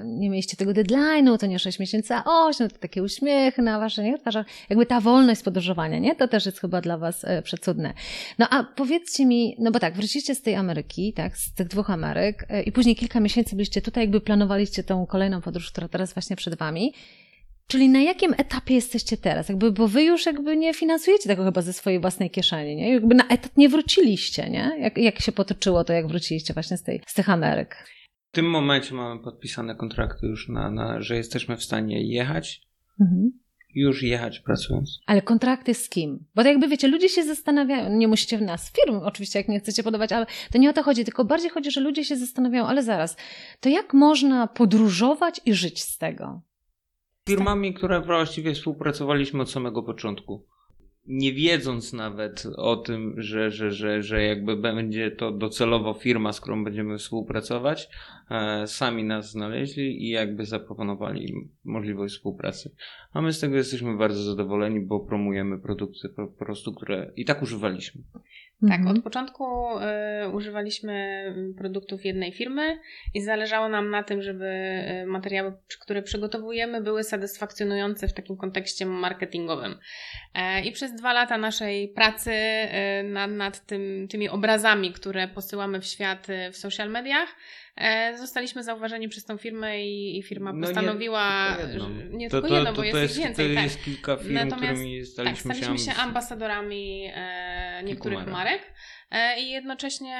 nie 0.06 0.30
mieliście 0.30 0.58
tego 0.58 0.72
deadline'u, 0.72 1.38
to 1.38 1.46
nie 1.46 1.60
6 1.60 1.80
miesięcy, 1.80 2.14
a 2.14 2.24
8, 2.26 2.70
to 2.70 2.78
takie 2.78 3.04
uśmiechy 3.04 3.62
na 3.62 3.80
waszych 3.80 4.06
nie? 4.06 4.18
twarzach, 4.18 4.46
jakby 4.70 4.86
ta 4.86 5.02
wolność 5.02 5.44
podróżowania, 5.44 6.00
nie? 6.00 6.16
To 6.16 6.28
też 6.28 6.46
jest 6.46 6.60
chyba 6.60 6.82
dla 6.82 6.98
was 6.98 7.26
e, 7.26 7.42
przecudne. 7.42 7.94
No 8.40 8.48
a 8.50 8.64
powiedzcie 8.64 9.26
mi, 9.26 9.56
no 9.60 9.72
bo 9.72 9.80
tak, 9.80 9.94
wróciliście 9.94 10.36
z 10.36 10.42
tej 10.42 10.56
Ameryki, 10.56 11.14
tak, 11.14 11.38
z 11.38 11.54
tych 11.54 11.68
dwóch 11.68 11.90
Ameryk 11.90 12.46
e, 12.50 12.64
i 12.64 12.72
później 12.72 12.96
kilka 12.96 13.20
miesięcy 13.20 13.56
byliście 13.56 13.82
tutaj, 13.82 14.04
jakby 14.04 14.22
planowaliście 14.22 14.84
tą 14.84 15.06
kolejną 15.06 15.42
podróż, 15.42 15.72
która 15.72 15.88
teraz 15.88 16.14
właśnie 16.14 16.36
przed 16.36 16.56
wami. 16.56 16.94
Czyli 17.70 17.90
na 17.90 18.02
jakim 18.02 18.34
etapie 18.38 18.76
jesteście 18.76 19.18
teraz? 19.18 19.50
Jakby, 19.50 19.72
bo 19.72 19.88
wy 19.88 20.04
już 20.04 20.26
jakby 20.26 20.58
nie 20.58 20.74
finansujecie 20.74 21.30
tego 21.30 21.44
chyba 21.44 21.62
ze 21.62 21.74
swojej 21.74 22.00
własnej 22.00 22.30
kieszeni, 22.30 22.76
nie? 22.76 22.94
Jakby 22.94 23.16
na 23.16 23.28
etat 23.28 23.58
nie 23.58 23.70
wróciliście, 23.70 24.50
nie? 24.50 24.72
Jak, 24.80 24.98
jak 24.98 25.20
się 25.20 25.32
potoczyło 25.32 25.84
to, 25.84 25.94
jak 25.94 26.08
wróciliście 26.08 26.54
właśnie 26.54 26.78
z, 26.78 26.84
tej, 26.84 27.02
z 27.08 27.14
tych 27.14 27.30
Ameryk? 27.30 27.76
W 28.32 28.36
tym 28.36 28.50
momencie 28.50 28.96
mamy 28.96 29.24
podpisane 29.24 29.76
kontrakty 29.76 30.28
już 30.28 30.50
na, 30.50 30.72
na 30.72 31.02
że 31.02 31.16
jesteśmy 31.16 31.58
w 31.58 31.64
stanie 31.64 32.14
jechać. 32.14 32.62
Mhm. 33.02 33.32
Już 33.76 34.04
jechać 34.04 34.40
pracując. 34.40 35.00
Ale 35.06 35.22
kontrakty 35.22 35.74
z 35.74 35.90
kim? 35.90 36.26
Bo 36.36 36.44
to 36.44 36.50
jakby 36.50 36.68
wiecie, 36.68 36.88
ludzie 36.88 37.10
się 37.10 37.24
zastanawiają, 37.24 37.98
nie 37.98 38.08
musicie 38.08 38.38
w 38.38 38.42
nas, 38.42 38.72
firm 38.72 39.00
oczywiście, 39.04 39.40
jak 39.40 39.48
nie 39.48 39.60
chcecie 39.60 39.84
podobać, 39.84 40.12
ale 40.12 40.26
to 40.52 40.58
nie 40.58 40.70
o 40.70 40.74
to 40.74 40.84
chodzi, 40.84 41.06
tylko 41.06 41.26
bardziej 41.26 41.50
chodzi, 41.50 41.72
że 41.72 41.82
ludzie 41.82 42.04
się 42.04 42.16
zastanawiają, 42.16 42.68
ale 42.68 42.84
zaraz, 42.84 43.18
to 43.60 43.70
jak 43.70 43.94
można 43.94 44.48
podróżować 44.48 45.42
i 45.46 45.54
żyć 45.54 45.84
z 45.84 45.98
tego? 45.98 46.42
Firmami, 47.30 47.74
które 47.74 48.02
właściwie 48.02 48.54
współpracowaliśmy 48.54 49.42
od 49.42 49.52
samego 49.52 49.84
początku. 49.84 50.46
Nie 51.08 51.34
wiedząc 51.34 51.94
nawet 51.94 52.48
o 52.58 52.76
tym, 52.76 53.14
że, 53.18 53.52
że, 53.52 53.72
że, 53.72 54.04
że 54.04 54.24
jakby 54.24 54.58
będzie 54.58 55.12
to 55.12 55.32
docelowo 55.32 55.94
firma, 55.94 56.34
z 56.34 56.42
którą 56.42 56.64
będziemy 56.64 56.98
współpracować, 56.98 57.90
e, 58.30 58.68
sami 58.68 59.04
nas 59.04 59.32
znaleźli 59.32 60.04
i 60.06 60.10
jakby 60.10 60.46
zaproponowali 60.46 61.50
możliwość 61.64 62.16
współpracy. 62.16 62.76
A 63.14 63.22
my 63.22 63.34
z 63.34 63.40
tego 63.40 63.56
jesteśmy 63.56 63.98
bardzo 63.98 64.24
zadowoleni, 64.24 64.80
bo 64.80 65.00
promujemy 65.00 65.60
produkty 65.60 66.10
po 66.10 66.28
prostu, 66.28 66.74
które 66.74 67.12
i 67.16 67.26
tak 67.26 67.42
używaliśmy. 67.42 68.02
Tak, 68.68 68.80
mhm. 68.80 68.98
od 68.98 69.04
początku 69.04 69.46
y, 69.78 70.30
używaliśmy 70.30 71.24
produktów 71.58 72.06
jednej 72.06 72.32
firmy 72.32 72.80
i 73.14 73.22
zależało 73.22 73.70
nam 73.70 73.90
na 73.90 74.04
tym, 74.04 74.22
żeby 74.22 74.46
y, 75.04 75.06
materiały, 75.06 75.54
które 75.82 76.02
przygotowujemy, 76.02 76.82
były 76.82 77.04
satysfakcjonujące 77.04 78.08
w 78.08 78.14
takim 78.14 78.38
kontekście 78.38 78.86
marketingowym. 78.86 79.76
E, 80.34 80.62
I 80.62 80.72
przez 80.72 80.96
dwa 80.96 81.14
lata 81.14 81.38
naszej 81.38 81.88
pracy 81.88 82.32
y, 82.32 83.04
nad, 83.04 83.32
nad 83.32 83.66
tym, 83.66 84.08
tymi 84.08 84.30
obrazami, 84.30 84.94
które 84.94 85.28
posyłamy 85.28 85.82
w 85.82 85.86
świat 85.86 86.28
w 86.52 86.58
social 86.58 86.90
mediach, 86.90 87.36
zostaliśmy 88.18 88.64
zauważeni 88.64 89.10
przez 89.10 89.26
tą 89.26 89.38
firmę 89.38 89.86
i, 89.86 90.20
i 90.20 90.24
firma 90.24 90.54
no 90.54 90.68
postanowiła. 90.68 91.50
Nie, 91.50 91.58
tylko 91.58 91.72
jedną, 91.72 92.18
nie 92.18 92.30
tylko 92.30 92.48
to, 92.48 92.56
jedną 92.56 92.74
bo 92.74 92.84
jest, 92.84 92.98
jest 92.98 93.18
ich 93.18 93.24
więcej. 93.24 93.50
To 93.50 93.56
tak. 93.56 93.64
jest 93.64 93.84
kilka 93.84 94.18
firm, 94.18 94.34
Natomiast, 94.34 94.74
którymi 94.74 95.06
staliśmy, 95.06 95.50
tak, 95.50 95.58
staliśmy 95.58 95.94
się, 95.94 96.00
ambasadorami 96.00 97.12
e, 97.14 97.84
niektórych 97.84 98.28
marek. 98.28 98.62
E, 99.12 99.40
I 99.40 99.50
jednocześnie 99.50 100.18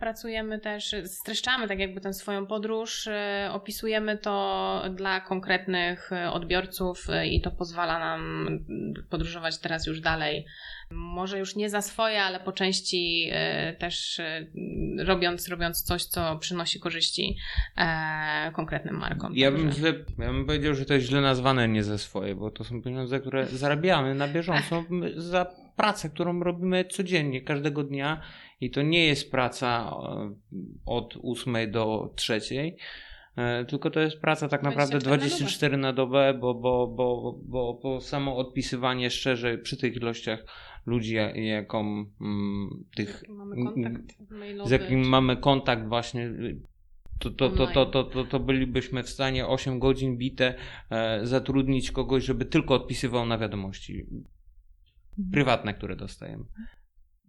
pracujemy 0.00 0.58
też, 0.58 0.94
streszczamy 1.04 1.68
tak 1.68 1.78
jakby 1.78 2.00
tę 2.00 2.14
swoją 2.14 2.46
podróż, 2.46 3.06
e, 3.06 3.50
opisujemy 3.52 4.18
to 4.18 4.82
dla 4.94 5.20
konkretnych 5.20 6.10
odbiorców 6.32 7.06
i 7.24 7.40
to 7.40 7.50
pozwala 7.50 7.98
nam 7.98 8.48
podróżować 9.10 9.58
teraz 9.58 9.86
już 9.86 10.00
dalej 10.00 10.46
może 10.90 11.38
już 11.38 11.56
nie 11.56 11.70
za 11.70 11.82
swoje, 11.82 12.22
ale 12.22 12.40
po 12.40 12.52
części 12.52 13.28
e, 13.32 13.72
też 13.72 14.20
e, 14.20 14.46
robiąc, 14.98 15.48
robiąc 15.48 15.82
coś, 15.82 16.04
co 16.04 16.38
przynosi 16.38 16.80
korzyści 16.80 17.36
e, 17.76 18.52
konkretnym 18.54 18.96
markom. 18.96 19.32
Ja 19.36 19.50
bym, 19.50 19.72
źle, 19.72 19.92
ja 20.18 20.26
bym 20.26 20.46
powiedział, 20.46 20.74
że 20.74 20.84
to 20.84 20.94
jest 20.94 21.06
źle 21.06 21.20
nazwane 21.20 21.68
nie 21.68 21.84
za 21.84 21.98
swoje, 21.98 22.34
bo 22.34 22.50
to 22.50 22.64
są 22.64 22.82
pieniądze, 22.82 23.20
które 23.20 23.46
zarabiamy 23.62 24.14
na 24.14 24.28
bieżąco 24.28 24.84
za 25.16 25.46
pracę, 25.76 26.10
którą 26.10 26.40
robimy 26.40 26.84
codziennie, 26.84 27.40
każdego 27.40 27.84
dnia 27.84 28.20
i 28.60 28.70
to 28.70 28.82
nie 28.82 29.06
jest 29.06 29.30
praca 29.30 29.96
od 30.86 31.18
8 31.22 31.70
do 31.70 32.12
3 32.16 32.40
tylko 33.68 33.90
to 33.90 34.00
jest 34.00 34.20
praca 34.20 34.48
tak 34.48 34.62
naprawdę 34.62 34.98
24 34.98 35.76
na 35.76 35.92
dobę, 35.92 36.34
bo, 36.34 36.54
bo, 36.54 36.86
bo, 36.86 37.38
bo, 37.42 37.78
bo 37.82 38.00
samo 38.00 38.36
odpisywanie 38.36 39.10
szczerze 39.10 39.58
przy 39.58 39.76
tych 39.76 39.96
ilościach 39.96 40.44
ludzi, 40.86 41.14
jaką 41.34 42.06
mm, 42.20 42.84
tych, 42.96 43.24
z 44.64 44.70
jakim 44.70 45.08
mamy 45.08 45.36
kontakt 45.36 45.88
właśnie, 45.88 46.30
to, 47.18 47.30
to, 47.30 47.50
to, 47.50 47.66
to, 47.66 47.86
to, 47.86 48.04
to, 48.04 48.24
to 48.24 48.40
bylibyśmy 48.40 49.02
w 49.02 49.08
stanie 49.08 49.46
8 49.46 49.78
godzin 49.78 50.16
bite 50.16 50.54
e, 50.90 51.26
zatrudnić 51.26 51.90
kogoś, 51.90 52.24
żeby 52.24 52.44
tylko 52.44 52.74
odpisywał 52.74 53.26
na 53.26 53.38
wiadomości 53.38 54.00
mhm. 54.00 54.24
prywatne, 55.32 55.74
które 55.74 55.96
dostajemy. 55.96 56.44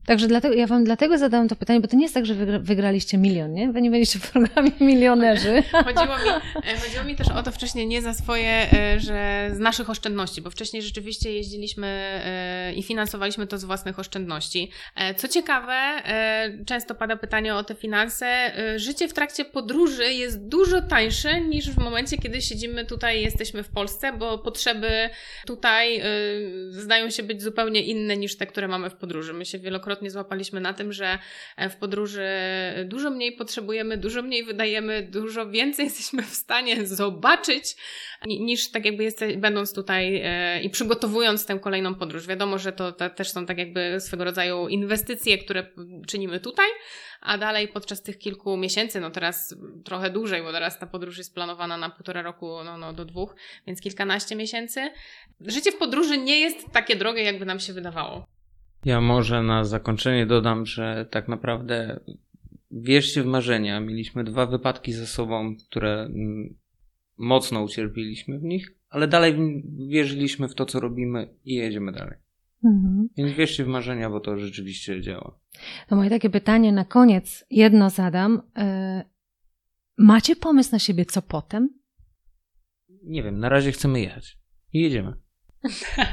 Także 0.08 0.28
dlatego, 0.28 0.56
ja 0.56 0.68
wam 0.68 0.84
dlatego 0.84 1.18
zadałam 1.18 1.48
to 1.48 1.56
pytanie, 1.56 1.80
bo 1.80 1.88
to 1.88 1.96
nie 1.96 2.04
jest 2.04 2.14
tak, 2.14 2.26
że 2.26 2.34
wygra, 2.34 2.60
wygraliście 2.60 3.18
milion, 3.18 3.54
nie? 3.54 3.72
Wy 3.72 3.82
nie 3.82 3.92
byliście 3.92 4.20
w 4.20 4.32
programie 4.32 4.72
milionerzy. 4.92 5.64
Chodziło 5.86 6.18
mi, 6.18 6.30
e, 6.72 6.78
chodziło 6.80 7.04
mi 7.04 7.16
też 7.16 7.28
o 7.30 7.44
to 7.44 7.52
wcześniej 7.52 7.88
nie 7.88 8.02
za 8.02 8.14
swoje, 8.14 8.74
e, 8.74 9.00
że 9.00 9.50
z 9.54 9.60
naszych 9.60 9.90
oszczędności, 9.90 10.42
bo 10.42 10.50
wcześniej 10.50 10.82
rzeczywiście 10.82 11.34
jeździliśmy 11.34 11.88
e, 11.88 12.74
i 12.74 12.84
finansowaliśmy 12.84 13.48
to 13.48 13.58
z 13.58 13.64
własnych 13.64 14.00
oszczędności. 14.00 14.72
Co 15.18 15.28
ciekawe, 15.28 15.76
często 16.66 16.96
pada 16.96 17.16
pytanie 17.16 17.56
o 17.56 17.64
te 17.64 17.76
finanse. 17.76 18.52
Życie 18.76 19.08
w 19.08 19.14
trakcie 19.14 19.46
podróży 19.46 20.14
jest 20.14 20.48
dużo 20.48 20.82
tańsze 20.82 21.42
niż 21.42 21.70
w 21.70 21.78
momencie, 21.78 22.18
kiedy 22.18 22.42
siedzimy 22.42 22.86
tutaj, 22.86 23.22
jesteśmy 23.22 23.64
w 23.64 23.70
Polsce, 23.70 24.14
bo 24.14 24.38
potrzeby 24.38 25.10
tutaj 25.46 26.02
zdają 26.70 27.10
się 27.10 27.24
być 27.24 27.42
zupełnie 27.42 27.82
inne 27.82 28.18
niż 28.18 28.38
te, 28.38 28.48
które 28.48 28.68
mamy 28.68 28.90
w 28.90 28.96
podróży. 28.96 29.34
My 29.34 29.46
się 29.46 29.60
wielokrotnie 29.60 29.97
wielokrotnie 29.98 30.12
złapaliśmy 30.12 30.62
na 30.62 30.74
tym, 30.74 30.94
że 30.94 31.20
e, 31.58 31.70
w 31.70 31.76
podróży 31.76 32.28
dużo 32.86 33.10
mniej 33.10 33.32
potrzebujemy, 33.32 33.98
dużo 33.98 34.22
mniej 34.22 34.44
wydajemy, 34.44 35.04
dużo 35.04 35.50
więcej 35.50 35.86
jesteśmy 35.86 36.24
w 36.24 36.34
stanie 36.34 36.88
zobaczyć, 36.88 37.76
niż 38.26 38.72
tak 38.72 38.86
jakby 38.86 39.10
będąc 39.38 39.74
tutaj 39.74 40.22
e, 40.24 40.62
i 40.62 40.70
przygotowując 40.70 41.46
tę 41.46 41.60
kolejną 41.60 41.96
podróż. 41.96 42.28
Wiadomo, 42.28 42.58
że 42.58 42.72
to, 42.72 42.92
to 42.92 43.10
też 43.10 43.32
są 43.32 43.46
tak 43.46 43.58
jakby 43.58 44.00
swego 44.00 44.24
rodzaju 44.24 44.68
inwestycje, 44.68 45.38
które 45.38 45.68
czynimy 46.08 46.40
tutaj, 46.40 46.68
a 47.22 47.38
dalej 47.38 47.68
podczas 47.68 48.04
tych 48.04 48.18
kilku 48.18 48.58
miesięcy, 48.58 49.00
no 49.00 49.12
teraz 49.12 49.56
trochę 49.86 50.10
dłużej, 50.10 50.44
bo 50.44 50.52
teraz 50.52 50.80
ta 50.80 50.88
podróż 50.88 51.18
jest 51.18 51.36
planowana 51.36 51.78
na 51.78 51.90
półtora 51.90 52.22
roku, 52.22 52.64
no, 52.64 52.78
no 52.78 52.94
do 52.94 53.06
dwóch, 53.06 53.36
więc 53.68 53.82
kilkanaście 53.82 54.36
miesięcy. 54.36 54.92
Życie 55.42 55.72
w 55.72 55.78
podróży 55.78 56.18
nie 56.18 56.40
jest 56.40 56.58
takie 56.74 56.96
drogie, 56.96 57.24
jakby 57.24 57.46
nam 57.46 57.60
się 57.60 57.74
wydawało. 57.74 58.37
Ja 58.86 59.02
może 59.02 59.44
na 59.44 59.64
zakończenie 59.64 60.26
dodam, 60.26 60.66
że 60.66 61.08
tak 61.12 61.28
naprawdę 61.28 62.00
wierzcie 62.72 63.24
w 63.24 63.26
marzenia. 63.26 63.80
Mieliśmy 63.80 64.24
dwa 64.24 64.46
wypadki 64.46 64.94
ze 64.94 65.08
sobą, 65.08 65.56
które 65.70 66.02
mm, 66.02 66.56
mocno 67.18 67.64
ucierpieliśmy 67.64 68.40
w 68.40 68.44
nich, 68.44 68.76
ale 68.90 69.08
dalej 69.08 69.64
wierzyliśmy 69.90 70.48
w 70.48 70.56
to, 70.56 70.66
co 70.66 70.80
robimy 70.80 71.36
i 71.46 71.54
jedziemy 71.54 71.92
dalej. 71.92 72.18
Mhm. 72.64 73.10
Więc 73.18 73.32
wierzcie 73.32 73.64
w 73.64 73.68
marzenia, 73.68 74.10
bo 74.10 74.20
to 74.20 74.38
rzeczywiście 74.38 75.02
działa. 75.02 75.40
To 75.88 75.96
moje 75.96 76.10
takie 76.10 76.30
pytanie 76.30 76.72
na 76.72 76.86
koniec, 76.86 77.46
jedno 77.50 77.90
zadam. 77.90 78.42
E, 78.58 79.04
macie 79.98 80.36
pomysł 80.36 80.72
na 80.72 80.80
siebie, 80.80 81.06
co 81.06 81.22
potem? 81.22 81.70
Nie 83.04 83.24
wiem, 83.24 83.40
na 83.40 83.50
razie 83.50 83.72
chcemy 83.72 84.00
jechać 84.02 84.38
i 84.74 84.82
jedziemy. 84.82 85.14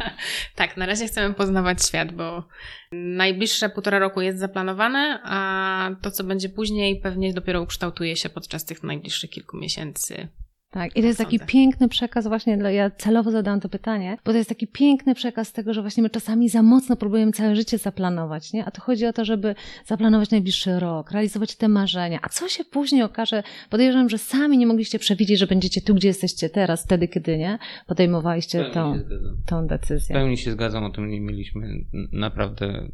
tak, 0.56 0.76
na 0.76 0.86
razie 0.86 1.06
chcemy 1.06 1.34
poznawać 1.34 1.86
świat, 1.86 2.12
bo 2.12 2.48
najbliższe 2.92 3.68
półtora 3.68 3.98
roku 3.98 4.20
jest 4.20 4.38
zaplanowane, 4.38 5.20
a 5.24 5.90
to, 6.02 6.10
co 6.10 6.24
będzie 6.24 6.48
później, 6.48 7.00
pewnie 7.00 7.32
dopiero 7.32 7.62
ukształtuje 7.62 8.16
się 8.16 8.28
podczas 8.28 8.64
tych 8.64 8.82
najbliższych 8.82 9.30
kilku 9.30 9.56
miesięcy. 9.56 10.28
Tak, 10.74 10.96
i 10.96 11.00
to 11.00 11.06
jest 11.06 11.18
taki 11.18 11.38
Sądzę. 11.38 11.52
piękny 11.52 11.88
przekaz 11.88 12.26
właśnie, 12.26 12.56
dla, 12.58 12.70
ja 12.70 12.90
celowo 12.90 13.30
zadałam 13.30 13.60
to 13.60 13.68
pytanie, 13.68 14.16
bo 14.24 14.32
to 14.32 14.38
jest 14.38 14.48
taki 14.48 14.66
piękny 14.66 15.14
przekaz 15.14 15.52
tego, 15.52 15.74
że 15.74 15.80
właśnie 15.80 16.02
my 16.02 16.10
czasami 16.10 16.48
za 16.48 16.62
mocno 16.62 16.96
próbujemy 16.96 17.32
całe 17.32 17.56
życie 17.56 17.78
zaplanować, 17.78 18.52
nie? 18.52 18.64
A 18.64 18.70
tu 18.70 18.80
chodzi 18.80 19.06
o 19.06 19.12
to, 19.12 19.24
żeby 19.24 19.54
zaplanować 19.86 20.30
najbliższy 20.30 20.80
rok, 20.80 21.10
realizować 21.10 21.56
te 21.56 21.68
marzenia. 21.68 22.18
A 22.22 22.28
co 22.28 22.48
się 22.48 22.64
później 22.64 23.02
okaże? 23.02 23.42
Podejrzewam, 23.70 24.08
że 24.08 24.18
sami 24.18 24.58
nie 24.58 24.66
mogliście 24.66 24.98
przewidzieć, 24.98 25.38
że 25.38 25.46
będziecie 25.46 25.80
tu, 25.80 25.94
gdzie 25.94 26.08
jesteście 26.08 26.50
teraz, 26.50 26.84
wtedy, 26.84 27.08
kiedy 27.08 27.38
nie 27.38 27.58
podejmowaliście 27.86 28.64
W 28.64 28.74
tą, 28.74 28.98
tą 29.46 29.64
W 29.64 29.68
decyzję. 29.68 30.14
pełni 30.16 30.36
się 30.36 30.52
zgadzam, 30.52 30.84
o 30.84 30.90
tym 30.90 31.10
nie 31.10 31.20
mieliśmy 31.20 31.68
naprawdę 32.12 32.88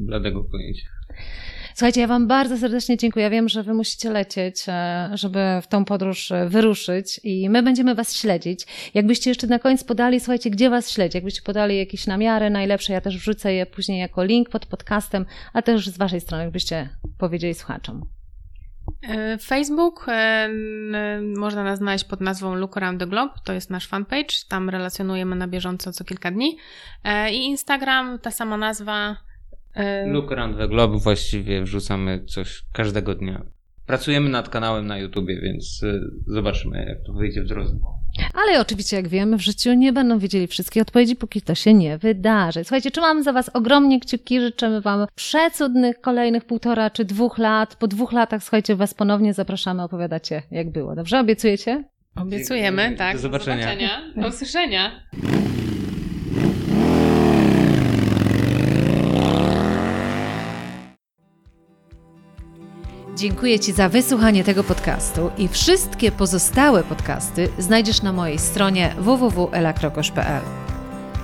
bladego 0.00 0.44
pojęcia. 0.44 0.86
Słuchajcie, 1.76 2.00
ja 2.00 2.06
Wam 2.06 2.26
bardzo 2.26 2.58
serdecznie 2.58 2.96
dziękuję. 2.96 3.22
Ja 3.22 3.30
wiem, 3.30 3.48
że 3.48 3.62
Wy 3.62 3.74
musicie 3.74 4.10
lecieć, 4.10 4.64
e, 4.68 5.10
żeby 5.14 5.38
w 5.62 5.66
tą 5.66 5.84
podróż 5.84 6.30
e, 6.30 6.48
wyruszyć 6.48 7.20
i 7.24 7.50
my 7.50 7.62
będziemy 7.62 7.94
Was 7.94 8.16
śledzić. 8.16 8.66
Jakbyście 8.94 9.30
jeszcze 9.30 9.46
na 9.46 9.58
koniec 9.58 9.84
podali, 9.84 10.20
słuchajcie, 10.20 10.50
gdzie 10.50 10.70
Was 10.70 10.90
śledzi? 10.90 11.16
Jakbyście 11.16 11.42
podali 11.42 11.78
jakieś 11.78 12.06
namiary 12.06 12.50
najlepsze, 12.50 12.92
ja 12.92 13.00
też 13.00 13.18
wrzucę 13.18 13.54
je 13.54 13.66
później 13.66 14.00
jako 14.00 14.24
link 14.24 14.48
pod 14.48 14.66
podcastem, 14.66 15.26
a 15.52 15.62
też 15.62 15.88
z 15.88 15.98
Waszej 15.98 16.20
strony, 16.20 16.44
jakbyście 16.44 16.88
powiedzieli 17.18 17.54
słuchaczom. 17.54 18.02
E, 19.08 19.38
Facebook, 19.38 20.06
można 21.36 21.64
nas 21.64 21.78
znaleźć 21.78 22.04
pod 22.04 22.20
nazwą 22.20 22.54
Look 22.54 22.76
Around 22.76 23.00
the 23.00 23.06
Globe, 23.06 23.34
to 23.44 23.52
jest 23.52 23.70
nasz 23.70 23.88
fanpage, 23.88 24.34
tam 24.48 24.70
relacjonujemy 24.70 25.36
na 25.36 25.48
bieżąco 25.48 25.92
co 25.92 26.04
kilka 26.04 26.30
dni. 26.30 26.58
I 27.32 27.36
Instagram, 27.36 28.18
ta 28.18 28.30
sama 28.30 28.56
nazwa. 28.56 29.16
Look 30.06 30.32
around 30.32 30.58
the 30.58 30.68
globe 30.68 30.98
właściwie 30.98 31.62
wrzucamy 31.62 32.24
coś 32.26 32.62
każdego 32.72 33.14
dnia. 33.14 33.44
Pracujemy 33.86 34.30
nad 34.30 34.48
kanałem 34.48 34.86
na 34.86 34.98
YouTubie, 34.98 35.40
więc 35.40 35.82
y, 35.82 36.00
zobaczymy, 36.26 36.84
jak 36.88 37.06
to 37.06 37.12
wyjdzie 37.12 37.42
w 37.42 37.46
drodze. 37.46 37.78
Ale 38.34 38.60
oczywiście, 38.60 38.96
jak 38.96 39.08
wiemy, 39.08 39.36
w 39.36 39.40
życiu 39.40 39.74
nie 39.74 39.92
będą 39.92 40.18
wiedzieli 40.18 40.46
wszystkie 40.46 40.82
odpowiedzi, 40.82 41.16
póki 41.16 41.42
to 41.42 41.54
się 41.54 41.74
nie 41.74 41.98
wydarzy. 41.98 42.64
Słuchajcie, 42.64 42.90
trzymamy 42.90 43.22
za 43.22 43.32
Was 43.32 43.48
ogromnie 43.48 44.00
kciuki, 44.00 44.40
życzymy 44.40 44.80
Wam 44.80 45.06
przecudnych 45.14 46.00
kolejnych 46.00 46.44
półtora 46.44 46.90
czy 46.90 47.04
dwóch 47.04 47.38
lat. 47.38 47.76
Po 47.76 47.88
dwóch 47.88 48.12
latach, 48.12 48.42
słuchajcie, 48.42 48.76
Was 48.76 48.94
ponownie 48.94 49.34
zapraszamy, 49.34 49.82
opowiadacie, 49.82 50.42
jak 50.50 50.72
było. 50.72 50.94
Dobrze? 50.94 51.20
Obiecujecie? 51.20 51.84
Obiecujemy, 52.16 52.94
tak. 52.98 53.16
Do 53.16 53.22
zobaczenia. 53.22 53.66
Do, 53.66 53.72
zobaczenia. 53.72 54.22
do 54.22 54.28
usłyszenia. 54.28 54.90
Dziękuję 63.16 63.60
Ci 63.60 63.72
za 63.72 63.88
wysłuchanie 63.88 64.44
tego 64.44 64.64
podcastu 64.64 65.30
i 65.38 65.48
wszystkie 65.48 66.12
pozostałe 66.12 66.82
podcasty 66.82 67.48
znajdziesz 67.58 68.02
na 68.02 68.12
mojej 68.12 68.38
stronie 68.38 68.94
www.elakrokosz.pl. 68.98 70.42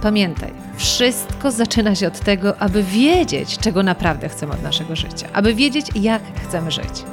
Pamiętaj, 0.02 0.52
wszystko 0.76 1.50
zaczyna 1.50 1.94
się 1.94 2.06
od 2.06 2.20
tego, 2.20 2.58
aby 2.58 2.82
wiedzieć, 2.82 3.58
czego 3.58 3.82
naprawdę 3.82 4.28
chcemy 4.28 4.52
od 4.52 4.62
naszego 4.62 4.96
życia, 4.96 5.28
aby 5.32 5.54
wiedzieć, 5.54 5.86
jak 5.94 6.22
chcemy 6.48 6.70
żyć. 6.70 7.04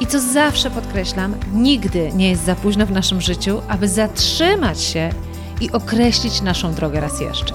I 0.00 0.06
co 0.06 0.20
zawsze 0.20 0.70
podkreślam, 0.70 1.34
nigdy 1.52 2.12
nie 2.14 2.30
jest 2.30 2.44
za 2.44 2.54
późno 2.54 2.86
w 2.86 2.90
naszym 2.90 3.20
życiu, 3.20 3.62
aby 3.68 3.88
zatrzymać 3.88 4.80
się 4.80 5.10
i 5.60 5.72
określić 5.72 6.42
naszą 6.42 6.74
drogę 6.74 7.00
raz 7.00 7.20
jeszcze. 7.20 7.54